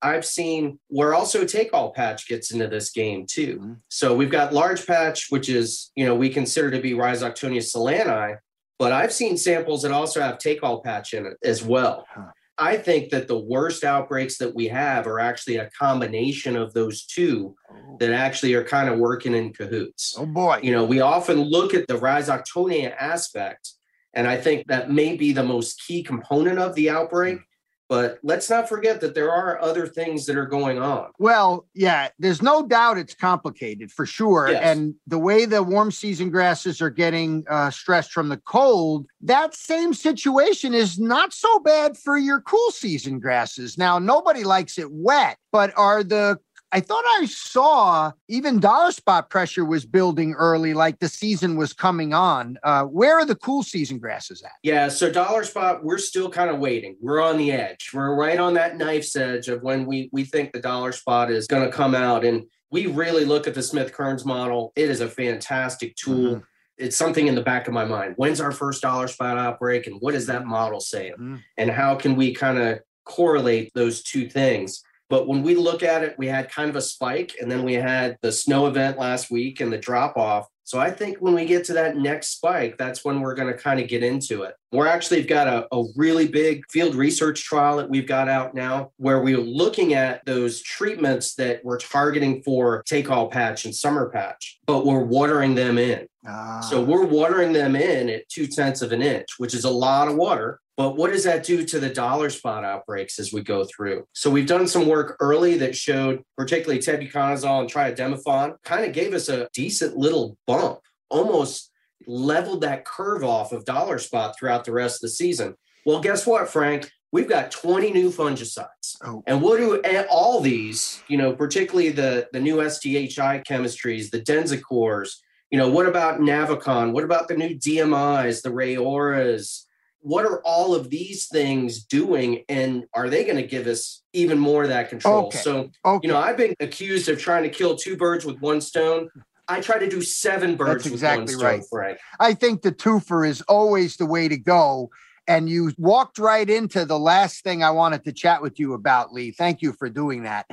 I've 0.02 0.24
seen 0.24 0.78
where 0.88 1.14
also 1.14 1.44
take 1.44 1.72
all 1.72 1.92
patch 1.92 2.28
gets 2.28 2.50
into 2.50 2.66
this 2.66 2.90
game 2.90 3.26
too. 3.26 3.58
Mm-hmm. 3.58 3.72
So 3.88 4.14
we've 4.14 4.30
got 4.30 4.52
large 4.52 4.86
patch, 4.86 5.26
which 5.30 5.48
is, 5.48 5.92
you 5.94 6.04
know, 6.04 6.14
we 6.14 6.28
consider 6.28 6.70
to 6.72 6.80
be 6.80 6.92
Rhizoctonia 6.92 7.60
solani, 7.60 8.36
but 8.78 8.92
I've 8.92 9.12
seen 9.12 9.36
samples 9.36 9.82
that 9.82 9.92
also 9.92 10.20
have 10.20 10.38
take 10.38 10.62
all 10.62 10.82
patch 10.82 11.14
in 11.14 11.26
it 11.26 11.36
as 11.44 11.62
well. 11.62 12.06
Huh. 12.10 12.32
I 12.58 12.76
think 12.76 13.10
that 13.10 13.28
the 13.28 13.38
worst 13.38 13.82
outbreaks 13.82 14.38
that 14.38 14.54
we 14.54 14.68
have 14.68 15.06
are 15.06 15.18
actually 15.18 15.56
a 15.56 15.70
combination 15.70 16.56
of 16.56 16.72
those 16.74 17.06
two 17.06 17.54
oh. 17.70 17.96
that 17.98 18.12
actually 18.12 18.54
are 18.54 18.64
kind 18.64 18.88
of 18.88 18.98
working 18.98 19.34
in 19.34 19.52
cahoots. 19.52 20.14
Oh 20.18 20.26
boy. 20.26 20.60
You 20.62 20.72
know, 20.72 20.84
we 20.84 21.00
often 21.00 21.40
look 21.40 21.74
at 21.74 21.86
the 21.88 21.98
Rhizoctonia 21.98 22.94
aspect, 22.98 23.70
and 24.14 24.26
I 24.26 24.36
think 24.36 24.66
that 24.66 24.90
may 24.90 25.16
be 25.16 25.32
the 25.32 25.42
most 25.42 25.82
key 25.86 26.02
component 26.02 26.58
of 26.58 26.74
the 26.74 26.90
outbreak. 26.90 27.38
Mm. 27.38 27.44
But 27.92 28.20
let's 28.22 28.48
not 28.48 28.70
forget 28.70 29.02
that 29.02 29.14
there 29.14 29.30
are 29.30 29.60
other 29.60 29.86
things 29.86 30.24
that 30.24 30.34
are 30.34 30.46
going 30.46 30.78
on. 30.78 31.10
Well, 31.18 31.66
yeah, 31.74 32.08
there's 32.18 32.40
no 32.40 32.66
doubt 32.66 32.96
it's 32.96 33.12
complicated 33.12 33.92
for 33.92 34.06
sure. 34.06 34.48
Yes. 34.48 34.62
And 34.64 34.94
the 35.06 35.18
way 35.18 35.44
the 35.44 35.62
warm 35.62 35.90
season 35.90 36.30
grasses 36.30 36.80
are 36.80 36.88
getting 36.88 37.44
uh, 37.50 37.68
stressed 37.68 38.10
from 38.10 38.30
the 38.30 38.38
cold, 38.38 39.08
that 39.20 39.54
same 39.54 39.92
situation 39.92 40.72
is 40.72 40.98
not 40.98 41.34
so 41.34 41.58
bad 41.58 41.98
for 41.98 42.16
your 42.16 42.40
cool 42.40 42.70
season 42.70 43.18
grasses. 43.18 43.76
Now, 43.76 43.98
nobody 43.98 44.42
likes 44.42 44.78
it 44.78 44.90
wet, 44.90 45.36
but 45.52 45.70
are 45.76 46.02
the 46.02 46.38
I 46.72 46.80
thought 46.80 47.04
I 47.06 47.26
saw 47.26 48.12
even 48.28 48.58
dollar 48.58 48.92
spot 48.92 49.28
pressure 49.28 49.64
was 49.64 49.84
building 49.84 50.32
early, 50.32 50.72
like 50.72 50.98
the 51.00 51.08
season 51.08 51.56
was 51.56 51.74
coming 51.74 52.14
on. 52.14 52.58
Uh, 52.62 52.84
where 52.84 53.18
are 53.18 53.26
the 53.26 53.36
cool 53.36 53.62
season 53.62 53.98
grasses 53.98 54.42
at? 54.42 54.52
Yeah, 54.62 54.88
so 54.88 55.12
dollar 55.12 55.44
spot, 55.44 55.84
we're 55.84 55.98
still 55.98 56.30
kind 56.30 56.50
of 56.50 56.58
waiting. 56.58 56.96
We're 57.00 57.22
on 57.22 57.36
the 57.36 57.52
edge. 57.52 57.90
We're 57.92 58.14
right 58.14 58.38
on 58.38 58.54
that 58.54 58.78
knife's 58.78 59.14
edge 59.14 59.48
of 59.48 59.62
when 59.62 59.84
we 59.84 60.08
we 60.12 60.24
think 60.24 60.52
the 60.52 60.60
dollar 60.60 60.92
spot 60.92 61.30
is 61.30 61.46
going 61.46 61.64
to 61.64 61.76
come 61.76 61.94
out, 61.94 62.24
and 62.24 62.44
we 62.70 62.86
really 62.86 63.26
look 63.26 63.46
at 63.46 63.54
the 63.54 63.62
Smith 63.62 63.92
Kerns 63.92 64.24
model. 64.24 64.72
It 64.74 64.88
is 64.88 65.00
a 65.00 65.08
fantastic 65.08 65.94
tool. 65.96 66.36
Mm-hmm 66.36 66.44
it's 66.78 66.96
something 66.96 67.28
in 67.28 67.34
the 67.34 67.42
back 67.42 67.68
of 67.68 67.74
my 67.74 67.84
mind. 67.84 68.14
When's 68.16 68.40
our 68.40 68.50
first 68.50 68.82
dollar 68.82 69.06
spot 69.06 69.38
outbreak, 69.38 69.86
and 69.86 70.00
what 70.00 70.14
is 70.14 70.26
that 70.26 70.46
model 70.46 70.80
saying, 70.80 71.12
mm-hmm. 71.12 71.36
and 71.58 71.70
how 71.70 71.94
can 71.94 72.16
we 72.16 72.34
kind 72.34 72.58
of 72.58 72.80
correlate 73.04 73.70
those 73.74 74.02
two 74.02 74.28
things? 74.28 74.82
But 75.12 75.28
when 75.28 75.42
we 75.42 75.54
look 75.54 75.82
at 75.82 76.02
it, 76.02 76.14
we 76.16 76.26
had 76.26 76.50
kind 76.50 76.70
of 76.70 76.76
a 76.76 76.80
spike, 76.80 77.34
and 77.38 77.50
then 77.50 77.64
we 77.64 77.74
had 77.74 78.16
the 78.22 78.32
snow 78.32 78.66
event 78.66 78.96
last 78.96 79.30
week 79.30 79.60
and 79.60 79.70
the 79.70 79.76
drop 79.76 80.16
off. 80.16 80.48
So 80.64 80.80
I 80.80 80.90
think 80.90 81.18
when 81.18 81.34
we 81.34 81.44
get 81.44 81.64
to 81.66 81.74
that 81.74 81.98
next 81.98 82.28
spike, 82.28 82.78
that's 82.78 83.04
when 83.04 83.20
we're 83.20 83.34
going 83.34 83.52
to 83.52 83.58
kind 83.58 83.78
of 83.78 83.88
get 83.88 84.02
into 84.02 84.44
it. 84.44 84.54
We're 84.72 84.86
actually 84.86 85.24
got 85.24 85.48
a, 85.48 85.68
a 85.70 85.84
really 85.96 86.28
big 86.28 86.64
field 86.70 86.94
research 86.94 87.44
trial 87.44 87.76
that 87.76 87.90
we've 87.90 88.06
got 88.06 88.30
out 88.30 88.54
now 88.54 88.92
where 88.96 89.20
we're 89.20 89.36
looking 89.36 89.92
at 89.92 90.24
those 90.24 90.62
treatments 90.62 91.34
that 91.34 91.62
we're 91.62 91.78
targeting 91.78 92.42
for 92.42 92.82
take 92.86 93.10
all 93.10 93.28
patch 93.28 93.66
and 93.66 93.74
summer 93.74 94.08
patch, 94.08 94.60
but 94.66 94.86
we're 94.86 95.04
watering 95.04 95.54
them 95.54 95.76
in. 95.76 96.06
Ah. 96.26 96.60
So 96.60 96.82
we're 96.82 97.04
watering 97.04 97.52
them 97.52 97.74
in 97.74 98.08
at 98.08 98.28
two 98.28 98.46
tenths 98.46 98.82
of 98.82 98.92
an 98.92 99.02
inch, 99.02 99.28
which 99.38 99.54
is 99.54 99.64
a 99.64 99.70
lot 99.70 100.08
of 100.08 100.16
water. 100.16 100.60
But 100.76 100.96
what 100.96 101.10
does 101.10 101.24
that 101.24 101.44
do 101.44 101.64
to 101.66 101.78
the 101.78 101.90
dollar 101.90 102.30
spot 102.30 102.64
outbreaks 102.64 103.18
as 103.18 103.32
we 103.32 103.42
go 103.42 103.64
through? 103.64 104.06
So 104.14 104.30
we've 104.30 104.46
done 104.46 104.66
some 104.66 104.88
work 104.88 105.16
early 105.20 105.58
that 105.58 105.76
showed, 105.76 106.22
particularly 106.36 106.80
tebuconazole 106.80 107.60
and 107.60 107.70
triadimefon, 107.70 108.56
kind 108.64 108.84
of 108.84 108.92
gave 108.92 109.12
us 109.12 109.28
a 109.28 109.48
decent 109.52 109.96
little 109.96 110.38
bump, 110.46 110.80
almost 111.10 111.70
leveled 112.06 112.62
that 112.62 112.84
curve 112.84 113.22
off 113.22 113.52
of 113.52 113.64
dollar 113.64 113.98
spot 113.98 114.36
throughout 114.38 114.64
the 114.64 114.72
rest 114.72 114.96
of 114.96 115.02
the 115.02 115.08
season. 115.10 115.54
Well, 115.84 116.00
guess 116.00 116.26
what, 116.26 116.48
Frank? 116.48 116.90
We've 117.12 117.28
got 117.28 117.50
20 117.50 117.92
new 117.92 118.10
fungicides. 118.10 118.96
Oh. 119.04 119.22
And 119.26 119.42
what 119.42 119.58
do 119.58 119.82
all 120.10 120.40
these, 120.40 121.02
you 121.08 121.18
know, 121.18 121.34
particularly 121.34 121.90
the, 121.90 122.28
the 122.32 122.40
new 122.40 122.56
SDHI 122.56 123.44
chemistries, 123.44 124.10
the 124.10 124.20
Densicors, 124.20 125.16
you 125.52 125.58
know, 125.58 125.70
what 125.70 125.86
about 125.86 126.18
Navicon? 126.18 126.92
What 126.92 127.04
about 127.04 127.28
the 127.28 127.36
new 127.36 127.56
DMIs, 127.56 128.42
the 128.42 128.50
Rayoras? 128.50 129.66
what 130.02 130.24
are 130.24 130.42
all 130.44 130.74
of 130.74 130.90
these 130.90 131.28
things 131.28 131.84
doing 131.84 132.42
and 132.48 132.84
are 132.92 133.08
they 133.08 133.24
going 133.24 133.36
to 133.36 133.46
give 133.46 133.68
us 133.68 134.02
even 134.12 134.38
more 134.38 134.64
of 134.64 134.68
that 134.68 134.88
control 134.88 135.26
okay. 135.26 135.38
so 135.38 135.70
okay. 135.84 136.06
you 136.06 136.12
know 136.12 136.18
i've 136.18 136.36
been 136.36 136.54
accused 136.60 137.08
of 137.08 137.18
trying 137.18 137.44
to 137.44 137.48
kill 137.48 137.76
two 137.76 137.96
birds 137.96 138.24
with 138.24 138.38
one 138.40 138.60
stone 138.60 139.08
i 139.48 139.60
try 139.60 139.78
to 139.78 139.88
do 139.88 140.02
seven 140.02 140.56
birds 140.56 140.84
That's 140.84 140.92
exactly 140.92 141.36
with 141.36 141.36
one 141.36 141.44
right. 141.44 141.64
stone 141.64 141.80
right 141.80 141.98
i 142.20 142.34
think 142.34 142.62
the 142.62 142.72
twofer 142.72 143.26
is 143.26 143.40
always 143.42 143.96
the 143.96 144.06
way 144.06 144.28
to 144.28 144.36
go 144.36 144.90
and 145.28 145.48
you 145.48 145.72
walked 145.78 146.18
right 146.18 146.50
into 146.50 146.84
the 146.84 146.98
last 146.98 147.44
thing 147.44 147.62
i 147.62 147.70
wanted 147.70 148.04
to 148.04 148.12
chat 148.12 148.42
with 148.42 148.58
you 148.58 148.74
about 148.74 149.12
lee 149.12 149.30
thank 149.30 149.62
you 149.62 149.72
for 149.72 149.88
doing 149.88 150.24
that 150.24 150.46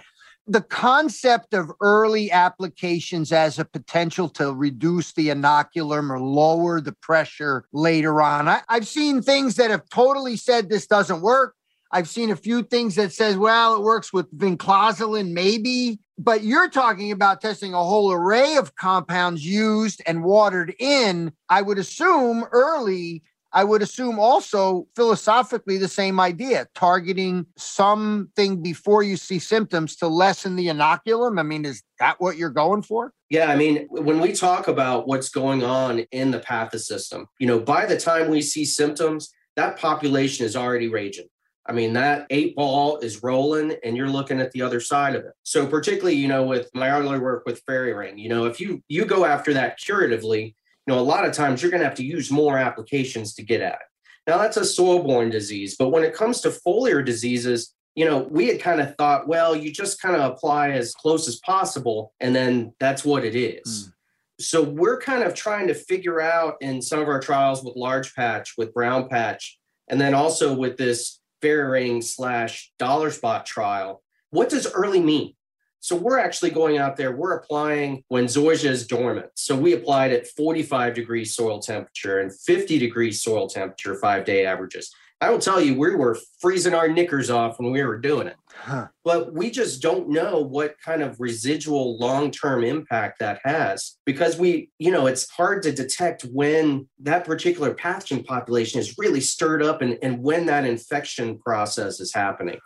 the 0.49 0.61
concept 0.61 1.53
of 1.53 1.71
early 1.79 2.31
applications 2.31 3.31
as 3.31 3.59
a 3.59 3.65
potential 3.65 4.27
to 4.29 4.51
reduce 4.51 5.13
the 5.13 5.29
inoculum 5.29 6.09
or 6.09 6.19
lower 6.19 6.81
the 6.81 6.91
pressure 6.91 7.65
later 7.71 8.19
on. 8.19 8.47
I, 8.47 8.61
have 8.67 8.87
seen 8.87 9.21
things 9.21 9.55
that 9.55 9.69
have 9.69 9.87
totally 9.89 10.35
said 10.35 10.67
this 10.67 10.87
doesn't 10.87 11.21
work. 11.21 11.53
I've 11.91 12.09
seen 12.09 12.31
a 12.31 12.35
few 12.35 12.63
things 12.63 12.95
that 12.95 13.13
says, 13.13 13.37
well, 13.37 13.75
it 13.75 13.83
works 13.83 14.11
with 14.11 14.35
vinclozolin, 14.35 15.31
maybe. 15.31 15.99
But 16.17 16.43
you're 16.43 16.69
talking 16.69 17.11
about 17.11 17.41
testing 17.41 17.73
a 17.73 17.83
whole 17.83 18.11
array 18.11 18.57
of 18.57 18.75
compounds 18.75 19.45
used 19.45 20.01
and 20.07 20.23
watered 20.23 20.73
in. 20.79 21.31
I 21.47 21.61
would 21.61 21.77
assume 21.77 22.43
early 22.51 23.23
I 23.51 23.63
would 23.63 23.81
assume 23.81 24.19
also 24.19 24.87
philosophically 24.95 25.77
the 25.77 25.87
same 25.87 26.19
idea, 26.19 26.67
targeting 26.75 27.47
something 27.57 28.61
before 28.61 29.03
you 29.03 29.17
see 29.17 29.39
symptoms 29.39 29.95
to 29.97 30.07
lessen 30.07 30.55
the 30.55 30.67
inoculum. 30.67 31.39
I 31.39 31.43
mean, 31.43 31.65
is 31.65 31.83
that 31.99 32.19
what 32.19 32.37
you're 32.37 32.49
going 32.49 32.83
for? 32.83 33.13
Yeah, 33.29 33.49
I 33.51 33.55
mean, 33.55 33.87
when 33.89 34.19
we 34.19 34.33
talk 34.33 34.67
about 34.67 35.07
what's 35.07 35.29
going 35.29 35.63
on 35.63 35.99
in 36.11 36.31
the 36.31 36.39
pathosystem, 36.39 37.25
you 37.39 37.47
know, 37.47 37.59
by 37.59 37.85
the 37.85 37.97
time 37.97 38.29
we 38.29 38.41
see 38.41 38.65
symptoms, 38.65 39.31
that 39.55 39.77
population 39.77 40.45
is 40.45 40.55
already 40.55 40.87
raging. 40.87 41.27
I 41.65 41.71
mean, 41.71 41.93
that 41.93 42.25
eight 42.31 42.55
ball 42.55 42.97
is 42.97 43.21
rolling 43.21 43.75
and 43.83 43.95
you're 43.95 44.09
looking 44.09 44.41
at 44.41 44.51
the 44.51 44.63
other 44.63 44.79
side 44.79 45.15
of 45.15 45.23
it. 45.23 45.33
So 45.43 45.67
particularly, 45.67 46.15
you 46.15 46.27
know, 46.27 46.43
with 46.43 46.67
my 46.73 46.89
early 46.89 47.19
work 47.19 47.43
with 47.45 47.61
fairy 47.67 47.93
ring, 47.93 48.17
you 48.17 48.27
know, 48.27 48.45
if 48.45 48.59
you 48.59 48.81
you 48.87 49.05
go 49.05 49.23
after 49.23 49.53
that 49.53 49.77
curatively, 49.77 50.55
know, 50.89 50.99
a 50.99 51.01
lot 51.01 51.25
of 51.25 51.33
times 51.33 51.61
you're 51.61 51.71
going 51.71 51.81
to 51.81 51.87
have 51.87 51.97
to 51.97 52.05
use 52.05 52.29
more 52.29 52.57
applications 52.57 53.33
to 53.35 53.43
get 53.43 53.61
at 53.61 53.73
it. 53.73 53.79
Now, 54.27 54.37
that's 54.37 54.57
a 54.57 54.65
soil 54.65 55.01
borne 55.01 55.29
disease. 55.29 55.75
But 55.79 55.89
when 55.89 56.03
it 56.03 56.13
comes 56.13 56.41
to 56.41 56.49
foliar 56.49 57.03
diseases, 57.03 57.73
you 57.95 58.05
know, 58.05 58.19
we 58.29 58.47
had 58.47 58.61
kind 58.61 58.79
of 58.79 58.95
thought, 58.95 59.27
well, 59.27 59.55
you 59.55 59.71
just 59.71 60.01
kind 60.01 60.15
of 60.15 60.31
apply 60.31 60.71
as 60.71 60.93
close 60.93 61.27
as 61.27 61.37
possible, 61.37 62.13
and 62.19 62.35
then 62.35 62.73
that's 62.79 63.03
what 63.03 63.25
it 63.25 63.35
is. 63.35 63.87
Mm. 63.87 63.93
So 64.41 64.63
we're 64.63 64.99
kind 64.99 65.23
of 65.23 65.33
trying 65.33 65.67
to 65.67 65.73
figure 65.73 66.21
out 66.21 66.55
in 66.61 66.81
some 66.81 66.99
of 66.99 67.07
our 67.07 67.19
trials 67.19 67.63
with 67.63 67.75
large 67.75 68.13
patch, 68.15 68.53
with 68.57 68.73
brown 68.73 69.09
patch, 69.09 69.59
and 69.89 69.99
then 69.99 70.13
also 70.13 70.55
with 70.55 70.77
this 70.77 71.19
ring 71.41 72.01
slash 72.01 72.71
dollar 72.77 73.11
spot 73.11 73.45
trial, 73.45 74.03
what 74.29 74.49
does 74.49 74.71
early 74.71 75.01
mean? 75.01 75.33
So 75.81 75.95
we're 75.95 76.19
actually 76.19 76.51
going 76.51 76.77
out 76.77 76.97
there, 76.97 77.15
we're 77.15 77.35
applying 77.35 78.03
when 78.09 78.25
zoysia 78.25 78.69
is 78.69 78.85
dormant. 78.85 79.27
So 79.35 79.55
we 79.55 79.73
applied 79.73 80.11
at 80.11 80.27
45 80.27 80.93
degrees 80.93 81.35
soil 81.35 81.59
temperature 81.59 82.19
and 82.19 82.37
50 82.37 82.79
degrees 82.79 83.21
soil 83.21 83.47
temperature, 83.47 83.95
five 83.95 84.25
day 84.25 84.45
averages. 84.45 84.91
I 85.21 85.29
will 85.31 85.39
tell 85.39 85.59
you, 85.59 85.77
we 85.77 85.95
were 85.95 86.17
freezing 86.39 86.73
our 86.73 86.87
knickers 86.87 87.29
off 87.29 87.59
when 87.59 87.71
we 87.71 87.83
were 87.83 87.97
doing 87.97 88.27
it. 88.27 88.37
Huh. 88.53 88.87
But 89.03 89.33
we 89.33 89.51
just 89.51 89.81
don't 89.81 90.09
know 90.09 90.39
what 90.39 90.75
kind 90.83 91.01
of 91.01 91.19
residual 91.19 91.97
long 91.97 92.31
term 92.31 92.63
impact 92.63 93.19
that 93.19 93.41
has 93.43 93.97
because 94.05 94.37
we, 94.37 94.69
you 94.79 94.91
know, 94.91 95.07
it's 95.07 95.29
hard 95.29 95.63
to 95.63 95.73
detect 95.73 96.23
when 96.23 96.87
that 96.99 97.25
particular 97.25 97.73
pathogen 97.73 98.25
population 98.25 98.79
is 98.79 98.95
really 98.97 99.19
stirred 99.19 99.61
up 99.61 99.81
and, 99.81 99.97
and 100.01 100.23
when 100.23 100.45
that 100.45 100.65
infection 100.65 101.37
process 101.39 101.99
is 101.99 102.13
happening. 102.13 102.59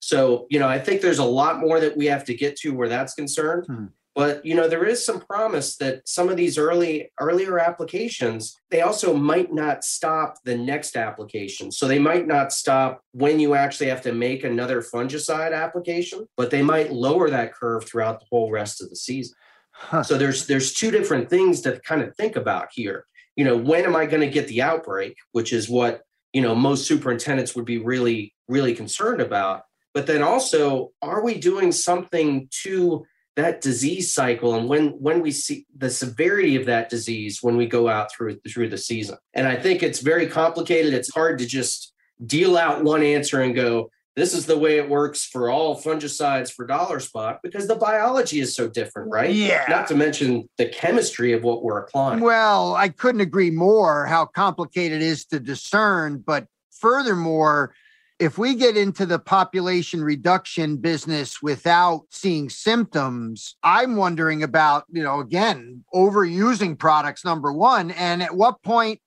So, 0.00 0.46
you 0.50 0.58
know, 0.58 0.68
I 0.68 0.78
think 0.78 1.00
there's 1.00 1.18
a 1.18 1.24
lot 1.24 1.60
more 1.60 1.80
that 1.80 1.96
we 1.96 2.06
have 2.06 2.24
to 2.24 2.34
get 2.34 2.56
to 2.58 2.74
where 2.74 2.88
that's 2.88 3.14
concerned. 3.14 3.64
Hmm. 3.66 3.86
But 4.18 4.44
you 4.44 4.56
know, 4.56 4.66
there 4.66 4.84
is 4.84 5.06
some 5.06 5.20
promise 5.20 5.76
that 5.76 6.08
some 6.08 6.28
of 6.28 6.36
these 6.36 6.58
early 6.58 7.12
earlier 7.20 7.60
applications, 7.60 8.56
they 8.68 8.80
also 8.80 9.14
might 9.14 9.52
not 9.52 9.84
stop 9.84 10.38
the 10.44 10.56
next 10.56 10.96
application. 10.96 11.70
So 11.70 11.86
they 11.86 12.00
might 12.00 12.26
not 12.26 12.52
stop 12.52 13.00
when 13.12 13.38
you 13.38 13.54
actually 13.54 13.90
have 13.90 14.02
to 14.02 14.12
make 14.12 14.42
another 14.42 14.82
fungicide 14.82 15.54
application, 15.54 16.26
but 16.36 16.50
they 16.50 16.62
might 16.62 16.92
lower 16.92 17.30
that 17.30 17.54
curve 17.54 17.84
throughout 17.84 18.18
the 18.18 18.26
whole 18.28 18.50
rest 18.50 18.82
of 18.82 18.90
the 18.90 18.96
season. 18.96 19.36
Huh. 19.70 20.02
So 20.02 20.18
there's 20.18 20.48
there's 20.48 20.72
two 20.72 20.90
different 20.90 21.30
things 21.30 21.60
to 21.60 21.78
kind 21.84 22.02
of 22.02 22.16
think 22.16 22.34
about 22.34 22.70
here. 22.72 23.06
You 23.36 23.44
know, 23.44 23.56
when 23.56 23.84
am 23.84 23.94
I 23.94 24.06
going 24.06 24.22
to 24.22 24.34
get 24.34 24.48
the 24.48 24.62
outbreak, 24.62 25.16
which 25.30 25.52
is 25.52 25.68
what, 25.68 26.02
you 26.32 26.42
know, 26.42 26.56
most 26.56 26.88
superintendents 26.88 27.54
would 27.54 27.66
be 27.66 27.78
really 27.78 28.34
really 28.48 28.74
concerned 28.74 29.20
about. 29.20 29.62
But 29.94 30.06
then 30.06 30.22
also, 30.22 30.92
are 31.02 31.24
we 31.24 31.38
doing 31.38 31.72
something 31.72 32.48
to 32.62 33.06
that 33.36 33.60
disease 33.60 34.12
cycle 34.12 34.56
and 34.56 34.68
when 34.68 34.88
when 35.00 35.22
we 35.22 35.30
see 35.30 35.64
the 35.76 35.88
severity 35.88 36.56
of 36.56 36.66
that 36.66 36.88
disease 36.88 37.38
when 37.40 37.56
we 37.56 37.66
go 37.66 37.88
out 37.88 38.12
through 38.12 38.38
through 38.48 38.68
the 38.68 38.78
season? 38.78 39.16
And 39.32 39.46
i 39.46 39.54
think 39.54 39.82
it's 39.82 40.00
very 40.00 40.26
complicated. 40.26 40.92
It's 40.92 41.12
hard 41.12 41.38
to 41.38 41.46
just 41.46 41.94
deal 42.26 42.56
out 42.56 42.82
one 42.82 43.02
answer 43.02 43.40
and 43.42 43.54
go 43.54 43.90
this 44.16 44.34
is 44.34 44.46
the 44.46 44.58
way 44.58 44.78
it 44.78 44.88
works 44.88 45.24
for 45.24 45.48
all 45.48 45.80
fungicides 45.80 46.50
for 46.50 46.66
dollar 46.66 46.98
spot 46.98 47.38
because 47.40 47.68
the 47.68 47.76
biology 47.76 48.40
is 48.40 48.56
so 48.56 48.68
different 48.68 49.08
right? 49.12 49.32
Yeah. 49.32 49.64
Not 49.68 49.86
to 49.88 49.94
mention 49.94 50.48
the 50.58 50.66
chemistry 50.66 51.32
of 51.32 51.44
what 51.44 51.62
we're 51.62 51.78
applying. 51.78 52.18
Well 52.18 52.74
i 52.74 52.88
couldn't 52.88 53.20
agree 53.20 53.52
more 53.52 54.06
how 54.06 54.26
complicated 54.26 55.00
it 55.00 55.04
is 55.04 55.24
to 55.26 55.38
discern 55.38 56.18
but 56.18 56.48
furthermore 56.72 57.72
if 58.18 58.36
we 58.36 58.54
get 58.54 58.76
into 58.76 59.06
the 59.06 59.18
population 59.18 60.02
reduction 60.02 60.76
business 60.76 61.40
without 61.40 62.02
seeing 62.10 62.50
symptoms, 62.50 63.56
I'm 63.62 63.94
wondering 63.94 64.42
about, 64.42 64.84
you 64.90 65.02
know, 65.02 65.20
again, 65.20 65.84
overusing 65.94 66.76
products, 66.78 67.24
number 67.24 67.52
one. 67.52 67.92
And 67.92 68.22
at 68.22 68.34
what 68.34 68.62
point, 68.62 69.00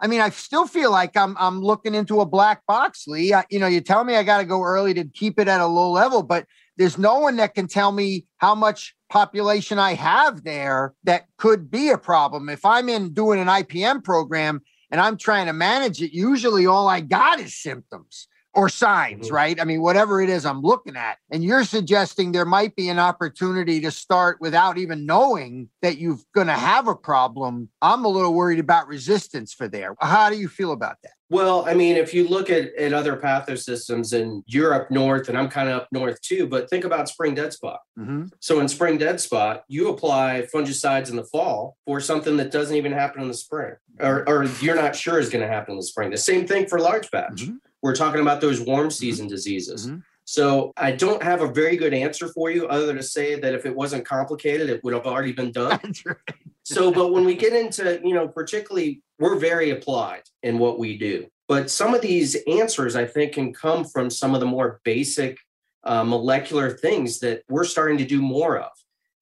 I 0.00 0.06
mean, 0.06 0.20
I 0.20 0.28
still 0.30 0.66
feel 0.66 0.90
like 0.90 1.16
I'm 1.16 1.36
I'm 1.38 1.60
looking 1.60 1.94
into 1.94 2.20
a 2.20 2.26
black 2.26 2.64
box, 2.66 3.08
Lee. 3.08 3.32
I, 3.32 3.44
you 3.50 3.58
know, 3.58 3.66
you 3.66 3.80
tell 3.80 4.04
me 4.04 4.16
I 4.16 4.22
got 4.22 4.38
to 4.38 4.44
go 4.44 4.62
early 4.62 4.94
to 4.94 5.04
keep 5.04 5.40
it 5.40 5.48
at 5.48 5.60
a 5.60 5.66
low 5.66 5.90
level, 5.90 6.22
but 6.22 6.46
there's 6.76 6.98
no 6.98 7.18
one 7.18 7.36
that 7.36 7.54
can 7.54 7.66
tell 7.66 7.90
me 7.90 8.26
how 8.36 8.54
much 8.54 8.94
population 9.08 9.78
I 9.78 9.94
have 9.94 10.44
there 10.44 10.94
that 11.04 11.24
could 11.38 11.70
be 11.70 11.88
a 11.88 11.98
problem. 11.98 12.48
If 12.48 12.64
I'm 12.64 12.88
in 12.88 13.14
doing 13.14 13.40
an 13.40 13.48
IPM 13.48 14.04
program 14.04 14.60
and 14.90 15.00
I'm 15.00 15.16
trying 15.16 15.46
to 15.46 15.52
manage 15.52 16.00
it, 16.00 16.12
usually 16.12 16.66
all 16.66 16.86
I 16.86 17.00
got 17.00 17.40
is 17.40 17.60
symptoms 17.60 18.28
or 18.54 18.68
signs, 18.68 19.26
mm-hmm. 19.26 19.34
right? 19.34 19.60
I 19.60 19.64
mean, 19.64 19.82
whatever 19.82 20.20
it 20.20 20.28
is 20.28 20.46
I'm 20.46 20.62
looking 20.62 20.96
at. 20.96 21.18
And 21.30 21.44
you're 21.44 21.64
suggesting 21.64 22.32
there 22.32 22.44
might 22.44 22.74
be 22.74 22.88
an 22.88 22.98
opportunity 22.98 23.80
to 23.80 23.90
start 23.90 24.38
without 24.40 24.78
even 24.78 25.06
knowing 25.06 25.68
that 25.82 25.98
you're 25.98 26.18
going 26.34 26.46
to 26.46 26.54
have 26.54 26.88
a 26.88 26.94
problem. 26.94 27.68
I'm 27.82 28.04
a 28.04 28.08
little 28.08 28.34
worried 28.34 28.58
about 28.58 28.88
resistance 28.88 29.52
for 29.52 29.68
there. 29.68 29.94
How 30.00 30.30
do 30.30 30.36
you 30.36 30.48
feel 30.48 30.72
about 30.72 30.96
that? 31.02 31.12
Well, 31.30 31.68
I 31.68 31.74
mean, 31.74 31.96
if 31.96 32.14
you 32.14 32.26
look 32.26 32.48
at, 32.48 32.74
at 32.76 32.94
other 32.94 33.14
pathosystems 33.14 34.14
in 34.14 34.42
Europe 34.46 34.90
north, 34.90 35.28
and 35.28 35.36
I'm 35.36 35.50
kind 35.50 35.68
of 35.68 35.82
up 35.82 35.88
north 35.92 36.20
too, 36.22 36.46
but 36.46 36.70
think 36.70 36.84
about 36.84 37.08
spring 37.08 37.34
dead 37.34 37.52
spot. 37.52 37.80
Mm-hmm. 37.98 38.26
So 38.40 38.60
in 38.60 38.68
spring 38.68 38.96
dead 38.96 39.20
spot, 39.20 39.64
you 39.68 39.88
apply 39.88 40.48
fungicides 40.52 41.10
in 41.10 41.16
the 41.16 41.24
fall 41.24 41.76
for 41.84 42.00
something 42.00 42.38
that 42.38 42.50
doesn't 42.50 42.74
even 42.74 42.92
happen 42.92 43.20
in 43.20 43.28
the 43.28 43.34
spring, 43.34 43.74
or, 44.00 44.26
or 44.26 44.44
you're 44.62 44.74
not 44.74 44.96
sure 44.96 45.18
is 45.18 45.28
going 45.28 45.42
to 45.42 45.52
happen 45.52 45.72
in 45.72 45.76
the 45.76 45.84
spring. 45.84 46.10
The 46.10 46.16
same 46.16 46.46
thing 46.46 46.66
for 46.66 46.80
large 46.80 47.10
patch. 47.10 47.42
Mm-hmm 47.42 47.56
we're 47.82 47.94
talking 47.94 48.20
about 48.20 48.40
those 48.40 48.60
warm 48.60 48.82
mm-hmm. 48.82 48.90
season 48.90 49.26
mm-hmm. 49.26 49.34
diseases. 49.34 49.86
Mm-hmm. 49.86 49.98
So 50.24 50.74
I 50.76 50.92
don't 50.92 51.22
have 51.22 51.40
a 51.40 51.50
very 51.50 51.76
good 51.76 51.94
answer 51.94 52.28
for 52.28 52.50
you 52.50 52.68
other 52.68 52.84
than 52.84 52.96
to 52.96 53.02
say 53.02 53.40
that 53.40 53.54
if 53.54 53.64
it 53.64 53.74
wasn't 53.74 54.04
complicated, 54.04 54.68
it 54.68 54.84
would 54.84 54.92
have 54.92 55.06
already 55.06 55.32
been 55.32 55.52
done. 55.52 55.80
Right. 56.04 56.16
so, 56.64 56.92
but 56.92 57.12
when 57.12 57.24
we 57.24 57.34
get 57.34 57.54
into, 57.54 57.98
you 58.04 58.12
know, 58.12 58.28
particularly 58.28 59.00
we're 59.18 59.38
very 59.38 59.70
applied 59.70 60.24
in 60.42 60.58
what 60.58 60.78
we 60.78 60.98
do. 60.98 61.28
But 61.48 61.70
some 61.70 61.94
of 61.94 62.02
these 62.02 62.36
answers, 62.46 62.94
I 62.94 63.06
think, 63.06 63.32
can 63.32 63.54
come 63.54 63.86
from 63.86 64.10
some 64.10 64.34
of 64.34 64.40
the 64.40 64.46
more 64.46 64.80
basic 64.84 65.38
uh, 65.84 66.04
molecular 66.04 66.70
things 66.70 67.20
that 67.20 67.42
we're 67.48 67.64
starting 67.64 67.96
to 67.96 68.04
do 68.04 68.20
more 68.20 68.58
of. 68.58 68.70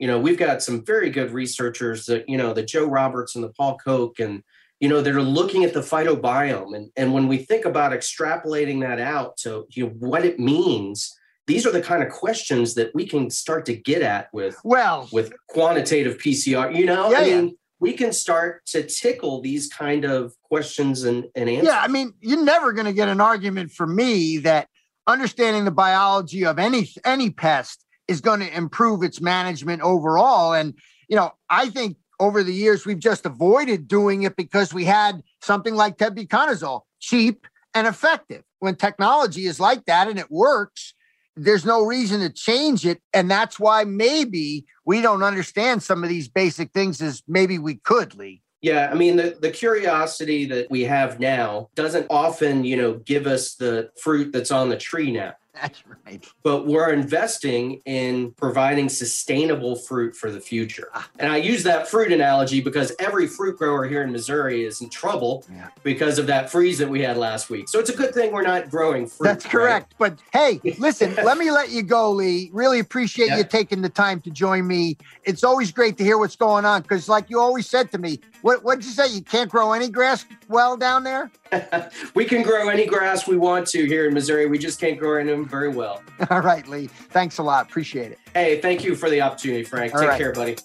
You 0.01 0.09
know, 0.09 0.19
we've 0.19 0.37
got 0.37 0.61
some 0.61 0.85
very 0.85 1.09
good 1.09 1.31
researchers 1.31 2.05
that, 2.07 2.29
you 2.29 2.37
know, 2.37 2.53
the 2.53 2.65
Joe 2.65 2.87
Roberts 2.87 3.37
and 3.37 3.45
the 3.45 3.51
Paul 3.51 3.79
Koch 3.79 4.19
and 4.19 4.43
you 4.81 4.89
know, 4.89 5.01
they're 5.01 5.23
looking 5.23 5.65
at 5.65 5.73
the 5.73 5.81
phytobiome. 5.81 6.77
And, 6.77 6.91
and 6.97 7.13
when 7.13 7.29
we 7.29 7.39
think 7.39 7.65
about 7.65 7.93
extrapolating 7.93 8.81
that 8.83 9.01
out 9.01 9.37
to 9.39 9.67
you 9.71 9.85
know, 9.85 9.91
what 9.99 10.25
it 10.25 10.39
means, 10.39 11.17
these 11.47 11.67
are 11.67 11.73
the 11.73 11.81
kind 11.81 12.03
of 12.03 12.11
questions 12.11 12.75
that 12.75 12.95
we 12.95 13.07
can 13.07 13.31
start 13.31 13.65
to 13.67 13.75
get 13.75 14.03
at 14.03 14.29
with 14.33 14.59
well 14.65 15.09
with 15.13 15.33
quantitative 15.49 16.19
PCR. 16.19 16.75
You 16.75 16.87
know, 16.87 17.11
yeah, 17.11 17.19
I 17.19 17.25
mean, 17.25 17.47
yeah. 17.47 17.55
we 17.79 17.93
can 17.93 18.13
start 18.13 18.67
to 18.67 18.83
tickle 18.83 19.41
these 19.41 19.69
kind 19.69 20.05
of 20.05 20.35
questions 20.43 21.05
and, 21.05 21.27
and 21.35 21.49
answers. 21.49 21.69
Yeah, 21.69 21.81
I 21.81 21.89
mean, 21.89 22.13
you're 22.21 22.45
never 22.45 22.73
going 22.73 22.87
to 22.87 22.93
get 22.93 23.09
an 23.09 23.21
argument 23.21 23.71
from 23.71 23.95
me 23.95 24.39
that 24.39 24.69
understanding 25.07 25.65
the 25.65 25.71
biology 25.71 26.45
of 26.45 26.59
any 26.59 26.89
any 27.05 27.31
pest 27.31 27.85
is 28.09 28.21
going 28.21 28.41
to 28.41 28.57
improve 28.57 29.03
its 29.03 29.21
management 29.21 29.83
overall. 29.83 30.53
And 30.53 30.75
you 31.09 31.17
know, 31.17 31.33
I 31.49 31.71
think 31.71 31.97
over 32.19 32.43
the 32.43 32.53
years, 32.53 32.87
we've 32.87 32.99
just 32.99 33.27
avoided 33.27 33.89
doing 33.89 34.23
it 34.23 34.37
because 34.37 34.73
we 34.73 34.85
had 34.85 35.23
something 35.41 35.75
like 35.75 35.99
tebuconazole, 35.99 36.83
cheap 37.01 37.47
and 37.75 37.87
effective. 37.87 38.43
When 38.59 38.77
technology 38.77 39.47
is 39.47 39.61
like 39.61 39.85
that 39.87 40.09
and 40.09 40.19
it 40.19 40.31
works, 40.31 40.95
there's 41.37 41.67
no 41.67 41.85
reason 41.85 42.21
to 42.21 42.31
change 42.31 42.87
it. 42.87 43.01
And 43.13 43.31
that's 43.31 43.61
why 43.61 43.85
maybe 43.85 44.65
we 44.85 45.03
don't 45.03 45.23
understand 45.23 45.83
some 45.83 46.03
of 46.03 46.09
these 46.09 46.29
basic 46.29 46.73
things 46.73 47.03
as 47.03 47.23
maybe 47.29 47.59
we 47.59 47.77
could, 47.77 48.15
Lee. 48.15 48.43
Yeah, 48.63 48.89
I 48.91 48.95
mean 48.95 49.17
the, 49.17 49.37
the 49.41 49.51
curiosity 49.51 50.47
that 50.47 50.71
we 50.71 50.83
have 50.85 51.21
now 51.21 51.69
doesn't 51.75 52.07
often, 52.09 52.65
you 52.65 52.77
know, 52.77 52.95
give 52.95 53.27
us 53.27 53.55
the 53.55 53.91
fruit 54.03 54.33
that's 54.33 54.51
on 54.51 54.71
the 54.71 54.77
tree 54.77 55.13
now. 55.13 55.35
That's 55.61 55.83
right. 56.05 56.27
But 56.43 56.67
we're 56.67 56.93
investing 56.93 57.81
in 57.87 58.33
providing 58.33 58.89
sustainable 58.89 59.75
fruit 59.75 60.15
for 60.15 60.31
the 60.31 60.41
future. 60.41 60.89
Ah. 60.95 61.09
And 61.19 61.33
I 61.33 61.39
use 61.39 61.63
that 61.63 61.89
fruit 61.89 62.13
analogy 62.13 62.61
because 62.61 62.93
every 62.99 63.27
fruit 63.27 63.57
grower 63.57 63.87
here 63.87 64.03
in 64.03 64.13
Missouri 64.13 64.65
is 64.65 64.83
in 64.83 64.91
trouble 64.91 65.45
yeah. 65.51 65.69
because 65.83 66.19
of 66.19 66.27
that 66.27 66.51
freeze 66.51 66.79
that 66.79 66.89
we 66.89 67.01
had 67.01 67.17
last 67.17 67.49
week. 67.49 67.69
So 67.69 67.79
it's 67.79 67.91
a 67.91 67.97
good 67.97 68.13
thing 68.13 68.33
we're 68.33 68.43
not 68.43 68.69
growing 68.69 69.07
fruit. 69.07 69.25
That's 69.27 69.47
correct. 69.47 69.95
Right? 69.99 70.17
But 70.33 70.39
hey, 70.39 70.75
listen, 70.79 71.15
let 71.15 71.39
me 71.39 71.51
let 71.51 71.71
you 71.71 71.83
go, 71.83 72.11
Lee. 72.11 72.51
Really 72.53 72.79
appreciate 72.79 73.29
yeah. 73.29 73.39
you 73.39 73.45
taking 73.45 73.81
the 73.83 73.89
time 73.89 74.21
to 74.23 74.31
join 74.31 74.67
me. 74.67 74.99
It's 75.25 75.43
always 75.43 75.73
great 75.73 75.97
to 75.99 76.05
hear 76.05 76.19
what's 76.19 76.37
going 76.37 76.65
on 76.65 76.83
because, 76.83 77.09
like 77.09 77.31
you 77.31 77.41
always 77.41 77.67
said 77.67 77.91
to 77.93 77.99
me, 77.99 78.21
what 78.43 78.63
what'd 78.63 78.85
you 78.85 78.91
say? 78.91 79.09
You 79.09 79.23
can't 79.23 79.51
grow 79.51 79.73
any 79.73 79.89
grass 79.89 80.27
well 80.49 80.77
down 80.77 81.03
there? 81.05 81.31
we 82.15 82.25
can 82.25 82.43
grow 82.43 82.69
any 82.69 82.87
grass 82.87 83.27
we 83.27 83.37
want 83.37 83.67
to 83.69 83.85
here 83.87 84.07
in 84.07 84.15
Missouri. 84.15 84.47
We 84.47 84.59
just 84.59 84.81
can't 84.81 84.99
grow 84.99 85.25
them 85.25 85.49
very 85.49 85.69
well. 85.69 86.03
All 86.31 86.41
right, 86.41 86.67
Lee. 86.67 86.87
Thanks 86.87 87.39
a 87.39 87.43
lot. 87.43 87.67
Appreciate 87.67 88.13
it. 88.13 88.19
Hey, 88.35 88.61
thank 88.61 88.85
you 88.85 88.95
for 88.95 89.11
the 89.11 89.21
opportunity, 89.21 89.65
Frank. 89.65 89.95
All 89.95 90.01
Take 90.01 90.11
right. 90.11 90.19
care, 90.19 90.33
buddy. 90.33 90.57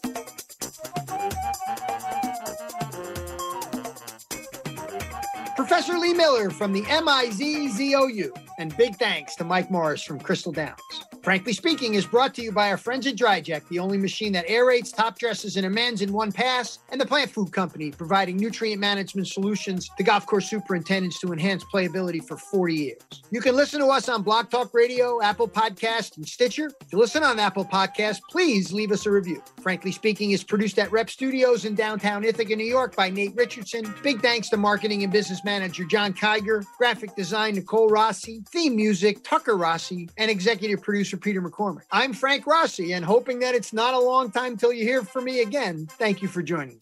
Professor 5.56 5.98
Lee 5.98 6.14
Miller 6.14 6.50
from 6.50 6.74
the 6.74 6.82
MIZZOU, 6.84 8.32
and 8.58 8.76
big 8.78 8.96
thanks 8.98 9.36
to 9.36 9.44
Mike 9.44 9.70
Morris 9.70 10.04
from 10.04 10.20
Crystal 10.20 10.52
Downs. 10.52 10.82
Frankly 11.24 11.54
Speaking 11.54 11.94
is 11.94 12.08
brought 12.08 12.34
to 12.34 12.42
you 12.42 12.52
by 12.52 12.72
our 12.72 12.78
friends 12.78 13.06
at 13.06 13.16
DryJect, 13.16 13.68
the 13.68 13.78
only 13.78 14.00
machine 14.00 14.34
that 14.34 14.48
aerates, 14.48 14.96
top 14.96 15.20
dresses, 15.20 15.56
and 15.56 15.68
amends 15.68 16.02
in 16.02 16.12
one 16.12 16.32
pass, 16.32 16.80
and 16.90 17.00
the 17.00 17.06
Plant 17.06 17.30
Food 17.30 17.52
Company, 17.52 17.92
providing 17.92 18.38
nutrient 18.38 18.82
management 18.82 19.28
solutions 19.28 19.88
to 19.98 20.04
golf 20.04 20.26
course 20.26 20.50
superintendents 20.50 21.20
to 21.20 21.32
enhance 21.32 21.64
playability 21.64 22.26
for 22.28 22.38
40 22.38 22.74
years. 22.74 22.98
You 23.30 23.40
can 23.40 23.56
listen 23.56 23.80
to 23.82 23.88
us 23.88 24.10
on 24.10 24.24
Blog 24.24 24.50
Talk 24.50 24.74
Radio, 24.74 25.22
Apple 25.22 25.48
Podcast, 25.48 26.18
and 26.18 26.28
Stitcher. 26.28 26.72
If 26.82 26.92
you 26.92 26.98
listen 26.98 27.22
on 27.22 27.38
Apple 27.38 27.66
Podcast, 27.66 28.22
please 28.28 28.74
leave 28.74 28.92
us 28.92 29.06
a 29.06 29.12
review. 29.12 29.44
Frankly 29.62 29.92
Speaking 29.92 30.32
is 30.32 30.44
produced 30.44 30.80
at 30.80 30.92
Rep 30.92 31.10
Studios 31.10 31.66
in 31.66 31.76
downtown 31.76 32.24
Ithaca, 32.24 32.56
New 32.56 32.66
York 32.66 32.96
by 32.96 33.12
Nate 33.12 33.36
Richardson. 33.36 33.94
Big 34.02 34.22
thanks 34.22 34.50
to 34.50 34.58
marketing 34.58 35.04
and 35.04 35.14
business 35.14 35.44
manager 35.44 35.84
John 35.84 36.14
Kiger, 36.14 36.66
graphic 36.80 37.16
design 37.16 37.54
Nicole 37.54 37.90
Rossi, 37.90 38.42
theme 38.50 38.76
music 38.76 39.24
Tucker 39.24 39.56
Rossi, 39.56 40.10
and 40.18 40.32
executive 40.32 40.82
producer 40.82 41.11
Peter 41.18 41.42
McCormick. 41.42 41.84
I'm 41.92 42.14
Frank 42.14 42.48
Rossi, 42.48 42.94
and 42.94 43.04
hoping 43.04 43.40
that 43.40 43.56
it's 43.56 43.74
not 43.74 43.94
a 43.94 44.00
long 44.00 44.32
time 44.32 44.58
till 44.58 44.74
you 44.74 44.84
hear 44.84 45.04
from 45.04 45.26
me 45.26 45.42
again, 45.42 45.88
thank 45.98 46.22
you 46.22 46.28
for 46.28 46.42
joining. 46.42 46.80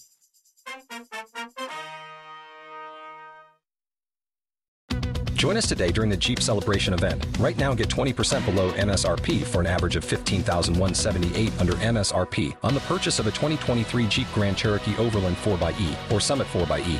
Join 5.39 5.55
us 5.55 5.69
today 5.69 5.89
during 5.89 6.09
the 6.09 6.17
Jeep 6.17 6.41
Celebration 6.41 6.93
event. 6.93 7.25
Right 7.39 7.57
now, 7.57 7.73
get 7.73 7.87
20% 7.87 8.45
below 8.45 8.73
MSRP 8.73 9.43
for 9.45 9.61
an 9.61 9.67
average 9.67 9.95
of 9.95 10.03
15178 10.03 11.61
under 11.61 11.73
MSRP 11.75 12.57
on 12.61 12.73
the 12.73 12.81
purchase 12.81 13.19
of 13.19 13.27
a 13.27 13.31
2023 13.31 14.07
Jeep 14.07 14.27
Grand 14.33 14.57
Cherokee 14.57 14.97
Overland 14.97 15.37
4xE 15.37 16.11
or 16.11 16.19
Summit 16.19 16.45
4xE. 16.47 16.99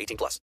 18 0.00 0.16
plus. 0.16 0.38